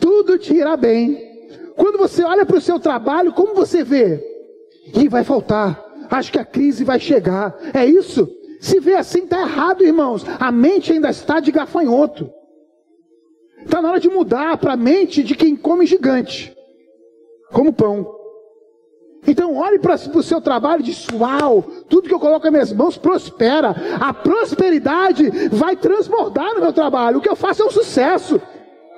Tudo 0.00 0.38
te 0.38 0.54
irá 0.54 0.76
bem. 0.76 1.18
Quando 1.76 1.98
você 1.98 2.24
olha 2.24 2.44
para 2.44 2.56
o 2.56 2.60
seu 2.60 2.80
trabalho, 2.80 3.32
como 3.32 3.54
você 3.54 3.84
vê? 3.84 4.24
E 4.94 5.06
vai 5.08 5.22
faltar. 5.22 5.80
Acho 6.10 6.32
que 6.32 6.38
a 6.38 6.44
crise 6.44 6.82
vai 6.82 6.98
chegar. 6.98 7.56
É 7.72 7.84
isso? 7.86 8.28
Se 8.60 8.80
vê 8.80 8.94
assim, 8.94 9.24
está 9.24 9.42
errado, 9.42 9.84
irmãos. 9.84 10.24
A 10.40 10.50
mente 10.50 10.92
ainda 10.92 11.10
está 11.10 11.38
de 11.38 11.52
gafanhoto. 11.52 12.30
Está 13.64 13.80
na 13.80 13.90
hora 13.90 14.00
de 14.00 14.08
mudar 14.08 14.56
para 14.56 14.72
a 14.72 14.76
mente 14.76 15.22
de 15.22 15.34
quem 15.34 15.54
come 15.56 15.86
gigante, 15.86 16.56
como 17.52 17.72
pão. 17.72 18.20
Então 19.26 19.56
olhe 19.56 19.78
para 19.78 19.94
o 19.94 20.22
seu 20.22 20.40
trabalho 20.40 20.80
e 20.80 20.84
diz: 20.84 21.06
Uau, 21.12 21.62
tudo 21.88 22.08
que 22.08 22.14
eu 22.14 22.20
coloco 22.20 22.44
nas 22.44 22.52
minhas 22.52 22.72
mãos 22.72 22.96
prospera. 22.96 23.74
A 24.00 24.14
prosperidade 24.14 25.30
vai 25.50 25.76
transbordar 25.76 26.54
no 26.54 26.60
meu 26.60 26.72
trabalho. 26.72 27.18
O 27.18 27.20
que 27.20 27.28
eu 27.28 27.36
faço 27.36 27.62
é 27.62 27.66
um 27.66 27.70
sucesso. 27.70 28.40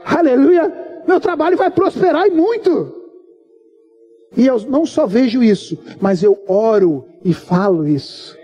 Aleluia. 0.05 1.03
Meu 1.07 1.21
trabalho 1.21 1.57
vai 1.57 1.71
prosperar 1.71 2.27
e 2.27 2.31
muito. 2.31 3.03
E 4.37 4.47
eu 4.47 4.59
não 4.69 4.87
só 4.87 5.07
vejo 5.07 5.43
isso, 5.43 5.77
mas 6.01 6.23
eu 6.23 6.39
oro 6.49 7.05
e 7.25 7.35
falo 7.35 7.87
isso. 7.87 8.37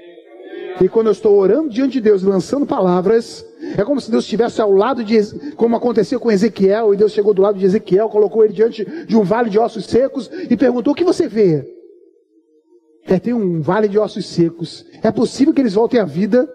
E 0.80 0.88
quando 0.88 1.06
eu 1.06 1.12
estou 1.12 1.36
orando 1.36 1.70
diante 1.70 1.94
de 1.94 2.00
Deus, 2.02 2.22
lançando 2.22 2.66
palavras, 2.66 3.44
é 3.76 3.84
como 3.84 4.00
se 4.00 4.10
Deus 4.10 4.24
estivesse 4.24 4.60
ao 4.60 4.72
lado 4.72 5.04
de, 5.04 5.18
como 5.56 5.76
aconteceu 5.76 6.18
com 6.18 6.30
Ezequiel, 6.30 6.94
e 6.94 6.96
Deus 6.96 7.12
chegou 7.12 7.34
do 7.34 7.42
lado 7.42 7.58
de 7.58 7.64
Ezequiel, 7.64 8.08
colocou 8.08 8.44
ele 8.44 8.52
diante 8.52 8.84
de 9.06 9.16
um 9.16 9.22
vale 9.22 9.50
de 9.50 9.58
ossos 9.58 9.86
secos 9.86 10.30
e 10.48 10.56
perguntou: 10.56 10.92
O 10.92 10.96
que 10.96 11.04
você 11.04 11.26
vê? 11.26 11.64
É, 13.06 13.18
tem 13.18 13.32
um 13.32 13.60
vale 13.60 13.88
de 13.88 13.98
ossos 13.98 14.26
secos. 14.26 14.84
É 15.02 15.10
possível 15.10 15.54
que 15.54 15.60
eles 15.60 15.74
voltem 15.74 16.00
à 16.00 16.04
vida? 16.04 16.48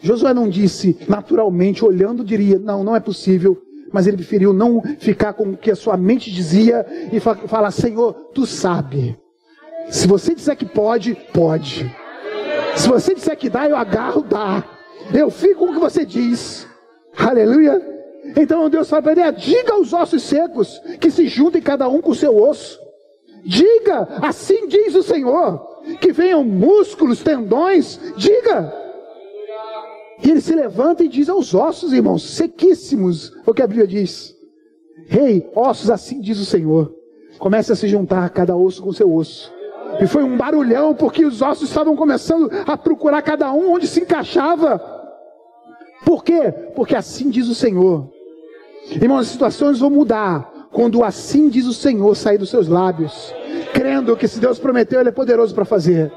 Josué 0.00 0.34
não 0.34 0.48
disse 0.48 0.96
naturalmente, 1.08 1.84
olhando, 1.84 2.24
diria: 2.24 2.58
Não, 2.58 2.82
não 2.82 2.96
é 2.96 3.00
possível. 3.00 3.56
Mas 3.92 4.06
ele 4.06 4.16
preferiu 4.16 4.52
não 4.54 4.82
ficar 4.98 5.34
com 5.34 5.50
o 5.50 5.56
que 5.56 5.70
a 5.70 5.76
sua 5.76 5.96
mente 5.96 6.30
dizia 6.30 6.84
e 7.12 7.20
falar: 7.20 7.70
Senhor, 7.70 8.12
tu 8.34 8.46
sabe. 8.46 9.16
Se 9.90 10.06
você 10.06 10.34
disser 10.34 10.56
que 10.56 10.64
pode, 10.64 11.14
pode. 11.32 11.94
Se 12.74 12.88
você 12.88 13.14
disser 13.14 13.36
que 13.36 13.50
dá, 13.50 13.68
eu 13.68 13.76
agarro, 13.76 14.22
dá. 14.22 14.64
Eu 15.12 15.30
fico 15.30 15.66
com 15.66 15.72
o 15.72 15.74
que 15.74 15.80
você 15.80 16.04
diz. 16.04 16.66
Aleluia. 17.16 17.80
Então 18.36 18.68
Deus 18.70 18.88
fala 18.88 19.02
para 19.02 19.12
ele: 19.12 19.20
é, 19.20 19.32
diga 19.32 19.74
aos 19.74 19.92
ossos 19.92 20.22
secos 20.22 20.80
que 21.00 21.10
se 21.10 21.26
juntem 21.26 21.60
cada 21.60 21.88
um 21.88 22.00
com 22.00 22.10
o 22.10 22.14
seu 22.14 22.36
osso. 22.36 22.80
Diga, 23.44 24.08
assim 24.22 24.68
diz 24.68 24.94
o 24.94 25.02
Senhor, 25.02 25.58
que 26.00 26.12
venham 26.12 26.44
músculos, 26.44 27.22
tendões. 27.22 27.98
Diga. 28.16 28.72
E 30.24 30.30
ele 30.30 30.40
se 30.40 30.54
levanta 30.54 31.02
e 31.02 31.08
diz 31.08 31.28
aos 31.28 31.52
ossos, 31.52 31.92
irmãos, 31.92 32.22
sequíssimos, 32.36 33.32
o 33.44 33.52
que 33.52 33.62
a 33.62 33.66
Bíblia 33.66 33.88
diz. 33.88 34.36
Rei, 35.08 35.38
hey, 35.38 35.50
ossos, 35.54 35.90
assim 35.90 36.20
diz 36.20 36.38
o 36.38 36.44
Senhor. 36.44 36.94
Comece 37.38 37.72
a 37.72 37.76
se 37.76 37.88
juntar 37.88 38.30
cada 38.30 38.56
osso 38.56 38.82
com 38.82 38.92
seu 38.92 39.12
osso. 39.12 39.51
E 40.00 40.06
foi 40.06 40.22
um 40.22 40.36
barulhão, 40.36 40.94
porque 40.94 41.24
os 41.24 41.42
ossos 41.42 41.68
estavam 41.68 41.94
começando 41.94 42.50
a 42.66 42.76
procurar 42.76 43.22
cada 43.22 43.52
um 43.52 43.72
onde 43.72 43.86
se 43.86 44.00
encaixava. 44.00 44.80
Por 46.04 46.24
quê? 46.24 46.52
Porque 46.74 46.96
assim 46.96 47.30
diz 47.30 47.48
o 47.48 47.54
Senhor. 47.54 48.08
Irmãos, 48.90 49.20
as 49.20 49.28
situações 49.28 49.78
vão 49.78 49.90
mudar 49.90 50.50
quando 50.72 51.04
assim 51.04 51.48
diz 51.48 51.66
o 51.66 51.74
Senhor 51.74 52.14
sair 52.16 52.38
dos 52.38 52.50
seus 52.50 52.66
lábios, 52.66 53.32
crendo 53.74 54.16
que 54.16 54.26
se 54.26 54.40
Deus 54.40 54.58
prometeu, 54.58 55.00
Ele 55.00 55.10
é 55.10 55.12
poderoso 55.12 55.54
para 55.54 55.64
fazer. 55.64 56.10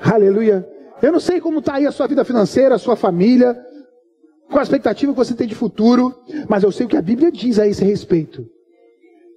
Aleluia. 0.00 0.68
Eu 1.02 1.12
não 1.12 1.20
sei 1.20 1.40
como 1.40 1.58
está 1.58 1.74
aí 1.74 1.86
a 1.86 1.92
sua 1.92 2.06
vida 2.06 2.24
financeira, 2.24 2.74
a 2.74 2.78
sua 2.78 2.94
família, 2.94 3.58
qual 4.48 4.60
a 4.60 4.62
expectativa 4.62 5.12
que 5.12 5.18
você 5.18 5.34
tem 5.34 5.46
de 5.46 5.54
futuro, 5.54 6.14
mas 6.48 6.62
eu 6.62 6.70
sei 6.70 6.86
o 6.86 6.88
que 6.88 6.96
a 6.96 7.02
Bíblia 7.02 7.32
diz 7.32 7.58
a 7.58 7.66
esse 7.66 7.84
respeito. 7.84 8.46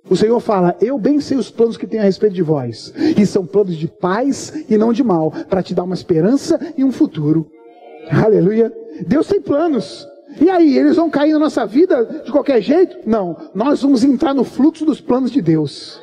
O 0.10 0.16
Senhor 0.16 0.39
fala: 0.39 0.76
Eu 0.82 0.97
bem 0.97 1.20
sei 1.20 1.38
os 1.38 1.49
planos 1.49 1.78
que 1.78 1.88
tenho 1.88 2.01
a 2.01 2.05
respeito 2.05 2.34
de 2.34 2.41
vós, 2.41 2.93
e 3.18 3.26
são 3.26 3.45
planos 3.45 3.76
de 3.76 3.88
paz 3.88 4.53
e 4.70 4.78
não 4.78 4.93
de 4.93 5.03
mal, 5.03 5.32
para 5.49 5.64
te 5.64 5.74
dar 5.74 5.84
uma 5.84 5.95
esperança 5.95 6.60
e 6.78 6.84
um 6.84 6.91
futuro. 6.91 7.49
Aleluia. 8.10 8.74
Deus 9.05 9.28
tem 9.28 9.41
planos. 9.41 10.08
E 10.39 10.49
aí, 10.49 10.78
eles 10.78 10.95
vão 10.95 11.10
cair 11.10 11.34
na 11.34 11.39
nossa 11.39 11.66
vida 11.66 12.22
de 12.26 12.32
qualquer 12.32 12.62
jeito? 12.62 12.97
Não. 13.05 13.36
Nós 13.55 13.82
vamos 13.82 14.03
entrar 14.03 14.34
no 14.34 14.43
fluxo 14.43 14.86
dos 14.86 15.01
planos 15.01 15.32
de 15.32 15.41
Deus. 15.41 15.99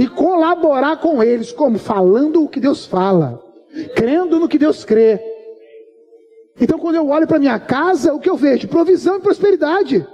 E 0.00 0.06
colaborar 0.08 0.96
com 0.96 1.22
eles, 1.22 1.52
como? 1.52 1.78
Falando 1.78 2.42
o 2.42 2.48
que 2.48 2.60
Deus 2.60 2.86
fala, 2.86 3.42
crendo 3.94 4.38
no 4.38 4.48
que 4.48 4.58
Deus 4.58 4.84
crê. 4.84 5.20
Então, 6.60 6.78
quando 6.78 6.96
eu 6.96 7.08
olho 7.08 7.26
para 7.26 7.38
minha 7.38 7.58
casa, 7.58 8.12
o 8.12 8.20
que 8.20 8.28
eu 8.28 8.36
vejo? 8.36 8.68
Provisão 8.68 9.16
e 9.16 9.20
prosperidade. 9.20 10.06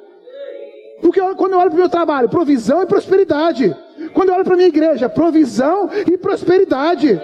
Porque 1.01 1.21
quando 1.35 1.53
eu 1.53 1.59
olho 1.59 1.71
para 1.71 1.77
o 1.77 1.81
meu 1.81 1.89
trabalho, 1.89 2.29
provisão 2.29 2.83
e 2.83 2.87
prosperidade. 2.87 3.75
Quando 4.13 4.31
eu 4.31 4.35
olho 4.35 4.45
para 4.45 4.55
a 4.55 4.57
minha 4.57 4.69
igreja, 4.69 5.09
provisão 5.09 5.89
e 6.11 6.17
prosperidade. 6.17 7.21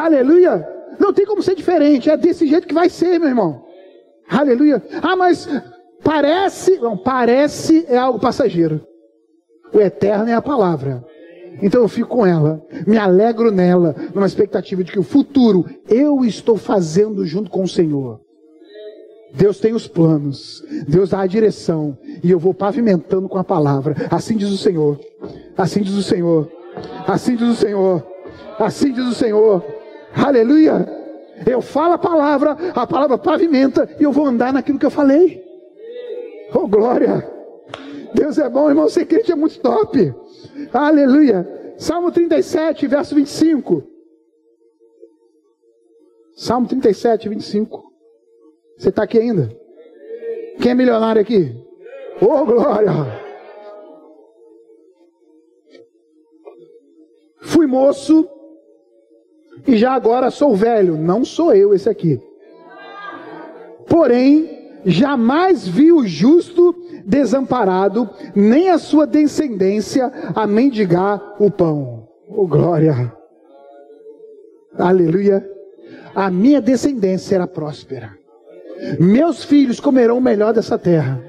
Aleluia. 0.00 0.66
Não 0.98 1.12
tem 1.12 1.26
como 1.26 1.42
ser 1.42 1.54
diferente. 1.54 2.10
É 2.10 2.16
desse 2.16 2.46
jeito 2.46 2.66
que 2.66 2.74
vai 2.74 2.88
ser, 2.88 3.18
meu 3.18 3.28
irmão. 3.28 3.64
Aleluia. 4.28 4.82
Ah, 5.02 5.16
mas 5.16 5.48
parece, 6.02 6.78
não, 6.78 6.96
parece 6.96 7.84
é 7.88 7.96
algo 7.96 8.18
passageiro. 8.18 8.80
O 9.72 9.80
eterno 9.80 10.28
é 10.28 10.34
a 10.34 10.42
palavra. 10.42 11.04
Então 11.62 11.80
eu 11.80 11.88
fico 11.88 12.08
com 12.08 12.26
ela, 12.26 12.62
me 12.86 12.98
alegro 12.98 13.50
nela, 13.50 13.94
numa 14.14 14.26
expectativa 14.26 14.84
de 14.84 14.92
que 14.92 14.98
o 14.98 15.02
futuro 15.02 15.64
eu 15.88 16.24
estou 16.24 16.56
fazendo 16.56 17.24
junto 17.24 17.50
com 17.50 17.62
o 17.62 17.68
Senhor. 17.68 18.20
Deus 19.32 19.58
tem 19.58 19.74
os 19.74 19.86
planos, 19.86 20.64
Deus 20.86 21.10
dá 21.10 21.20
a 21.20 21.26
direção, 21.26 21.96
e 22.22 22.30
eu 22.30 22.38
vou 22.38 22.54
pavimentando 22.54 23.28
com 23.28 23.38
a 23.38 23.44
palavra. 23.44 23.94
Assim 24.10 24.36
diz 24.36 24.50
o 24.50 24.56
Senhor, 24.56 24.98
assim 25.56 25.82
diz 25.82 25.94
o 25.94 26.02
Senhor, 26.02 26.50
assim 27.06 27.36
diz 27.36 27.48
o 27.48 27.54
Senhor, 27.54 28.06
assim 28.58 28.92
diz 28.92 29.04
o 29.04 29.14
Senhor. 29.14 29.64
Aleluia! 30.14 30.86
Eu 31.46 31.60
falo 31.60 31.94
a 31.94 31.98
palavra, 31.98 32.56
a 32.74 32.86
palavra 32.86 33.18
pavimenta, 33.18 33.88
e 34.00 34.04
eu 34.04 34.12
vou 34.12 34.26
andar 34.26 34.52
naquilo 34.52 34.78
que 34.78 34.86
eu 34.86 34.90
falei. 34.90 35.44
Oh, 36.54 36.66
glória! 36.66 37.30
Deus 38.14 38.38
é 38.38 38.48
bom, 38.48 38.68
irmão, 38.68 38.88
ser 38.88 39.04
crente 39.04 39.32
é 39.32 39.34
muito 39.34 39.60
top. 39.60 40.14
Aleluia! 40.72 41.46
Salmo 41.76 42.10
37, 42.10 42.86
verso 42.86 43.14
25. 43.14 43.82
Salmo 46.34 46.66
37, 46.66 47.28
25. 47.28 47.84
Você 48.78 48.88
está 48.90 49.02
aqui 49.02 49.18
ainda? 49.18 49.50
Quem 50.60 50.72
é 50.72 50.74
milionário 50.74 51.20
aqui? 51.20 51.65
Oh, 52.20 52.44
glória! 52.44 52.92
Fui 57.42 57.66
moço 57.66 58.28
e 59.66 59.76
já 59.76 59.92
agora 59.92 60.30
sou 60.30 60.54
velho. 60.54 60.96
Não 60.96 61.24
sou 61.24 61.54
eu 61.54 61.74
esse 61.74 61.88
aqui. 61.88 62.20
Porém, 63.88 64.80
jamais 64.84 65.66
vi 65.66 65.92
o 65.92 66.06
justo 66.06 66.74
desamparado, 67.04 68.08
nem 68.34 68.70
a 68.70 68.78
sua 68.78 69.06
descendência 69.06 70.12
a 70.34 70.46
mendigar 70.46 71.36
o 71.38 71.50
pão. 71.50 72.08
Oh 72.28 72.46
glória! 72.46 73.12
Aleluia! 74.78 75.48
A 76.14 76.30
minha 76.30 76.60
descendência 76.60 77.28
será 77.28 77.46
próspera. 77.46 78.16
Meus 78.98 79.44
filhos 79.44 79.80
comerão 79.80 80.18
o 80.18 80.20
melhor 80.20 80.52
dessa 80.52 80.78
terra. 80.78 81.22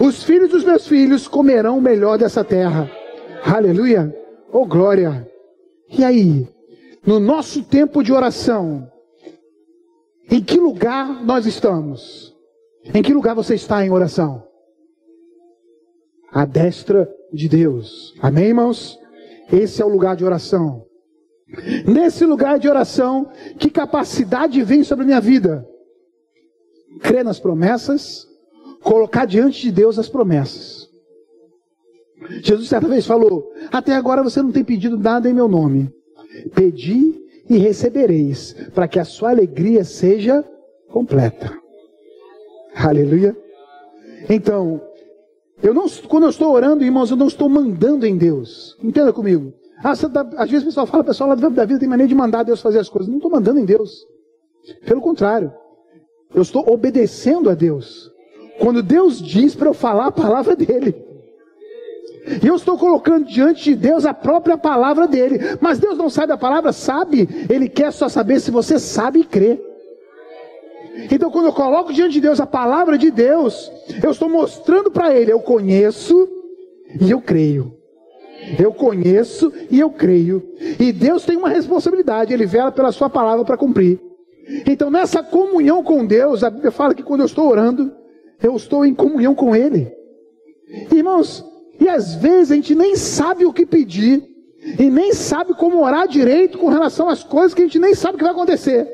Os 0.00 0.22
filhos 0.22 0.50
dos 0.50 0.64
meus 0.64 0.86
filhos 0.86 1.26
comerão 1.26 1.78
o 1.78 1.82
melhor 1.82 2.18
dessa 2.18 2.44
terra. 2.44 2.90
Aleluia. 3.44 4.14
Oh 4.52 4.66
glória. 4.66 5.30
E 5.88 6.04
aí, 6.04 6.48
no 7.04 7.18
nosso 7.18 7.64
tempo 7.64 8.02
de 8.02 8.12
oração, 8.12 8.90
em 10.30 10.42
que 10.42 10.58
lugar 10.58 11.24
nós 11.24 11.46
estamos? 11.46 12.34
Em 12.94 13.02
que 13.02 13.14
lugar 13.14 13.34
você 13.34 13.54
está 13.54 13.84
em 13.84 13.90
oração? 13.90 14.42
A 16.32 16.44
destra 16.44 17.08
de 17.32 17.48
Deus. 17.48 18.14
Amém, 18.20 18.48
irmãos? 18.48 18.98
Esse 19.52 19.80
é 19.80 19.84
o 19.84 19.88
lugar 19.88 20.16
de 20.16 20.24
oração. 20.24 20.84
Nesse 21.86 22.24
lugar 22.24 22.58
de 22.58 22.68
oração, 22.68 23.30
que 23.58 23.70
capacidade 23.70 24.62
vem 24.62 24.82
sobre 24.82 25.04
a 25.04 25.06
minha 25.06 25.20
vida? 25.20 25.66
crer 27.00 27.24
nas 27.24 27.38
promessas, 27.38 28.26
colocar 28.86 29.24
diante 29.26 29.60
de 29.62 29.72
Deus 29.72 29.98
as 29.98 30.08
promessas. 30.08 30.88
Jesus 32.42 32.68
certa 32.68 32.86
vez 32.86 33.04
falou: 33.04 33.52
Até 33.72 33.92
agora 33.92 34.22
você 34.22 34.40
não 34.40 34.52
tem 34.52 34.64
pedido 34.64 34.96
nada 34.96 35.28
em 35.28 35.34
meu 35.34 35.48
nome. 35.48 35.92
Pedi 36.54 37.20
e 37.50 37.56
recebereis, 37.56 38.54
para 38.74 38.86
que 38.86 39.00
a 39.00 39.04
sua 39.04 39.30
alegria 39.30 39.84
seja 39.84 40.44
completa. 40.88 41.52
Aleluia. 42.76 43.36
Então, 44.28 44.80
eu 45.62 45.74
não, 45.74 45.88
quando 46.08 46.24
eu 46.24 46.30
estou 46.30 46.52
orando, 46.52 46.84
irmãos, 46.84 47.10
eu 47.10 47.16
não 47.16 47.26
estou 47.26 47.48
mandando 47.48 48.06
em 48.06 48.16
Deus. 48.16 48.76
Entenda 48.82 49.12
comigo. 49.12 49.52
Ah, 49.82 49.96
tá, 49.96 50.28
às 50.36 50.50
vezes 50.50 50.62
o 50.62 50.66
pessoal 50.66 50.86
fala, 50.86 51.02
o 51.02 51.06
pessoal 51.06 51.30
lá 51.30 51.34
da 51.34 51.64
vida 51.64 51.80
tem 51.80 51.88
maneira 51.88 52.08
de 52.08 52.14
mandar 52.14 52.44
Deus 52.44 52.62
fazer 52.62 52.78
as 52.78 52.88
coisas. 52.88 53.08
Não 53.08 53.16
estou 53.16 53.30
mandando 53.30 53.58
em 53.58 53.64
Deus. 53.64 54.06
Pelo 54.86 55.00
contrário. 55.00 55.52
Eu 56.34 56.42
estou 56.42 56.68
obedecendo 56.70 57.48
a 57.50 57.54
Deus. 57.54 58.10
Quando 58.58 58.82
Deus 58.82 59.20
diz 59.20 59.54
para 59.54 59.68
eu 59.68 59.74
falar 59.74 60.06
a 60.06 60.12
palavra 60.12 60.56
dele. 60.56 60.94
E 62.42 62.46
eu 62.46 62.56
estou 62.56 62.76
colocando 62.76 63.24
diante 63.26 63.64
de 63.64 63.74
Deus 63.74 64.04
a 64.04 64.12
própria 64.12 64.58
palavra 64.58 65.06
dele. 65.06 65.38
Mas 65.60 65.78
Deus 65.78 65.96
não 65.96 66.10
sabe 66.10 66.32
a 66.32 66.36
palavra? 66.36 66.72
Sabe. 66.72 67.28
Ele 67.48 67.68
quer 67.68 67.92
só 67.92 68.08
saber 68.08 68.40
se 68.40 68.50
você 68.50 68.78
sabe 68.78 69.20
e 69.20 69.24
crê. 69.24 69.60
Então, 71.10 71.30
quando 71.30 71.46
eu 71.46 71.52
coloco 71.52 71.92
diante 71.92 72.14
de 72.14 72.20
Deus 72.22 72.40
a 72.40 72.46
palavra 72.46 72.96
de 72.96 73.10
Deus, 73.10 73.70
eu 74.02 74.10
estou 74.10 74.28
mostrando 74.28 74.90
para 74.90 75.14
ele: 75.14 75.30
eu 75.30 75.40
conheço 75.40 76.28
e 77.00 77.10
eu 77.10 77.20
creio. 77.20 77.76
Eu 78.58 78.72
conheço 78.72 79.52
e 79.70 79.78
eu 79.78 79.90
creio. 79.90 80.42
E 80.78 80.92
Deus 80.92 81.24
tem 81.24 81.36
uma 81.36 81.48
responsabilidade, 81.48 82.32
Ele 82.32 82.46
vela 82.46 82.70
pela 82.70 82.92
Sua 82.92 83.10
palavra 83.10 83.44
para 83.44 83.56
cumprir. 83.56 84.00
Então, 84.66 84.90
nessa 84.90 85.22
comunhão 85.22 85.82
com 85.82 86.06
Deus, 86.06 86.44
a 86.44 86.50
Bíblia 86.50 86.70
fala 86.70 86.94
que 86.94 87.02
quando 87.02 87.20
eu 87.20 87.26
estou 87.26 87.48
orando, 87.48 87.92
eu 88.42 88.56
estou 88.56 88.84
em 88.84 88.94
comunhão 88.94 89.34
com 89.34 89.54
Ele. 89.54 89.92
Irmãos, 90.92 91.44
e 91.80 91.88
às 91.88 92.14
vezes 92.14 92.52
a 92.52 92.54
gente 92.54 92.74
nem 92.74 92.96
sabe 92.96 93.44
o 93.44 93.52
que 93.52 93.66
pedir, 93.66 94.22
e 94.78 94.90
nem 94.90 95.12
sabe 95.12 95.54
como 95.54 95.84
orar 95.84 96.08
direito 96.08 96.58
com 96.58 96.68
relação 96.68 97.08
às 97.08 97.22
coisas 97.22 97.54
que 97.54 97.62
a 97.62 97.64
gente 97.66 97.78
nem 97.78 97.94
sabe 97.94 98.14
o 98.14 98.18
que 98.18 98.24
vai 98.24 98.32
acontecer. 98.32 98.88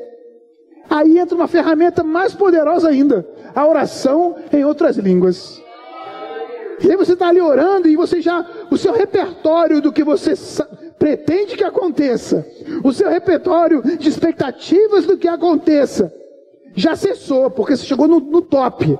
Aí 0.89 1.17
entra 1.17 1.35
uma 1.35 1.47
ferramenta 1.47 2.03
mais 2.03 2.33
poderosa 2.33 2.89
ainda: 2.89 3.27
a 3.55 3.67
oração 3.67 4.35
em 4.51 4.63
outras 4.63 4.97
línguas. 4.97 5.61
E 6.83 6.91
aí 6.91 6.97
você 6.97 7.13
está 7.13 7.29
ali 7.29 7.39
orando 7.39 7.87
e 7.87 7.95
você 7.95 8.19
já, 8.21 8.45
o 8.69 8.77
seu 8.77 8.91
repertório 8.91 9.81
do 9.81 9.91
que 9.91 10.03
você 10.03 10.33
pretende 10.99 11.55
que 11.55 11.63
aconteça, 11.63 12.45
o 12.83 12.91
seu 12.91 13.09
repertório 13.09 13.81
de 13.97 14.09
expectativas 14.09 15.05
do 15.05 15.17
que 15.17 15.27
aconteça, 15.27 16.13
já 16.75 16.95
cessou, 16.95 17.49
porque 17.49 17.77
você 17.77 17.85
chegou 17.85 18.07
no, 18.07 18.19
no 18.19 18.41
top. 18.41 18.97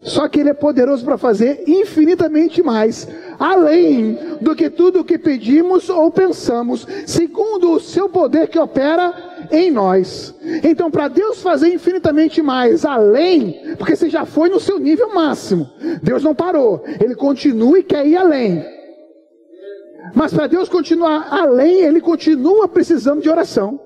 Só 0.00 0.28
que 0.28 0.38
Ele 0.38 0.50
é 0.50 0.54
poderoso 0.54 1.04
para 1.04 1.18
fazer 1.18 1.64
infinitamente 1.66 2.62
mais, 2.62 3.08
além 3.38 4.16
do 4.40 4.54
que 4.54 4.70
tudo 4.70 5.00
o 5.00 5.04
que 5.04 5.18
pedimos 5.18 5.90
ou 5.90 6.10
pensamos, 6.10 6.86
segundo 7.04 7.72
o 7.72 7.80
seu 7.80 8.08
poder 8.08 8.48
que 8.48 8.58
opera 8.58 9.12
em 9.50 9.72
nós. 9.72 10.34
Então, 10.62 10.88
para 10.88 11.08
Deus 11.08 11.42
fazer 11.42 11.74
infinitamente 11.74 12.40
mais, 12.40 12.84
além, 12.84 13.74
porque 13.76 13.96
você 13.96 14.08
já 14.08 14.24
foi 14.24 14.48
no 14.48 14.60
seu 14.60 14.78
nível 14.78 15.12
máximo, 15.12 15.68
Deus 16.00 16.22
não 16.22 16.34
parou, 16.34 16.84
Ele 17.00 17.16
continua 17.16 17.80
e 17.80 17.82
quer 17.82 18.06
ir 18.06 18.16
além. 18.16 18.64
Mas 20.14 20.32
para 20.32 20.46
Deus 20.46 20.68
continuar 20.68 21.26
além, 21.28 21.80
Ele 21.80 22.00
continua 22.00 22.68
precisando 22.68 23.20
de 23.20 23.28
oração, 23.28 23.80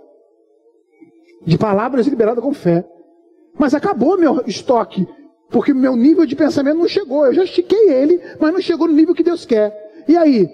de 1.44 1.56
palavras 1.56 2.06
liberadas 2.06 2.44
com 2.44 2.52
fé. 2.52 2.86
Mas 3.58 3.74
acabou 3.74 4.18
meu 4.18 4.42
estoque 4.46 5.06
porque 5.52 5.74
meu 5.74 5.94
nível 5.94 6.24
de 6.24 6.34
pensamento 6.34 6.78
não 6.78 6.88
chegou. 6.88 7.26
Eu 7.26 7.34
já 7.34 7.44
estiquei 7.44 7.90
ele, 7.90 8.20
mas 8.40 8.52
não 8.52 8.60
chegou 8.60 8.88
no 8.88 8.94
nível 8.94 9.14
que 9.14 9.22
Deus 9.22 9.44
quer. 9.44 9.92
E 10.08 10.16
aí? 10.16 10.48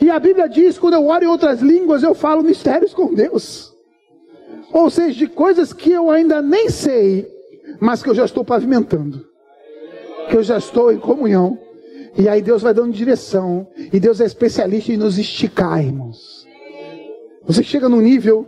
E 0.00 0.10
a 0.10 0.18
Bíblia 0.18 0.48
diz: 0.48 0.78
quando 0.78 0.94
eu 0.94 1.06
oro 1.06 1.24
em 1.24 1.28
outras 1.28 1.60
línguas, 1.60 2.02
eu 2.02 2.14
falo 2.14 2.42
mistérios 2.42 2.92
com 2.92 3.14
Deus. 3.14 3.72
Ou 4.72 4.90
seja, 4.90 5.16
de 5.16 5.26
coisas 5.28 5.72
que 5.72 5.90
eu 5.90 6.10
ainda 6.10 6.42
nem 6.42 6.68
sei, 6.68 7.26
mas 7.80 8.02
que 8.02 8.10
eu 8.10 8.14
já 8.14 8.24
estou 8.24 8.44
pavimentando, 8.44 9.24
que 10.28 10.36
eu 10.36 10.42
já 10.42 10.58
estou 10.58 10.92
em 10.92 10.98
comunhão. 10.98 11.58
E 12.18 12.28
aí 12.28 12.42
Deus 12.42 12.62
vai 12.62 12.74
dando 12.74 12.92
direção. 12.92 13.66
E 13.92 14.00
Deus 14.00 14.20
é 14.20 14.24
especialista 14.24 14.92
em 14.92 14.96
nos 14.96 15.18
esticar, 15.18 15.82
irmãos. 15.82 16.35
Você 17.46 17.62
chega 17.62 17.88
num 17.88 18.00
nível, 18.00 18.46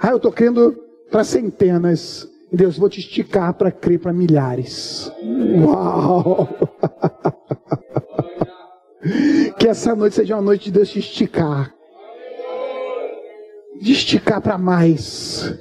ah, 0.00 0.10
eu 0.10 0.16
estou 0.16 0.30
crendo 0.30 0.76
para 1.10 1.24
centenas. 1.24 2.28
Deus, 2.52 2.78
vou 2.78 2.88
te 2.88 3.00
esticar 3.00 3.54
para 3.54 3.70
crer 3.70 3.98
para 3.98 4.12
milhares. 4.12 5.10
Uau! 5.64 6.48
que 9.58 9.68
essa 9.68 9.94
noite 9.94 10.16
seja 10.16 10.36
uma 10.36 10.42
noite 10.42 10.64
de 10.64 10.72
Deus 10.72 10.88
te 10.88 11.00
esticar. 11.00 11.74
De 13.80 13.92
esticar 13.92 14.40
para 14.40 14.56
mais. 14.56 15.54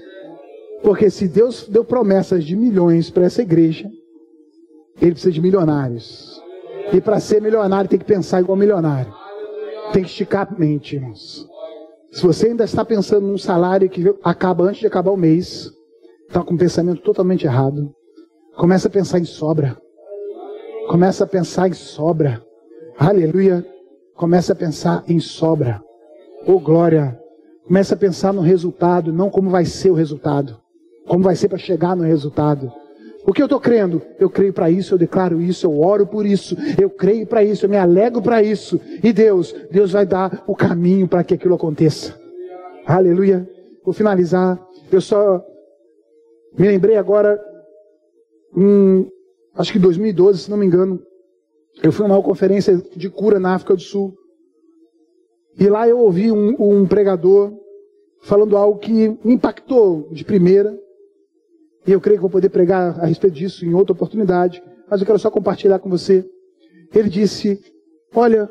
Porque 0.84 1.10
se 1.10 1.28
Deus 1.28 1.68
deu 1.68 1.84
promessas 1.84 2.44
de 2.44 2.56
milhões 2.56 3.10
para 3.10 3.26
essa 3.26 3.42
igreja, 3.42 3.90
ele 5.02 5.12
precisa 5.12 5.32
de 5.32 5.42
milionários. 5.42 6.42
E 6.94 7.02
para 7.02 7.20
ser 7.20 7.42
milionário 7.42 7.90
tem 7.90 8.00
que 8.00 8.06
pensar 8.06 8.40
igual 8.40 8.58
milionário. 8.58 9.14
Tem 9.94 10.04
que 10.04 10.10
esticar 10.10 10.48
a 10.48 10.60
mente, 10.60 10.96
irmãos. 10.96 11.49
Se 12.12 12.26
você 12.26 12.48
ainda 12.48 12.64
está 12.64 12.84
pensando 12.84 13.28
num 13.28 13.38
salário 13.38 13.90
que 13.90 14.04
acaba 14.24 14.64
antes 14.64 14.80
de 14.80 14.88
acabar 14.88 15.12
o 15.12 15.18
mês, 15.18 15.72
está 16.28 16.44
com 16.44 16.56
um 16.56 16.58
pensamento 16.58 17.02
totalmente 17.02 17.46
errado. 17.46 17.94
Começa 18.56 18.88
a 18.88 18.92
pensar 18.92 19.20
em 19.20 19.26
sobra. 19.26 19.78
Começa 20.88 21.24
a 21.24 21.28
pensar 21.28 21.70
em 21.70 21.74
sobra. 21.74 22.44
Aleluia. 22.98 23.66
Começa 24.16 24.54
a 24.54 24.56
pensar 24.56 25.04
em 25.08 25.20
sobra. 25.20 25.82
Oh 26.48 26.60
glória. 26.60 27.20
Começa 27.68 27.94
a 27.94 27.98
pensar 27.98 28.34
no 28.34 28.42
resultado, 28.42 29.14
não 29.14 29.30
como 29.30 29.52
vai 29.52 29.64
ser 29.64 29.92
o 29.92 29.94
resultado. 29.94 30.60
Como 31.08 31.24
vai 31.24 31.36
ser 31.36 31.48
para 31.48 31.60
chegar 31.60 31.96
no 31.96 32.04
resultado. 32.04 32.72
O 33.26 33.34
que 33.34 33.42
eu 33.42 33.46
estou 33.46 33.60
crendo? 33.60 34.02
Eu 34.20 34.30
creio 34.30 34.54
para 34.54 34.70
isso, 34.72 34.94
eu 34.94 34.98
declaro 34.98 35.42
isso, 35.42 35.66
eu 35.66 35.80
oro 35.80 36.08
por 36.08 36.26
isso, 36.26 36.56
eu 36.82 36.90
creio 36.90 37.28
para 37.28 37.44
isso, 37.44 37.66
eu 37.66 37.70
me 37.70 37.78
alegro 37.78 38.22
para 38.22 38.42
isso. 38.42 38.80
E 39.04 39.12
Deus, 39.12 39.54
Deus 39.70 39.92
vai 39.92 40.06
dar 40.06 40.44
o 40.48 40.56
caminho 40.56 41.08
para 41.08 41.24
que 41.24 41.34
aquilo 41.34 41.56
aconteça. 41.56 42.20
Aleluia. 42.86 43.48
Vou 43.84 43.94
finalizar. 43.94 44.60
Eu 44.92 45.02
só 45.02 45.44
me 46.58 46.68
lembrei 46.68 46.96
agora, 46.96 47.40
em, 48.56 49.08
acho 49.56 49.72
que 49.72 49.80
2012, 49.80 50.40
se 50.44 50.50
não 50.50 50.58
me 50.58 50.66
engano, 50.66 51.00
eu 51.84 51.92
fui 51.92 52.08
numa 52.08 52.22
conferência 52.22 52.82
de 52.96 53.10
cura 53.10 53.40
na 53.40 53.56
África 53.56 53.76
do 53.76 53.82
Sul. 53.82 54.14
E 55.58 55.68
lá 55.68 55.88
eu 55.88 56.00
ouvi 56.00 56.32
um, 56.32 56.56
um 56.60 56.88
pregador 56.88 57.54
falando 58.22 58.58
algo 58.58 58.80
que 58.80 59.18
impactou 59.24 60.10
de 60.12 60.26
primeira. 60.26 60.78
E 61.90 61.92
eu 61.92 62.00
creio 62.00 62.20
que 62.20 62.22
vou 62.22 62.30
poder 62.30 62.50
pregar 62.50 63.00
a 63.00 63.08
respeito 63.08 63.34
disso 63.34 63.66
em 63.66 63.74
outra 63.74 63.94
oportunidade, 63.94 64.62
mas 64.88 65.02
eu 65.02 65.08
quero 65.08 65.18
só 65.18 65.32
compartilhar 65.32 65.80
com 65.80 65.90
você. 65.90 66.24
Ele 66.94 67.10
disse: 67.10 67.60
Olha, 68.14 68.48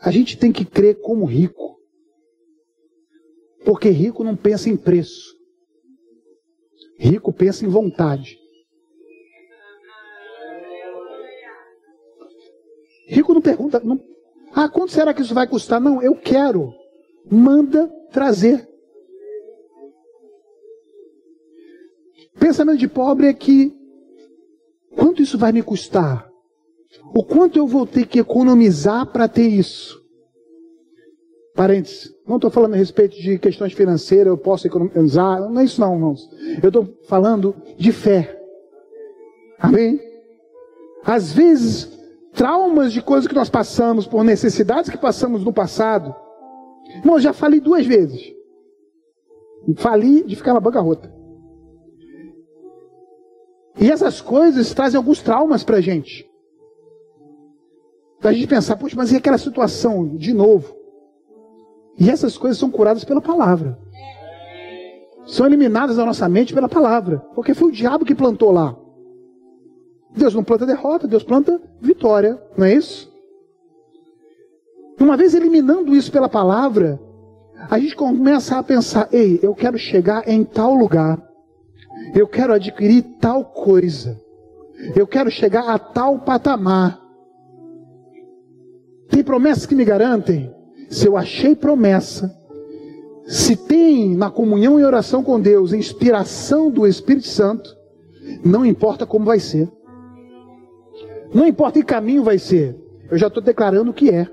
a 0.00 0.10
gente 0.10 0.36
tem 0.36 0.50
que 0.50 0.64
crer 0.64 1.00
como 1.00 1.24
rico, 1.24 1.78
porque 3.64 3.90
rico 3.90 4.24
não 4.24 4.34
pensa 4.34 4.68
em 4.68 4.76
preço, 4.76 5.36
rico 6.98 7.32
pensa 7.32 7.64
em 7.64 7.68
vontade. 7.68 8.36
Rico 13.06 13.32
não 13.32 13.40
pergunta, 13.40 13.78
não, 13.78 14.02
ah, 14.52 14.68
quanto 14.68 14.90
será 14.90 15.14
que 15.14 15.22
isso 15.22 15.32
vai 15.32 15.46
custar? 15.46 15.80
Não, 15.80 16.02
eu 16.02 16.16
quero. 16.16 16.74
Manda 17.30 17.86
trazer. 18.10 18.71
Pensamento 22.42 22.78
de 22.78 22.88
pobre 22.88 23.28
é 23.28 23.32
que 23.32 23.72
quanto 24.96 25.22
isso 25.22 25.38
vai 25.38 25.52
me 25.52 25.62
custar? 25.62 26.28
O 27.14 27.22
quanto 27.22 27.56
eu 27.56 27.68
vou 27.68 27.86
ter 27.86 28.04
que 28.04 28.18
economizar 28.18 29.06
para 29.06 29.28
ter 29.28 29.46
isso? 29.46 30.02
Parênteses, 31.54 32.12
não 32.26 32.36
estou 32.36 32.50
falando 32.50 32.74
a 32.74 32.76
respeito 32.76 33.14
de 33.14 33.38
questões 33.38 33.72
financeiras, 33.74 34.26
eu 34.26 34.36
posso 34.36 34.66
economizar, 34.66 35.48
não 35.48 35.60
é 35.60 35.64
isso 35.64 35.80
não, 35.80 35.94
irmãos. 35.94 36.28
Eu 36.60 36.66
estou 36.66 36.98
falando 37.04 37.54
de 37.78 37.92
fé. 37.92 38.36
Amém? 39.60 40.00
Às 41.04 41.32
vezes, 41.32 41.96
traumas 42.32 42.92
de 42.92 43.00
coisas 43.00 43.28
que 43.28 43.36
nós 43.36 43.50
passamos, 43.50 44.04
por 44.04 44.24
necessidades 44.24 44.90
que 44.90 44.98
passamos 44.98 45.44
no 45.44 45.52
passado. 45.52 46.12
Irmão, 46.96 47.20
já 47.20 47.32
falei 47.32 47.60
duas 47.60 47.86
vezes. 47.86 48.34
Fali 49.76 50.24
de 50.24 50.34
ficar 50.34 50.54
na 50.54 50.60
bancarrota. 50.60 51.21
E 53.78 53.90
essas 53.90 54.20
coisas 54.20 54.72
trazem 54.74 54.98
alguns 54.98 55.20
traumas 55.20 55.64
para 55.64 55.78
a 55.78 55.80
gente. 55.80 56.28
Da 58.20 58.32
gente 58.32 58.46
pensar, 58.46 58.76
poxa, 58.76 58.94
mas 58.96 59.10
e 59.10 59.16
aquela 59.16 59.38
situação 59.38 60.16
de 60.16 60.32
novo? 60.32 60.76
E 61.98 62.08
essas 62.08 62.38
coisas 62.38 62.58
são 62.58 62.70
curadas 62.70 63.04
pela 63.04 63.20
palavra. 63.20 63.78
São 65.26 65.46
eliminadas 65.46 65.96
da 65.96 66.04
nossa 66.04 66.28
mente 66.28 66.54
pela 66.54 66.68
palavra. 66.68 67.18
Porque 67.34 67.54
foi 67.54 67.68
o 67.68 67.72
diabo 67.72 68.04
que 68.04 68.14
plantou 68.14 68.52
lá. 68.52 68.76
Deus 70.14 70.34
não 70.34 70.44
planta 70.44 70.66
derrota, 70.66 71.08
Deus 71.08 71.22
planta 71.22 71.60
vitória. 71.80 72.40
Não 72.56 72.66
é 72.66 72.74
isso? 72.74 73.10
Uma 75.00 75.16
vez 75.16 75.34
eliminando 75.34 75.94
isso 75.94 76.12
pela 76.12 76.28
palavra, 76.28 77.00
a 77.70 77.78
gente 77.78 77.96
começa 77.96 78.58
a 78.58 78.62
pensar: 78.62 79.08
ei, 79.12 79.40
eu 79.42 79.54
quero 79.54 79.78
chegar 79.78 80.28
em 80.28 80.44
tal 80.44 80.74
lugar. 80.74 81.20
Eu 82.14 82.26
quero 82.26 82.52
adquirir 82.52 83.02
tal 83.20 83.44
coisa. 83.44 84.20
Eu 84.96 85.06
quero 85.06 85.30
chegar 85.30 85.68
a 85.68 85.78
tal 85.78 86.18
patamar. 86.20 87.00
Tem 89.08 89.22
promessas 89.22 89.66
que 89.66 89.74
me 89.74 89.84
garantem? 89.84 90.52
Se 90.88 91.06
eu 91.06 91.16
achei 91.16 91.54
promessa, 91.54 92.34
se 93.26 93.56
tem 93.56 94.16
na 94.16 94.30
comunhão 94.30 94.78
e 94.78 94.84
oração 94.84 95.22
com 95.22 95.40
Deus 95.40 95.72
inspiração 95.72 96.70
do 96.70 96.86
Espírito 96.86 97.28
Santo, 97.28 97.74
não 98.44 98.64
importa 98.64 99.06
como 99.06 99.24
vai 99.24 99.38
ser. 99.38 99.70
Não 101.32 101.46
importa 101.46 101.78
que 101.78 101.84
caminho 101.84 102.22
vai 102.22 102.38
ser. 102.38 102.76
Eu 103.10 103.16
já 103.16 103.28
estou 103.28 103.42
declarando 103.42 103.90
o 103.90 103.94
que 103.94 104.10
é. 104.10 104.28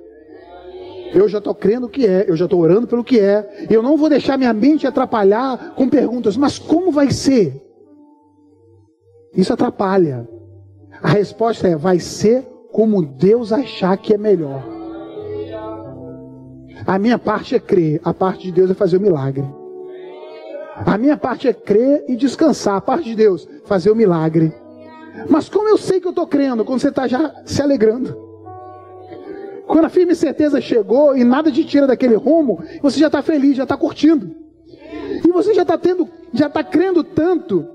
Eu 1.13 1.27
já 1.27 1.39
estou 1.39 1.55
crendo 1.55 1.89
que 1.89 2.05
é, 2.05 2.25
eu 2.27 2.35
já 2.35 2.45
estou 2.45 2.59
orando 2.59 2.87
pelo 2.87 3.03
que 3.03 3.19
é. 3.19 3.67
Eu 3.69 3.81
não 3.81 3.97
vou 3.97 4.09
deixar 4.09 4.37
minha 4.37 4.53
mente 4.53 4.85
atrapalhar 4.85 5.73
com 5.75 5.89
perguntas, 5.89 6.37
mas 6.37 6.59
como 6.59 6.91
vai 6.91 7.11
ser? 7.11 7.61
Isso 9.33 9.53
atrapalha. 9.53 10.27
A 11.01 11.09
resposta 11.09 11.67
é: 11.67 11.75
vai 11.75 11.99
ser 11.99 12.43
como 12.71 13.03
Deus 13.03 13.51
achar 13.51 13.97
que 13.97 14.13
é 14.13 14.17
melhor. 14.17 14.63
A 16.85 16.97
minha 16.97 17.17
parte 17.17 17.55
é 17.55 17.59
crer, 17.59 17.99
a 18.03 18.13
parte 18.13 18.43
de 18.43 18.51
Deus 18.51 18.71
é 18.71 18.73
fazer 18.73 18.97
o 18.97 19.01
milagre. 19.01 19.45
A 20.85 20.97
minha 20.97 21.17
parte 21.17 21.47
é 21.47 21.53
crer 21.53 22.05
e 22.07 22.15
descansar, 22.15 22.77
a 22.77 22.81
parte 22.81 23.05
de 23.09 23.15
Deus, 23.15 23.47
fazer 23.65 23.91
o 23.91 23.95
milagre. 23.95 24.53
Mas 25.29 25.49
como 25.49 25.67
eu 25.67 25.77
sei 25.77 25.99
que 25.99 26.07
eu 26.07 26.11
estou 26.11 26.25
crendo? 26.25 26.63
Quando 26.63 26.79
você 26.79 26.89
está 26.89 27.07
já 27.07 27.33
se 27.45 27.61
alegrando. 27.61 28.28
Quando 29.69 29.85
a 29.85 29.89
firme 29.89 30.15
certeza 30.15 30.59
chegou 30.59 31.15
e 31.15 31.23
nada 31.23 31.51
te 31.51 31.63
tira 31.63 31.85
daquele 31.85 32.15
rumo, 32.15 32.59
você 32.81 32.99
já 32.99 33.05
está 33.05 33.21
feliz, 33.21 33.55
já 33.55 33.61
está 33.61 33.77
curtindo. 33.77 34.35
E 35.23 35.31
você 35.31 35.53
já 35.53 35.61
está 35.61 35.77
tendo, 35.77 36.09
já 36.33 36.47
está 36.47 36.63
crendo 36.63 37.03
tanto 37.03 37.67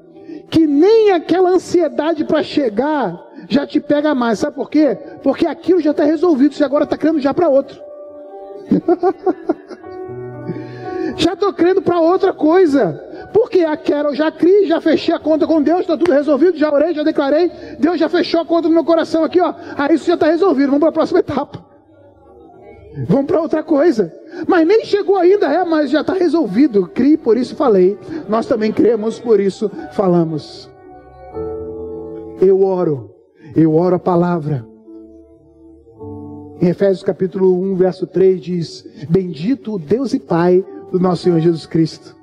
que 0.51 0.67
nem 0.67 1.13
aquela 1.13 1.51
ansiedade 1.51 2.25
para 2.25 2.43
chegar 2.43 3.17
já 3.49 3.65
te 3.65 3.79
pega 3.79 4.13
mais. 4.13 4.41
Sabe 4.41 4.57
por 4.57 4.69
quê? 4.69 4.99
Porque 5.23 5.47
aquilo 5.47 5.81
já 5.81 5.93
está 5.93 6.03
resolvido. 6.03 6.57
Você 6.57 6.65
agora 6.65 6.83
está 6.83 6.99
crendo 6.99 7.21
já 7.21 7.33
para 7.33 7.49
outro. 7.49 7.81
já 11.17 11.35
estou 11.35 11.53
crendo 11.53 11.81
para 11.81 12.01
outra 12.01 12.33
coisa. 12.33 13.01
Porque 13.33 13.61
aquela 13.61 14.13
já 14.17 14.33
criei, 14.33 14.67
já 14.67 14.81
fechei 14.81 15.15
a 15.15 15.21
conta 15.21 15.47
com 15.47 15.63
Deus, 15.63 15.83
está 15.83 15.97
tudo 15.97 16.13
resolvido, 16.13 16.59
já 16.59 16.73
orei, 16.73 16.93
já 16.93 17.05
declarei. 17.05 17.53
Deus 17.79 18.01
já 18.01 18.09
fechou 18.09 18.41
a 18.41 18.45
conta 18.45 18.67
no 18.67 18.75
meu 18.75 18.85
coração 18.85 19.23
aqui, 19.23 19.41
ó. 19.41 19.55
Aí 19.79 19.95
isso 19.95 20.07
já 20.07 20.15
está 20.15 20.27
resolvido. 20.27 20.71
Vamos 20.71 20.81
para 20.81 20.89
a 20.89 20.93
próxima 20.93 21.21
etapa. 21.23 21.74
Vamos 23.09 23.27
para 23.27 23.41
outra 23.41 23.63
coisa. 23.63 24.13
Mas 24.47 24.67
nem 24.67 24.85
chegou 24.85 25.17
ainda, 25.17 25.47
é, 25.47 25.65
mas 25.65 25.91
já 25.91 26.03
está 26.03 26.13
resolvido. 26.13 26.87
Crie, 26.87 27.17
por 27.17 27.37
isso 27.37 27.57
falei. 27.57 27.99
Nós 28.29 28.47
também 28.47 28.73
cremos, 28.73 29.19
por 29.19 29.41
isso 29.41 29.71
falamos. 29.93 30.71
Eu 32.41 32.63
oro, 32.63 33.11
eu 33.57 33.75
oro 33.75 33.97
a 33.97 33.99
palavra. 33.99 34.65
Em 36.61 36.69
Efésios 36.69 37.03
capítulo 37.03 37.61
1, 37.61 37.75
verso 37.75 38.07
3 38.07 38.41
diz: 38.41 38.87
Bendito 39.09 39.75
o 39.75 39.79
Deus 39.79 40.15
e 40.15 40.21
Pai 40.21 40.65
do 40.91 41.01
nosso 41.01 41.25
Senhor 41.25 41.41
Jesus 41.41 41.67
Cristo, 41.67 42.15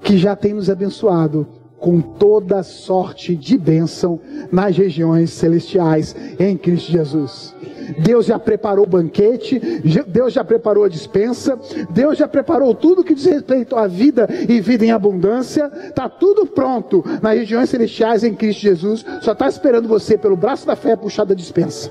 que 0.00 0.16
já 0.16 0.34
tem 0.34 0.54
nos 0.54 0.70
abençoado 0.70 1.46
com 1.78 2.00
toda 2.00 2.62
sorte 2.62 3.34
de 3.34 3.56
bênção 3.56 4.20
nas 4.50 4.76
regiões 4.76 5.30
celestiais 5.30 6.14
em 6.38 6.56
Cristo 6.56 6.90
Jesus. 6.90 7.54
Deus 7.98 8.26
já 8.26 8.38
preparou 8.38 8.84
o 8.84 8.88
banquete, 8.88 9.60
Deus 10.06 10.32
já 10.32 10.44
preparou 10.44 10.84
a 10.84 10.88
dispensa, 10.88 11.58
Deus 11.90 12.18
já 12.18 12.28
preparou 12.28 12.74
tudo 12.74 13.04
que 13.04 13.14
diz 13.14 13.24
respeito 13.24 13.76
à 13.76 13.86
vida 13.86 14.28
e 14.48 14.60
vida 14.60 14.84
em 14.84 14.90
abundância, 14.90 15.70
está 15.86 16.08
tudo 16.08 16.46
pronto 16.46 17.02
nas 17.22 17.34
regiões 17.34 17.70
celestiais 17.70 18.24
em 18.24 18.34
Cristo 18.34 18.60
Jesus, 18.60 19.04
só 19.22 19.32
está 19.32 19.48
esperando 19.48 19.88
você 19.88 20.18
pelo 20.18 20.36
braço 20.36 20.66
da 20.66 20.76
fé 20.76 20.96
puxar 20.96 21.24
da 21.24 21.34
dispensa. 21.34 21.90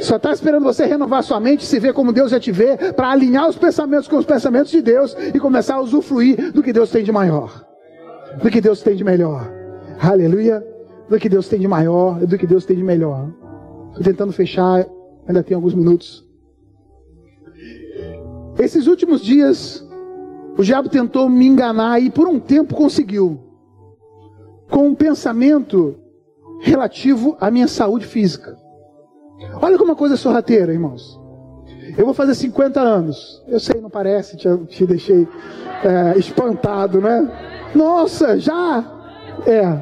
Só 0.00 0.16
está 0.16 0.30
esperando 0.30 0.64
você 0.64 0.84
renovar 0.84 1.22
sua 1.22 1.40
mente, 1.40 1.64
se 1.64 1.78
ver 1.78 1.94
como 1.94 2.12
Deus 2.12 2.30
já 2.30 2.38
te 2.38 2.52
vê, 2.52 2.76
para 2.92 3.10
alinhar 3.10 3.48
os 3.48 3.56
pensamentos 3.56 4.06
com 4.06 4.16
os 4.16 4.26
pensamentos 4.26 4.70
de 4.70 4.82
Deus 4.82 5.16
e 5.34 5.38
começar 5.38 5.76
a 5.76 5.80
usufruir 5.80 6.52
do 6.52 6.62
que 6.62 6.72
Deus 6.72 6.90
tem 6.90 7.02
de 7.02 7.10
maior, 7.10 7.64
do 8.42 8.50
que 8.50 8.60
Deus 8.60 8.82
tem 8.82 8.96
de 8.96 9.04
melhor. 9.04 9.50
Aleluia! 10.00 10.64
Do 11.08 11.18
que 11.18 11.28
Deus 11.28 11.48
tem 11.48 11.60
de 11.60 11.68
maior, 11.68 12.18
do 12.26 12.36
que 12.36 12.46
Deus 12.46 12.64
tem 12.64 12.76
de 12.76 12.82
melhor. 12.82 13.30
Estou 13.88 14.02
tentando 14.02 14.32
fechar, 14.32 14.84
ainda 15.26 15.42
tem 15.42 15.54
alguns 15.54 15.74
minutos. 15.74 16.26
Esses 18.58 18.86
últimos 18.86 19.22
dias, 19.22 19.86
o 20.56 20.62
diabo 20.62 20.88
tentou 20.88 21.28
me 21.28 21.46
enganar 21.46 22.00
e 22.00 22.10
por 22.10 22.26
um 22.26 22.40
tempo 22.40 22.74
conseguiu. 22.74 23.40
Com 24.68 24.88
um 24.88 24.94
pensamento 24.94 25.96
relativo 26.60 27.36
à 27.40 27.50
minha 27.50 27.68
saúde 27.68 28.06
física. 28.06 28.56
Olha 29.62 29.78
como 29.78 29.90
uma 29.90 29.96
coisa 29.96 30.14
é 30.14 30.16
sorrateira, 30.16 30.72
irmãos. 30.72 31.20
Eu 31.96 32.04
vou 32.04 32.14
fazer 32.14 32.34
50 32.34 32.80
anos. 32.80 33.42
Eu 33.46 33.60
sei, 33.60 33.80
não 33.80 33.90
parece, 33.90 34.36
te, 34.36 34.48
te 34.66 34.86
deixei 34.86 35.28
é, 35.84 36.18
espantado, 36.18 37.00
né? 37.00 37.55
Nossa, 37.76 38.38
já? 38.38 38.82
É. 39.46 39.78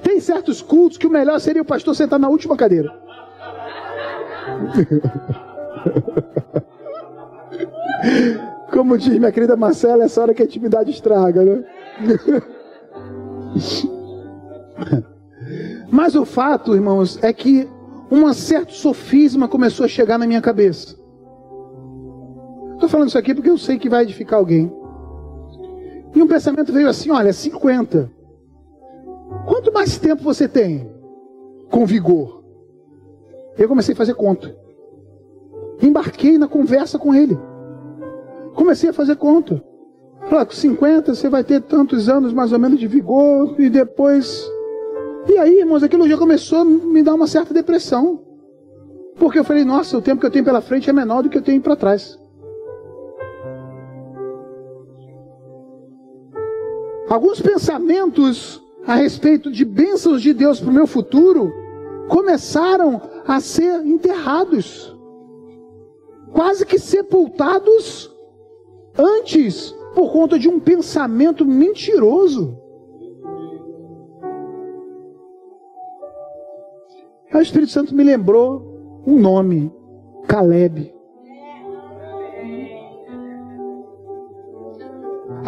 Tem 0.02 0.18
certos 0.20 0.62
cultos 0.62 0.96
que 0.96 1.06
o 1.06 1.10
melhor 1.10 1.38
seria 1.38 1.60
o 1.60 1.64
pastor 1.64 1.94
sentar 1.94 2.18
na 2.18 2.30
última 2.30 2.56
cadeira. 2.56 2.90
Como 8.72 8.96
diz 8.96 9.18
minha 9.18 9.30
querida 9.30 9.54
Marcela, 9.56 10.04
essa 10.04 10.22
hora 10.22 10.32
que 10.32 10.40
a 10.42 10.46
intimidade 10.46 10.90
estraga, 10.90 11.44
né? 11.44 11.62
Mas 15.90 16.14
o 16.14 16.24
fato, 16.24 16.74
irmãos, 16.74 17.22
é 17.22 17.34
que 17.34 17.68
um 18.10 18.32
certo 18.32 18.72
sofisma 18.72 19.46
começou 19.46 19.84
a 19.84 19.88
chegar 19.88 20.18
na 20.18 20.26
minha 20.26 20.40
cabeça. 20.40 20.99
Estou 22.80 22.88
falando 22.88 23.08
isso 23.08 23.18
aqui 23.18 23.34
porque 23.34 23.50
eu 23.50 23.58
sei 23.58 23.78
que 23.78 23.90
vai 23.90 24.04
edificar 24.04 24.38
alguém. 24.38 24.72
E 26.14 26.22
um 26.22 26.26
pensamento 26.26 26.72
veio 26.72 26.88
assim: 26.88 27.10
olha, 27.10 27.30
50. 27.30 28.10
Quanto 29.46 29.70
mais 29.70 29.98
tempo 29.98 30.22
você 30.22 30.48
tem 30.48 30.90
com 31.70 31.84
vigor? 31.84 32.42
Eu 33.58 33.68
comecei 33.68 33.92
a 33.92 33.96
fazer 33.96 34.14
conta. 34.14 34.56
Embarquei 35.82 36.38
na 36.38 36.48
conversa 36.48 36.98
com 36.98 37.14
ele. 37.14 37.38
Comecei 38.54 38.88
a 38.88 38.94
fazer 38.94 39.16
conta. 39.16 39.62
Falei, 40.30 40.46
com 40.46 40.52
50 40.52 41.14
você 41.14 41.28
vai 41.28 41.44
ter 41.44 41.60
tantos 41.60 42.08
anos 42.08 42.32
mais 42.32 42.50
ou 42.50 42.58
menos 42.58 42.80
de 42.80 42.86
vigor 42.86 43.60
e 43.60 43.68
depois. 43.68 44.50
E 45.28 45.36
aí, 45.36 45.58
irmãos, 45.58 45.82
aquilo 45.82 46.08
já 46.08 46.16
começou 46.16 46.60
a 46.60 46.64
me 46.64 47.02
dar 47.02 47.12
uma 47.12 47.26
certa 47.26 47.52
depressão. 47.52 48.22
Porque 49.16 49.38
eu 49.38 49.44
falei, 49.44 49.66
nossa, 49.66 49.98
o 49.98 50.00
tempo 50.00 50.18
que 50.18 50.26
eu 50.26 50.30
tenho 50.30 50.46
pela 50.46 50.62
frente 50.62 50.88
é 50.88 50.94
menor 50.94 51.22
do 51.22 51.28
que 51.28 51.36
eu 51.36 51.42
tenho 51.42 51.60
para 51.60 51.76
trás. 51.76 52.18
Alguns 57.10 57.40
pensamentos 57.40 58.62
a 58.86 58.94
respeito 58.94 59.50
de 59.50 59.64
bênçãos 59.64 60.22
de 60.22 60.32
Deus 60.32 60.60
para 60.60 60.70
o 60.70 60.72
meu 60.72 60.86
futuro 60.86 61.52
começaram 62.08 63.02
a 63.26 63.40
ser 63.40 63.84
enterrados, 63.84 64.96
quase 66.32 66.64
que 66.64 66.78
sepultados 66.78 68.08
antes 68.96 69.74
por 69.92 70.12
conta 70.12 70.38
de 70.38 70.48
um 70.48 70.60
pensamento 70.60 71.44
mentiroso. 71.44 72.56
o 77.32 77.42
Espírito 77.42 77.72
Santo 77.72 77.94
me 77.94 78.04
lembrou 78.04 79.02
um 79.04 79.18
nome, 79.18 79.72
Caleb. 80.28 80.99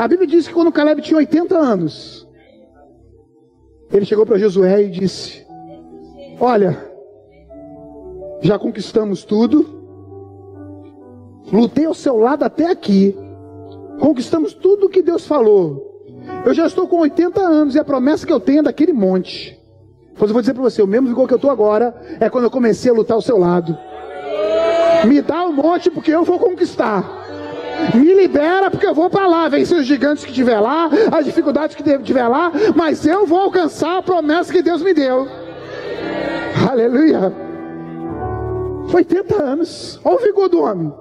A 0.03 0.09
Bíblia 0.09 0.27
diz 0.27 0.49
que 0.49 0.55
quando 0.55 0.73
Caleb 0.73 1.01
tinha 1.01 1.17
80 1.17 1.57
anos, 1.57 2.29
ele 3.93 4.05
chegou 4.05 4.27
para 4.27 4.37
Josué 4.37 4.83
e 4.83 4.91
disse: 4.91 5.47
Olha, 6.41 6.77
já 8.41 8.59
conquistamos 8.59 9.23
tudo, 9.23 9.65
lutei 11.53 11.85
ao 11.85 11.95
seu 11.95 12.17
lado 12.17 12.43
até 12.43 12.69
aqui, 12.69 13.17
conquistamos 14.01 14.53
tudo 14.55 14.87
o 14.87 14.89
que 14.89 15.03
Deus 15.03 15.25
falou. 15.25 16.05
Eu 16.45 16.53
já 16.53 16.67
estou 16.67 16.89
com 16.89 16.99
80 16.99 17.41
anos 17.41 17.77
e 17.77 17.79
a 17.79 17.85
promessa 17.85 18.27
que 18.27 18.33
eu 18.33 18.41
tenho 18.41 18.59
é 18.59 18.63
daquele 18.65 18.93
monte. 18.93 19.57
Pois 20.17 20.29
eu 20.29 20.35
vou 20.35 20.43
dizer 20.43 20.55
para 20.55 20.65
você: 20.65 20.83
o 20.83 20.87
mesmo 20.89 21.07
vigor 21.07 21.29
que 21.29 21.35
eu 21.35 21.37
estou 21.37 21.49
agora 21.49 21.95
é 22.19 22.29
quando 22.29 22.43
eu 22.43 22.51
comecei 22.51 22.91
a 22.91 22.95
lutar 22.95 23.15
ao 23.15 23.23
seu 23.23 23.39
lado. 23.39 23.79
Me 25.07 25.23
dá 25.23 25.45
o 25.45 25.51
um 25.51 25.53
monte 25.53 25.89
porque 25.93 26.11
eu 26.11 26.25
vou 26.25 26.41
conquistar. 26.41 27.22
Me 27.95 28.15
libera 28.15 28.71
porque 28.71 28.87
eu 28.87 28.95
vou 28.95 29.11
para 29.11 29.27
lá, 29.27 29.49
vencer 29.49 29.79
os 29.79 29.87
gigantes 29.87 30.25
que 30.25 30.33
tiver 30.33 30.59
lá, 30.61 30.89
as 31.11 31.25
dificuldades 31.25 31.77
que 31.77 31.83
tiver 31.83 32.29
lá, 32.29 32.53
mas 32.75 33.07
eu 33.07 33.27
vou 33.27 33.39
alcançar 33.39 33.99
a 33.99 34.03
promessa 34.03 34.53
que 34.53 34.63
Deus 34.63 34.83
me 34.83 34.95
deu. 34.95 35.29
Aleluia. 36.71 37.33
80 38.93 39.43
anos. 39.43 40.01
Olha 40.05 40.17
o 40.17 40.19
vigor 40.21 40.49
do 40.49 40.61
homem. 40.61 40.93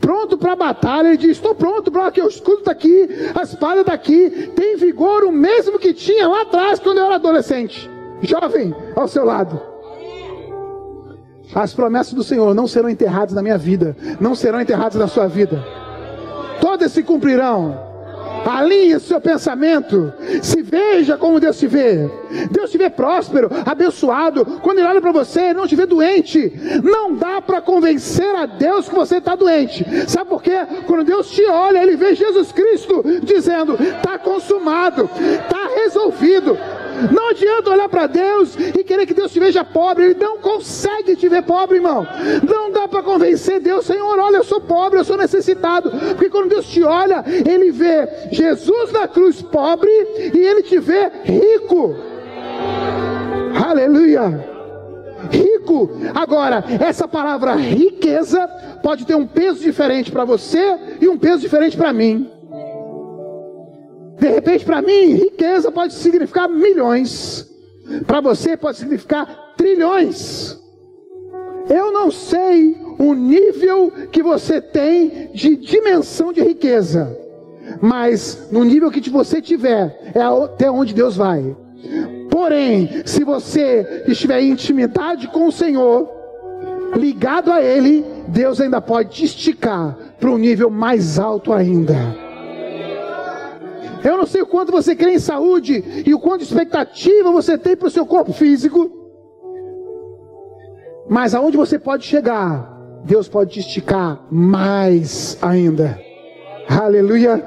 Pronto 0.00 0.36
para 0.36 0.52
a 0.52 0.56
batalha, 0.56 1.08
ele 1.08 1.16
diz: 1.16 1.32
Estou 1.32 1.54
pronto 1.54 1.90
para 1.90 2.10
que 2.10 2.20
o 2.20 2.28
escudo 2.28 2.58
está 2.58 2.72
aqui, 2.72 3.08
a 3.34 3.42
espada 3.42 3.80
está 3.80 3.92
aqui. 3.92 4.50
Tem 4.54 4.76
vigor 4.76 5.24
o 5.24 5.32
mesmo 5.32 5.78
que 5.78 5.92
tinha 5.92 6.28
lá 6.28 6.42
atrás, 6.42 6.78
quando 6.78 6.98
eu 6.98 7.06
era 7.06 7.16
adolescente, 7.16 7.90
jovem 8.22 8.74
ao 8.94 9.08
seu 9.08 9.24
lado. 9.24 9.60
As 11.54 11.72
promessas 11.72 12.12
do 12.12 12.22
Senhor 12.22 12.54
não 12.54 12.66
serão 12.66 12.88
enterradas 12.88 13.34
na 13.34 13.42
minha 13.42 13.56
vida, 13.56 13.96
não 14.20 14.34
serão 14.34 14.60
enterradas 14.60 14.96
na 14.96 15.08
sua 15.08 15.26
vida. 15.26 15.64
Todas 16.60 16.92
se 16.92 17.02
cumprirão. 17.02 17.86
Alinhe 18.46 19.00
seu 19.00 19.20
pensamento. 19.20 20.12
Se 20.40 20.62
veja 20.62 21.18
como 21.18 21.40
Deus 21.40 21.58
te 21.58 21.66
vê. 21.66 22.08
Deus 22.50 22.70
te 22.70 22.78
vê 22.78 22.88
próspero, 22.88 23.50
abençoado. 23.64 24.44
Quando 24.62 24.78
Ele 24.78 24.86
olha 24.86 25.00
para 25.00 25.10
você, 25.10 25.40
Ele 25.40 25.54
não 25.54 25.66
te 25.66 25.74
vê 25.74 25.84
doente. 25.84 26.52
Não 26.82 27.14
dá 27.14 27.42
para 27.42 27.60
convencer 27.60 28.34
a 28.36 28.46
Deus 28.46 28.88
que 28.88 28.94
você 28.94 29.16
está 29.16 29.34
doente. 29.34 29.84
Sabe 30.08 30.30
por 30.30 30.42
quê? 30.42 30.64
Quando 30.86 31.04
Deus 31.04 31.30
te 31.30 31.44
olha, 31.46 31.82
Ele 31.82 31.96
vê 31.96 32.14
Jesus 32.14 32.52
Cristo 32.52 33.02
dizendo: 33.22 33.74
está 33.74 34.16
consumado, 34.18 35.10
está 35.18 35.66
resolvido. 35.74 36.56
Não 37.12 37.30
adianta 37.30 37.70
olhar 37.70 37.88
para 37.88 38.06
Deus 38.06 38.56
e 38.56 38.84
querer 38.84 39.06
que 39.06 39.14
Deus 39.14 39.32
te 39.32 39.40
veja 39.40 39.64
pobre. 39.64 40.06
Ele 40.06 40.20
não 40.20 40.38
consegue 40.38 41.16
te 41.16 41.28
ver 41.28 41.42
pobre, 41.42 41.76
irmão. 41.76 42.06
Não 42.48 42.70
dá 42.70 42.88
para 42.88 43.02
convencer 43.02 43.60
Deus, 43.60 43.86
Senhor, 43.86 44.18
olha, 44.18 44.38
eu 44.38 44.44
sou 44.44 44.60
pobre, 44.60 44.98
eu 44.98 45.04
sou 45.04 45.16
necessitado. 45.16 45.90
Porque 45.90 46.30
quando 46.30 46.48
Deus 46.48 46.66
te 46.66 46.82
olha, 46.82 47.24
Ele 47.26 47.70
vê 47.70 48.08
Jesus 48.30 48.92
na 48.92 49.06
cruz 49.08 49.42
pobre 49.42 49.90
e 49.90 50.38
Ele 50.38 50.62
te 50.62 50.78
vê 50.78 51.10
rico. 51.24 51.94
Aleluia 53.66 54.56
rico. 55.30 55.90
Agora, 56.14 56.64
essa 56.80 57.08
palavra 57.08 57.54
riqueza 57.56 58.46
pode 58.82 59.04
ter 59.04 59.14
um 59.14 59.26
peso 59.26 59.60
diferente 59.60 60.12
para 60.12 60.24
você 60.24 60.78
e 61.00 61.08
um 61.08 61.18
peso 61.18 61.38
diferente 61.38 61.76
para 61.76 61.92
mim. 61.92 62.30
De 64.18 64.28
repente, 64.28 64.64
para 64.64 64.82
mim, 64.82 65.14
riqueza 65.14 65.70
pode 65.70 65.94
significar 65.94 66.48
milhões. 66.48 67.48
Para 68.06 68.20
você, 68.20 68.56
pode 68.56 68.78
significar 68.78 69.54
trilhões. 69.56 70.58
Eu 71.68 71.92
não 71.92 72.10
sei 72.10 72.76
o 72.98 73.12
nível 73.12 73.92
que 74.10 74.22
você 74.22 74.60
tem 74.60 75.30
de 75.34 75.56
dimensão 75.56 76.32
de 76.32 76.40
riqueza. 76.40 77.18
Mas 77.80 78.48
no 78.50 78.64
nível 78.64 78.90
que 78.90 79.10
você 79.10 79.42
tiver, 79.42 80.12
é 80.14 80.20
até 80.20 80.70
onde 80.70 80.94
Deus 80.94 81.16
vai. 81.16 81.56
Porém, 82.30 83.02
se 83.04 83.24
você 83.24 84.04
estiver 84.06 84.40
em 84.40 84.50
intimidade 84.50 85.28
com 85.28 85.46
o 85.46 85.52
Senhor, 85.52 86.08
ligado 86.94 87.52
a 87.52 87.62
Ele, 87.62 88.04
Deus 88.28 88.60
ainda 88.60 88.80
pode 88.80 89.10
te 89.10 89.24
esticar 89.24 89.96
para 90.18 90.30
um 90.30 90.38
nível 90.38 90.70
mais 90.70 91.18
alto 91.18 91.52
ainda. 91.52 92.25
Eu 94.06 94.16
não 94.16 94.24
sei 94.24 94.40
o 94.40 94.46
quanto 94.46 94.70
você 94.70 94.94
crê 94.94 95.14
em 95.14 95.18
saúde 95.18 95.82
e 96.06 96.14
o 96.14 96.20
quanto 96.20 96.44
expectativa 96.44 97.32
você 97.32 97.58
tem 97.58 97.76
para 97.76 97.88
o 97.88 97.90
seu 97.90 98.06
corpo 98.06 98.32
físico. 98.32 98.88
Mas 101.08 101.34
aonde 101.34 101.56
você 101.56 101.76
pode 101.76 102.04
chegar, 102.04 102.72
Deus 103.02 103.28
pode 103.28 103.54
te 103.54 103.60
esticar 103.60 104.24
mais 104.30 105.36
ainda. 105.42 106.00
Aleluia, 106.68 107.44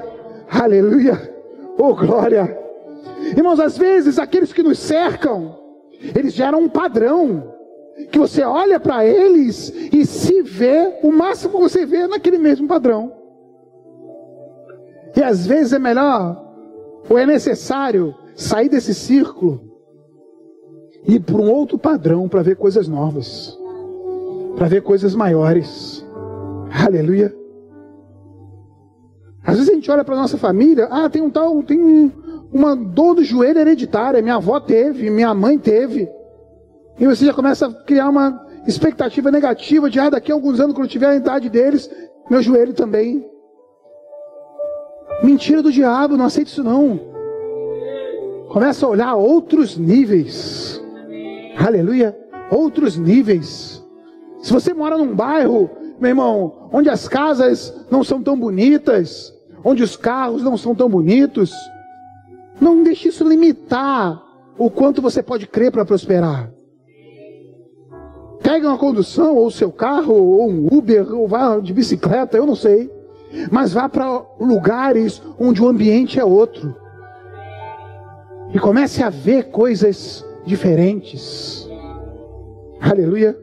aleluia, 0.50 1.34
oh 1.78 1.94
glória. 1.94 2.58
Irmãos, 3.34 3.58
às 3.58 3.78
vezes 3.78 4.18
aqueles 4.18 4.52
que 4.52 4.62
nos 4.62 4.78
cercam, 4.78 5.58
eles 6.14 6.34
geram 6.34 6.60
um 6.60 6.68
padrão. 6.68 7.54
Que 8.12 8.18
você 8.18 8.42
olha 8.42 8.78
para 8.78 9.04
eles 9.06 9.70
e 9.92 10.04
se 10.04 10.42
vê, 10.42 10.98
o 11.02 11.10
máximo 11.10 11.54
que 11.54 11.60
você 11.62 11.86
vê 11.86 11.98
é 11.98 12.08
naquele 12.08 12.38
mesmo 12.38 12.68
padrão. 12.68 13.12
E 15.16 15.22
às 15.22 15.46
vezes 15.46 15.72
é 15.72 15.78
melhor 15.78 16.49
ou 17.08 17.18
é 17.18 17.26
necessário 17.26 18.14
sair 18.34 18.68
desse 18.68 18.94
círculo 18.94 19.60
e 21.06 21.16
ir 21.16 21.20
para 21.20 21.36
um 21.36 21.50
outro 21.50 21.78
padrão 21.78 22.28
para 22.28 22.42
ver 22.42 22.56
coisas 22.56 22.86
novas, 22.88 23.56
para 24.56 24.68
ver 24.68 24.82
coisas 24.82 25.14
maiores. 25.14 26.04
Aleluia. 26.86 27.34
Às 29.44 29.56
vezes 29.56 29.70
a 29.70 29.74
gente 29.74 29.90
olha 29.90 30.04
para 30.04 30.16
nossa 30.16 30.36
família, 30.36 30.86
ah, 30.90 31.08
tem 31.08 31.22
um 31.22 31.30
tal, 31.30 31.62
tem 31.62 32.12
uma 32.52 32.76
dor 32.76 33.14
do 33.14 33.24
joelho 33.24 33.58
hereditária, 33.58 34.20
minha 34.20 34.36
avó 34.36 34.60
teve, 34.60 35.08
minha 35.10 35.32
mãe 35.34 35.58
teve. 35.58 36.08
E 36.98 37.06
você 37.06 37.24
já 37.24 37.32
começa 37.32 37.66
a 37.66 37.72
criar 37.84 38.10
uma 38.10 38.46
expectativa 38.66 39.30
negativa 39.30 39.88
de, 39.88 39.98
ah, 39.98 40.10
daqui 40.10 40.30
a 40.30 40.34
alguns 40.34 40.60
anos, 40.60 40.74
quando 40.74 40.86
eu 40.86 40.90
tiver 40.90 41.08
a 41.08 41.16
idade 41.16 41.48
deles, 41.48 41.90
meu 42.28 42.42
joelho 42.42 42.74
também. 42.74 43.26
Mentira 45.22 45.62
do 45.62 45.72
diabo, 45.72 46.16
não 46.16 46.24
aceita 46.24 46.50
isso 46.50 46.64
não. 46.64 47.00
Começa 48.48 48.84
a 48.84 48.88
olhar 48.88 49.14
outros 49.14 49.76
níveis. 49.76 50.82
Aleluia. 51.56 52.16
Outros 52.50 52.96
níveis. 52.96 53.84
Se 54.40 54.52
você 54.52 54.72
mora 54.72 54.96
num 54.96 55.14
bairro, 55.14 55.70
meu 56.00 56.08
irmão, 56.08 56.68
onde 56.72 56.88
as 56.88 57.06
casas 57.06 57.86
não 57.90 58.02
são 58.02 58.22
tão 58.22 58.38
bonitas, 58.38 59.32
onde 59.62 59.82
os 59.82 59.96
carros 59.96 60.42
não 60.42 60.56
são 60.56 60.74
tão 60.74 60.88
bonitos, 60.88 61.52
não 62.60 62.82
deixe 62.82 63.08
isso 63.08 63.28
limitar 63.28 64.22
o 64.58 64.70
quanto 64.70 65.02
você 65.02 65.22
pode 65.22 65.46
crer 65.46 65.70
para 65.70 65.84
prosperar. 65.84 66.50
Pegue 68.42 68.66
uma 68.66 68.78
condução, 68.78 69.36
ou 69.36 69.50
seu 69.50 69.70
carro, 69.70 70.14
ou 70.14 70.50
um 70.50 70.66
Uber, 70.72 71.14
ou 71.14 71.28
vá 71.28 71.58
de 71.58 71.72
bicicleta, 71.72 72.36
eu 72.36 72.46
não 72.46 72.54
sei. 72.54 72.90
Mas 73.50 73.72
vá 73.72 73.88
para 73.88 74.22
lugares 74.40 75.22
onde 75.38 75.62
o 75.62 75.68
ambiente 75.68 76.18
é 76.18 76.24
outro. 76.24 76.74
E 78.52 78.58
comece 78.58 79.02
a 79.02 79.10
ver 79.10 79.50
coisas 79.50 80.24
diferentes. 80.44 81.68
Aleluia. 82.80 83.36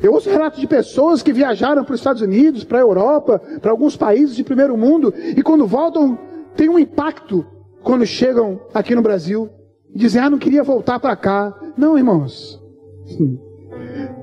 Eu 0.00 0.12
ouço 0.12 0.30
relatos 0.30 0.60
de 0.60 0.66
pessoas 0.66 1.22
que 1.22 1.32
viajaram 1.32 1.84
para 1.84 1.94
os 1.94 2.00
Estados 2.00 2.22
Unidos, 2.22 2.62
para 2.62 2.78
a 2.78 2.82
Europa, 2.82 3.40
para 3.60 3.72
alguns 3.72 3.96
países 3.96 4.36
de 4.36 4.44
primeiro 4.44 4.76
mundo, 4.76 5.12
e 5.36 5.42
quando 5.42 5.66
voltam, 5.66 6.16
tem 6.54 6.68
um 6.68 6.78
impacto 6.78 7.44
quando 7.82 8.06
chegam 8.06 8.60
aqui 8.72 8.94
no 8.94 9.02
Brasil. 9.02 9.48
Dizem, 9.92 10.22
ah, 10.22 10.30
não 10.30 10.38
queria 10.38 10.62
voltar 10.62 11.00
para 11.00 11.16
cá. 11.16 11.52
Não, 11.76 11.98
irmãos. 11.98 12.62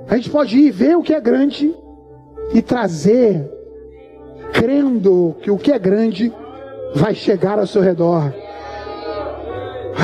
A 0.07 0.15
gente 0.15 0.29
pode 0.29 0.57
ir 0.57 0.71
ver 0.71 0.95
o 0.95 1.01
que 1.01 1.13
é 1.13 1.19
grande 1.19 1.75
e 2.53 2.61
trazer 2.61 3.51
crendo 4.53 5.35
que 5.41 5.51
o 5.51 5.57
que 5.57 5.71
é 5.71 5.79
grande 5.79 6.33
vai 6.93 7.13
chegar 7.13 7.59
ao 7.59 7.67
seu 7.67 7.81
redor. 7.81 8.33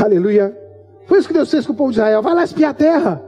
Aleluia. 0.03 0.57
Foi 1.05 1.19
isso 1.19 1.27
que 1.27 1.33
Deus 1.33 1.51
fez 1.51 1.65
com 1.65 1.73
o 1.73 1.75
povo 1.75 1.91
de 1.91 1.97
Israel. 1.97 2.21
Vai 2.21 2.33
lá 2.33 2.43
espiar 2.43 2.71
a 2.71 2.73
terra. 2.73 3.23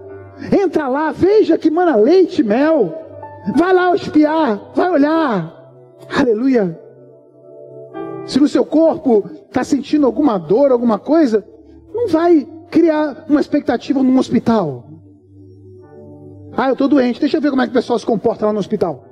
Entra 0.51 0.88
lá, 0.88 1.11
veja 1.11 1.57
que 1.57 1.70
mana 1.70 1.95
leite 1.95 2.41
e 2.41 2.43
mel. 2.43 2.93
Vai 3.55 3.74
lá 3.74 3.93
espiar, 3.95 4.72
vai 4.74 4.89
olhar. 4.89 5.53
Aleluia. 6.18 6.80
Se 8.26 8.39
no 8.39 8.47
seu 8.47 8.66
corpo 8.66 9.30
está 9.47 9.64
sentindo 9.64 10.05
alguma 10.05 10.38
dor, 10.38 10.72
alguma 10.72 10.97
coisa, 10.97 11.45
não 11.93 12.07
vai 12.07 12.47
criar 12.72 13.26
uma 13.30 13.41
expectativa 13.41 14.01
num 14.01 14.18
hospital. 14.18 14.86
Ah, 16.55 16.70
eu 16.70 16.74
estou 16.74 16.88
doente, 16.88 17.20
deixa 17.20 17.38
eu 17.38 17.41
ver 17.41 17.49
como 17.49 17.61
é 17.61 17.66
que 17.66 17.72
o 17.72 17.74
pessoal 17.74 17.99
se 17.99 18.05
comporta 18.05 18.45
lá 18.45 18.53
no 18.53 18.59
hospital. 18.59 19.05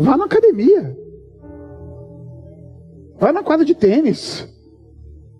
Vá 0.00 0.16
na 0.16 0.24
academia. 0.24 0.96
Vai 3.18 3.32
na 3.32 3.42
quadra 3.42 3.66
de 3.66 3.74
tênis. 3.74 4.48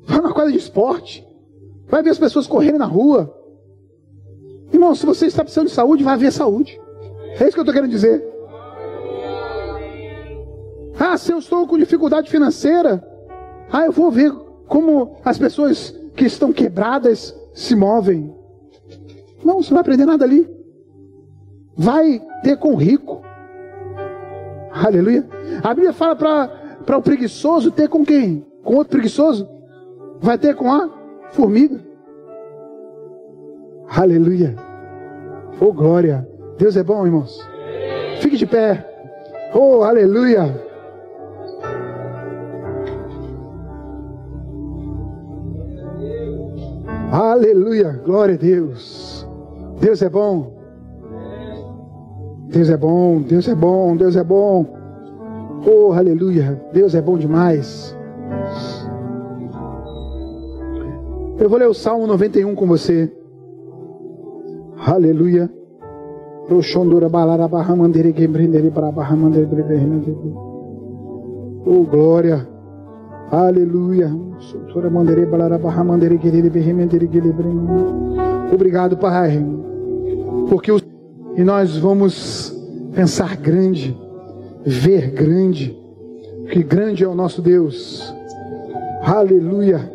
Vai 0.04 0.20
na 0.20 0.34
quadra 0.34 0.52
de 0.52 0.58
esporte. 0.58 1.26
Vai 1.88 2.02
ver 2.02 2.10
as 2.10 2.18
pessoas 2.18 2.46
correrem 2.46 2.78
na 2.78 2.84
rua. 2.84 3.34
Irmão, 4.70 4.94
se 4.94 5.06
você 5.06 5.26
está 5.26 5.42
precisando 5.42 5.68
de 5.68 5.72
saúde, 5.72 6.04
vai 6.04 6.16
ver 6.18 6.30
saúde. 6.30 6.78
É 7.40 7.44
isso 7.44 7.52
que 7.52 7.58
eu 7.58 7.62
estou 7.62 7.72
querendo 7.72 7.90
dizer. 7.90 8.22
Ah, 10.98 11.16
se 11.16 11.32
eu 11.32 11.38
estou 11.38 11.66
com 11.66 11.78
dificuldade 11.78 12.30
financeira, 12.30 13.02
ah, 13.72 13.86
eu 13.86 13.92
vou 13.92 14.10
ver 14.10 14.30
como 14.68 15.16
as 15.24 15.38
pessoas 15.38 15.98
que 16.14 16.26
estão 16.26 16.52
quebradas 16.52 17.34
se 17.54 17.74
movem. 17.74 18.34
Não, 19.42 19.62
você 19.62 19.70
não 19.70 19.76
vai 19.76 19.80
aprender 19.80 20.04
nada 20.04 20.26
ali. 20.26 20.46
Vai 21.74 22.20
ter 22.42 22.58
com 22.58 22.74
o 22.74 22.76
rico. 22.76 23.22
Aleluia. 24.72 25.26
A 25.62 25.74
Bíblia 25.74 25.92
fala 25.92 26.16
para 26.16 26.96
o 26.98 27.02
preguiçoso 27.02 27.70
ter 27.70 27.88
com 27.88 28.04
quem? 28.04 28.46
Com 28.62 28.74
outro 28.74 28.92
preguiçoso? 28.92 29.48
Vai 30.20 30.38
ter 30.38 30.54
com 30.54 30.70
a 30.70 30.88
formiga. 31.30 31.80
Aleluia. 33.88 34.54
Oh 35.60 35.72
glória. 35.72 36.26
Deus 36.56 36.76
é 36.76 36.82
bom, 36.82 37.04
irmãos. 37.04 37.40
Fique 38.20 38.36
de 38.36 38.46
pé. 38.46 38.86
Oh, 39.54 39.82
aleluia. 39.82 40.62
Aleluia. 47.10 48.00
Glória 48.04 48.36
a 48.36 48.38
Deus. 48.38 49.26
Deus 49.80 50.00
é 50.02 50.08
bom. 50.08 50.59
Deus 52.50 52.68
é 52.68 52.76
bom, 52.76 53.20
Deus 53.20 53.48
é 53.48 53.54
bom, 53.54 53.96
Deus 53.96 54.16
é 54.16 54.24
bom. 54.24 54.66
Oh, 55.64 55.92
aleluia. 55.92 56.60
Deus 56.72 56.94
é 56.96 57.00
bom 57.00 57.16
demais. 57.16 57.96
Eu 61.38 61.48
vou 61.48 61.58
ler 61.58 61.68
o 61.68 61.74
Salmo 61.74 62.06
91 62.06 62.54
com 62.54 62.66
você. 62.66 63.10
Aleluia. 64.84 65.50
Oh, 71.64 71.84
glória. 71.84 72.48
Aleluia. 73.30 74.10
Obrigado, 78.52 78.96
Pai. 78.96 79.46
Porque 80.48 80.72
o... 80.72 80.89
e 81.36 81.44
nós 81.44 81.76
vamos 81.76 82.54
pensar 82.94 83.36
grande, 83.36 83.96
ver 84.64 85.10
grande, 85.10 85.76
que 86.50 86.62
grande 86.62 87.04
é 87.04 87.08
o 87.08 87.14
nosso 87.14 87.40
Deus. 87.40 88.12
Aleluia. 89.02 89.90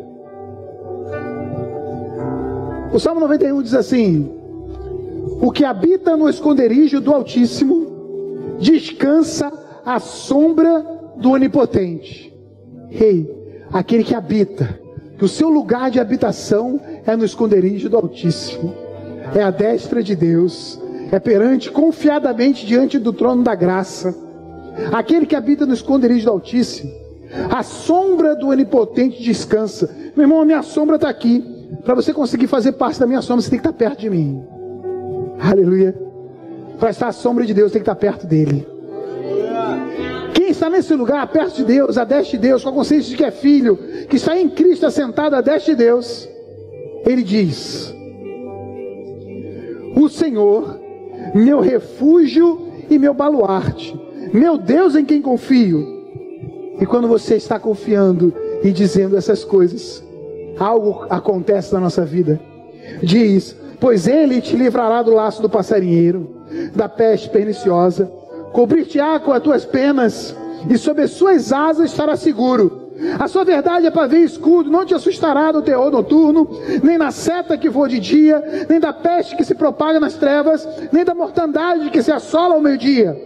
O 2.92 2.98
Salmo 2.98 3.20
91 3.20 3.62
diz 3.62 3.74
assim: 3.74 4.32
O 5.40 5.50
que 5.50 5.64
habita 5.64 6.16
no 6.16 6.28
esconderijo 6.28 7.00
do 7.00 7.12
Altíssimo 7.12 8.56
descansa 8.58 9.52
à 9.84 10.00
sombra 10.00 10.84
do 11.16 11.30
Onipotente. 11.30 12.34
Rei, 12.88 13.30
aquele 13.70 14.02
que 14.02 14.14
habita, 14.14 14.80
que 15.18 15.24
o 15.24 15.28
seu 15.28 15.48
lugar 15.48 15.90
de 15.90 16.00
habitação 16.00 16.80
é 17.04 17.14
no 17.16 17.24
esconderijo 17.24 17.88
do 17.88 17.96
Altíssimo, 17.96 18.74
é 19.34 19.42
a 19.42 19.50
destra 19.50 20.02
de 20.02 20.14
Deus, 20.14 20.80
é 21.10 21.18
perante 21.18 21.70
confiadamente 21.70 22.66
diante 22.66 22.98
do 22.98 23.12
trono 23.12 23.42
da 23.42 23.54
graça. 23.54 24.14
Aquele 24.92 25.26
que 25.26 25.36
habita 25.36 25.64
no 25.64 25.74
esconderijo 25.74 26.26
do 26.26 26.30
Altíssimo, 26.32 26.92
a 27.50 27.62
sombra 27.62 28.34
do 28.34 28.48
Onipotente 28.48 29.22
descansa. 29.22 29.94
Meu 30.14 30.24
irmão, 30.24 30.42
a 30.42 30.44
minha 30.44 30.62
sombra 30.62 30.96
está 30.96 31.08
aqui. 31.08 31.44
Para 31.84 31.94
você 31.94 32.12
conseguir 32.12 32.46
fazer 32.46 32.72
parte 32.72 33.00
da 33.00 33.06
minha 33.06 33.22
sombra, 33.22 33.42
você 33.42 33.50
tem 33.50 33.58
que 33.58 33.66
estar 33.66 33.76
perto 33.76 34.00
de 34.00 34.10
mim. 34.10 34.42
Aleluia. 35.38 35.94
Para 36.78 36.90
estar 36.90 37.08
à 37.08 37.12
sombra 37.12 37.44
de 37.44 37.54
Deus, 37.54 37.72
tem 37.72 37.80
que 37.80 37.90
estar 37.90 37.94
perto 37.94 38.26
dele. 38.26 38.66
Quem 40.34 40.50
está 40.50 40.68
nesse 40.68 40.94
lugar, 40.94 41.26
perto 41.28 41.56
de 41.56 41.64
Deus, 41.64 41.96
a 41.96 42.04
destra 42.04 42.38
de 42.38 42.38
Deus, 42.38 42.62
com 42.62 42.68
a 42.68 42.72
consciência 42.72 43.10
de 43.10 43.16
que 43.16 43.24
é 43.24 43.30
filho, 43.30 43.78
que 44.08 44.16
está 44.16 44.38
em 44.38 44.48
Cristo 44.48 44.86
assentado 44.86 45.34
à 45.34 45.40
destra 45.40 45.74
de 45.74 45.82
Deus, 45.82 46.28
ele 47.06 47.22
diz: 47.22 47.92
O 49.96 50.08
Senhor, 50.08 50.85
meu 51.34 51.60
refúgio 51.60 52.60
e 52.88 52.98
meu 52.98 53.14
baluarte, 53.14 53.98
meu 54.32 54.56
Deus 54.58 54.94
em 54.94 55.04
quem 55.04 55.20
confio. 55.20 55.96
E 56.80 56.86
quando 56.86 57.08
você 57.08 57.36
está 57.36 57.58
confiando 57.58 58.32
e 58.62 58.70
dizendo 58.70 59.16
essas 59.16 59.44
coisas, 59.44 60.04
algo 60.58 61.06
acontece 61.08 61.72
na 61.72 61.80
nossa 61.80 62.04
vida. 62.04 62.40
Diz: 63.02 63.56
Pois 63.80 64.06
ele 64.06 64.40
te 64.40 64.56
livrará 64.56 65.02
do 65.02 65.14
laço 65.14 65.42
do 65.42 65.48
passarinheiro, 65.48 66.36
da 66.74 66.88
peste 66.88 67.28
perniciosa, 67.30 68.10
cobrir-te-á 68.52 69.18
com 69.20 69.32
as 69.32 69.42
tuas 69.42 69.64
penas, 69.64 70.36
e 70.68 70.76
sob 70.78 71.02
as 71.02 71.12
suas 71.12 71.52
asas 71.52 71.90
estará 71.90 72.16
seguro. 72.16 72.85
A 73.18 73.28
sua 73.28 73.44
verdade 73.44 73.86
é 73.86 73.90
para 73.90 74.06
ver 74.06 74.20
escudo, 74.20 74.70
não 74.70 74.84
te 74.84 74.94
assustará 74.94 75.52
do 75.52 75.62
terror 75.62 75.90
noturno, 75.90 76.48
nem 76.82 76.96
na 76.96 77.10
seta 77.10 77.56
que 77.58 77.68
voa 77.68 77.88
de 77.88 78.00
dia, 78.00 78.66
nem 78.68 78.80
da 78.80 78.92
peste 78.92 79.36
que 79.36 79.44
se 79.44 79.54
propaga 79.54 80.00
nas 80.00 80.14
trevas, 80.14 80.66
nem 80.92 81.04
da 81.04 81.14
mortandade 81.14 81.90
que 81.90 82.02
se 82.02 82.10
assola 82.10 82.54
ao 82.54 82.60
meio-dia. 82.60 83.16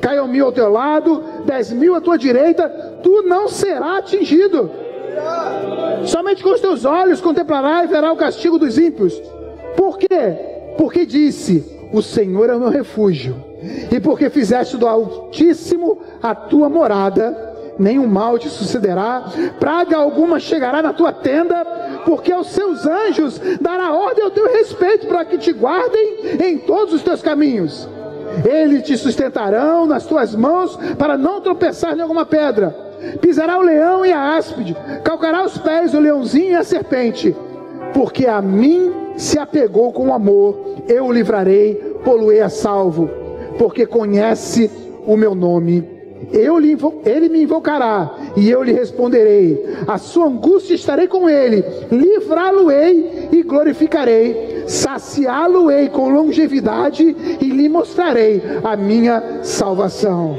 Caiam 0.00 0.28
mil 0.28 0.46
ao 0.46 0.52
teu 0.52 0.70
lado, 0.70 1.22
dez 1.44 1.72
mil 1.72 1.94
à 1.94 2.00
tua 2.00 2.18
direita, 2.18 2.68
tu 3.02 3.22
não 3.22 3.48
será 3.48 3.98
atingido. 3.98 4.70
Somente 6.04 6.42
com 6.42 6.50
os 6.50 6.60
teus 6.60 6.84
olhos 6.84 7.20
contemplará 7.20 7.84
e 7.84 7.86
verá 7.86 8.12
o 8.12 8.16
castigo 8.16 8.58
dos 8.58 8.78
ímpios. 8.78 9.20
Por 9.76 9.98
quê? 9.98 10.74
Porque 10.76 11.06
disse: 11.06 11.64
O 11.92 12.02
Senhor 12.02 12.50
é 12.50 12.54
o 12.54 12.60
meu 12.60 12.68
refúgio. 12.68 13.36
E 13.90 13.98
porque 13.98 14.30
fizeste 14.30 14.76
do 14.76 14.86
Altíssimo 14.86 15.98
a 16.22 16.34
tua 16.34 16.68
morada, 16.68 17.45
nenhum 17.78 18.06
mal 18.06 18.38
te 18.38 18.48
sucederá, 18.48 19.24
praga 19.58 19.96
alguma 19.96 20.38
chegará 20.38 20.82
na 20.82 20.92
tua 20.92 21.12
tenda, 21.12 21.64
porque 22.04 22.32
aos 22.32 22.50
seus 22.50 22.86
anjos 22.86 23.40
dará 23.60 23.92
ordem 23.92 24.24
ao 24.24 24.30
teu 24.30 24.50
respeito 24.52 25.06
para 25.06 25.24
que 25.24 25.38
te 25.38 25.52
guardem 25.52 26.38
em 26.40 26.58
todos 26.58 26.94
os 26.94 27.02
teus 27.02 27.22
caminhos. 27.22 27.88
Eles 28.44 28.82
te 28.82 28.96
sustentarão 28.96 29.86
nas 29.86 30.04
tuas 30.04 30.34
mãos 30.34 30.76
para 30.98 31.16
não 31.16 31.40
tropeçar 31.40 31.96
em 31.96 32.00
alguma 32.00 32.26
pedra. 32.26 32.74
Pisará 33.20 33.58
o 33.58 33.62
leão 33.62 34.04
e 34.04 34.12
a 34.12 34.36
áspide, 34.36 34.76
calcará 35.04 35.44
os 35.44 35.58
pés 35.58 35.94
o 35.94 36.00
leãozinho 36.00 36.52
e 36.52 36.54
a 36.54 36.64
serpente, 36.64 37.36
porque 37.92 38.26
a 38.26 38.40
mim 38.40 38.92
se 39.16 39.38
apegou 39.38 39.92
com 39.92 40.12
amor, 40.12 40.82
eu 40.88 41.06
o 41.06 41.12
livrarei, 41.12 41.74
poluei 42.04 42.40
a 42.40 42.48
salvo, 42.48 43.08
porque 43.58 43.86
conhece 43.86 44.70
o 45.06 45.16
meu 45.16 45.34
nome. 45.34 45.95
Eu 46.32 46.58
lhe, 46.58 46.76
ele 47.04 47.28
me 47.28 47.42
invocará 47.42 48.14
e 48.36 48.50
eu 48.50 48.62
lhe 48.62 48.72
responderei. 48.72 49.64
A 49.86 49.98
sua 49.98 50.26
angústia 50.26 50.74
estarei 50.74 51.06
com 51.06 51.28
ele, 51.28 51.64
livrá-lo-ei 51.90 53.28
e 53.32 53.42
glorificarei, 53.42 54.64
saciá-lo-ei 54.66 55.88
com 55.88 56.08
longevidade 56.08 57.16
e 57.40 57.44
lhe 57.44 57.68
mostrarei 57.68 58.42
a 58.64 58.76
minha 58.76 59.40
salvação. 59.42 60.36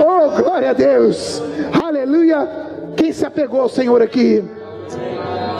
Oh, 0.00 0.42
glória 0.42 0.70
a 0.70 0.74
Deus! 0.74 1.42
Aleluia! 1.82 2.48
Quem 2.96 3.12
se 3.12 3.24
apegou 3.24 3.60
ao 3.60 3.68
Senhor 3.68 4.02
aqui? 4.02 4.42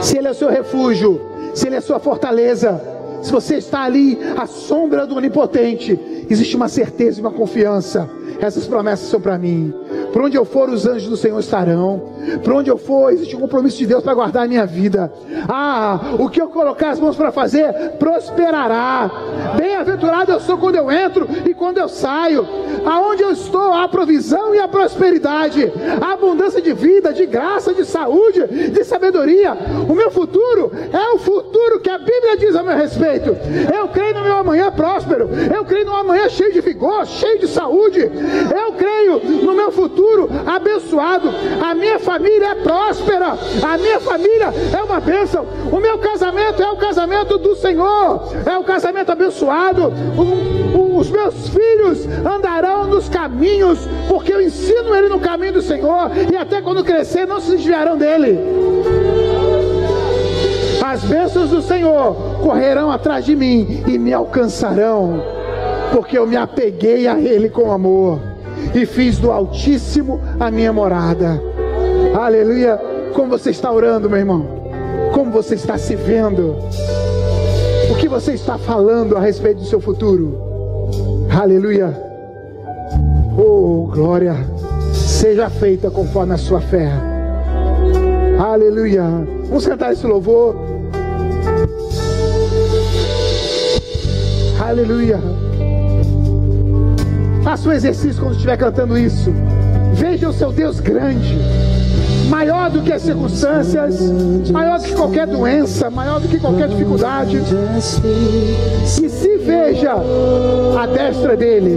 Se 0.01 0.19
Ele 0.19 0.29
é 0.29 0.31
o 0.31 0.35
seu 0.35 0.49
refúgio, 0.49 1.21
se 1.55 1.67
Ele 1.67 1.77
é 1.77 1.79
a 1.79 1.83
sua 1.83 2.01
fortaleza, 2.01 2.81
se 3.23 3.31
você 3.31 3.57
está 3.57 3.83
ali 3.83 4.19
à 4.37 4.47
sombra 4.47 5.07
do 5.07 5.17
Onipotente, 5.17 6.20
existe 6.33 6.57
uma 6.57 6.69
certeza 6.69 7.19
e 7.19 7.21
uma 7.21 7.33
confiança 7.33 8.09
essas 8.41 8.67
promessas 8.67 9.09
são 9.09 9.21
para 9.21 9.39
mim. 9.39 9.73
Por 10.13 10.23
onde 10.23 10.37
eu 10.37 10.45
for, 10.45 10.69
os 10.71 10.87
anjos 10.87 11.09
do 11.09 11.17
Senhor 11.17 11.39
estarão. 11.39 12.11
Por 12.43 12.55
onde 12.55 12.71
eu 12.71 12.79
for, 12.79 13.13
existe 13.13 13.37
um 13.37 13.41
compromisso 13.41 13.79
de 13.79 13.87
Deus 13.87 14.03
para 14.03 14.15
guardar 14.15 14.45
a 14.45 14.49
minha 14.49 14.67
vida. 14.67 15.13
Ah, 15.49 16.15
o 16.19 16.29
que 16.29 16.41
eu 16.41 16.49
colocar 16.49 16.91
as 16.91 17.01
mãos 17.01 17.17
para 17.17 17.31
fazer, 17.31 17.73
prosperará. 17.99 19.11
Bem-aventurado 19.57 20.33
eu 20.33 20.41
sou 20.41 20.57
quando 20.57 20.77
eu 20.77 20.91
entro 20.91 21.29
e 21.47 21.53
quando 21.53 21.79
eu 21.79 21.89
saio. 21.89 22.47
Aonde 22.85 23.23
eu 23.23 23.31
estou, 23.31 23.75
há 23.75 23.87
provisão 23.89 24.55
e 24.55 24.59
a 24.59 24.67
prosperidade, 24.67 25.71
a 26.01 26.13
abundância 26.13 26.63
de 26.63 26.73
vida, 26.73 27.13
de 27.13 27.27
graça, 27.27 27.75
de 27.75 27.85
saúde, 27.85 28.47
de 28.71 28.85
sabedoria. 28.85 29.57
O 29.89 29.95
meu 29.95 30.11
futuro 30.11 30.73
é 30.93 31.15
o 31.15 31.19
futuro 31.19 31.81
que 31.81 31.91
a 31.91 31.99
Bíblia 31.99 32.37
diz 32.39 32.57
a 32.57 32.63
meu 32.63 32.77
respeito. 32.77 33.37
Eu 33.75 33.89
creio 33.89 34.15
no 34.15 34.23
meu 34.23 34.37
amanhã 34.37 34.71
próspero. 34.71 35.29
Eu 35.55 35.65
creio 35.65 35.85
no 35.85 35.95
amanhã 36.21 36.29
cheio 36.29 36.53
de 36.53 36.61
vigor, 36.61 37.07
cheio 37.07 37.39
de 37.39 37.49
saúde. 37.49 38.01
Eu 38.01 38.73
creio 38.73 39.21
no 39.43 39.55
meu 39.55 39.73
futuro 39.73 40.29
abençoado. 40.47 41.31
A 41.61 41.75
minha 41.75 41.99
família 41.99 42.51
é 42.51 42.55
próspera. 42.57 43.39
A 43.63 43.79
minha 43.79 44.01
família 44.01 44.53
é 44.77 44.83
uma 44.83 45.01
bênção. 45.01 45.47
O 45.73 45.81
meu 45.81 45.99
casamento 45.99 46.63
é 46.63 46.71
o 46.71 46.77
casamento 46.77 47.39
do 47.39 47.57
Senhor. 47.57 48.23
É 48.45 48.59
o 48.59 48.65
casamento 48.65 49.11
abençoado. 49.11 49.93
O, 50.17 50.79
o, 50.79 50.99
os 50.99 51.11
meus 51.11 51.49
filhos 51.49 52.07
andarão 52.27 52.87
nos 52.87 53.09
caminhos, 53.09 53.79
porque 54.09 54.33
eu 54.33 54.43
ensino 54.43 54.95
ele 54.95 55.09
no 55.09 55.21
caminho 55.21 55.55
do 55.55 55.63
Senhor. 55.63 56.11
E 56.31 56.37
até 56.37 56.61
quando 56.61 56.85
crescer, 56.85 57.27
não 57.27 57.41
se 57.41 57.53
desviarão 57.53 57.97
dele. 57.97 58.39
As 60.85 61.05
bênçãos 61.05 61.51
do 61.51 61.63
Senhor 61.63 62.17
correrão 62.43 62.91
atrás 62.91 63.25
de 63.25 63.37
mim 63.37 63.85
e 63.87 63.97
me 63.97 64.13
alcançarão 64.13 65.40
porque 65.93 66.17
eu 66.17 66.27
me 66.27 66.37
apeguei 66.37 67.07
a 67.07 67.19
Ele 67.19 67.49
com 67.49 67.71
amor 67.71 68.21
e 68.75 68.87
fiz 68.87 69.19
do 69.19 69.31
Altíssimo 69.31 70.21
a 70.39 70.51
minha 70.51 70.73
morada. 70.73 71.41
Aleluia. 72.15 72.79
Como 73.15 73.29
você 73.29 73.51
está 73.51 73.71
orando, 73.71 74.09
meu 74.09 74.19
irmão? 74.19 74.47
Como 75.13 75.31
você 75.31 75.55
está 75.55 75.77
se 75.77 75.97
vendo? 75.97 76.57
O 77.91 77.97
que 77.97 78.09
você 78.09 78.33
está 78.33 78.57
falando 78.57 79.17
a 79.17 79.21
respeito 79.21 79.59
do 79.59 79.67
seu 79.67 79.81
futuro? 79.81 80.39
Aleluia. 81.31 81.93
Oh, 83.37 83.89
glória. 83.93 84.35
Seja 84.93 85.51
feita 85.51 85.91
conforme 85.91 86.35
a 86.35 86.39
sua 86.39 86.61
fé. 86.61 86.91
Aleluia. 88.39 89.03
Vamos 89.49 89.67
cantar 89.67 89.93
esse 89.93 90.07
louvor. 90.07 90.57
Aleluia. 94.61 95.50
Faça 97.51 97.69
um 97.69 97.73
exercício 97.73 98.23
quando 98.23 98.35
estiver 98.35 98.57
cantando 98.57 98.97
isso. 98.97 99.35
Veja 99.95 100.29
o 100.29 100.33
seu 100.33 100.53
Deus 100.53 100.79
grande, 100.79 101.37
maior 102.29 102.71
do 102.71 102.81
que 102.81 102.93
as 102.93 103.03
circunstâncias, 103.03 103.99
maior 104.53 104.79
do 104.79 104.85
que 104.85 104.95
qualquer 104.95 105.27
doença, 105.27 105.91
maior 105.91 106.21
do 106.21 106.29
que 106.29 106.39
qualquer 106.39 106.69
dificuldade. 106.69 107.43
E 109.03 109.09
se 109.09 109.37
veja 109.39 109.95
a 110.81 110.87
destra 110.87 111.37
dele. 111.37 111.77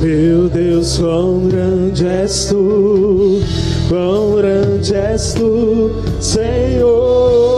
Meu 0.00 0.48
Deus, 0.48 0.96
quão 0.96 1.48
grande 1.48 2.06
és 2.06 2.46
tu, 2.46 3.42
quão 3.90 4.36
grande 4.36 4.94
és 4.94 5.34
tu, 5.34 5.90
Senhor. 6.18 7.57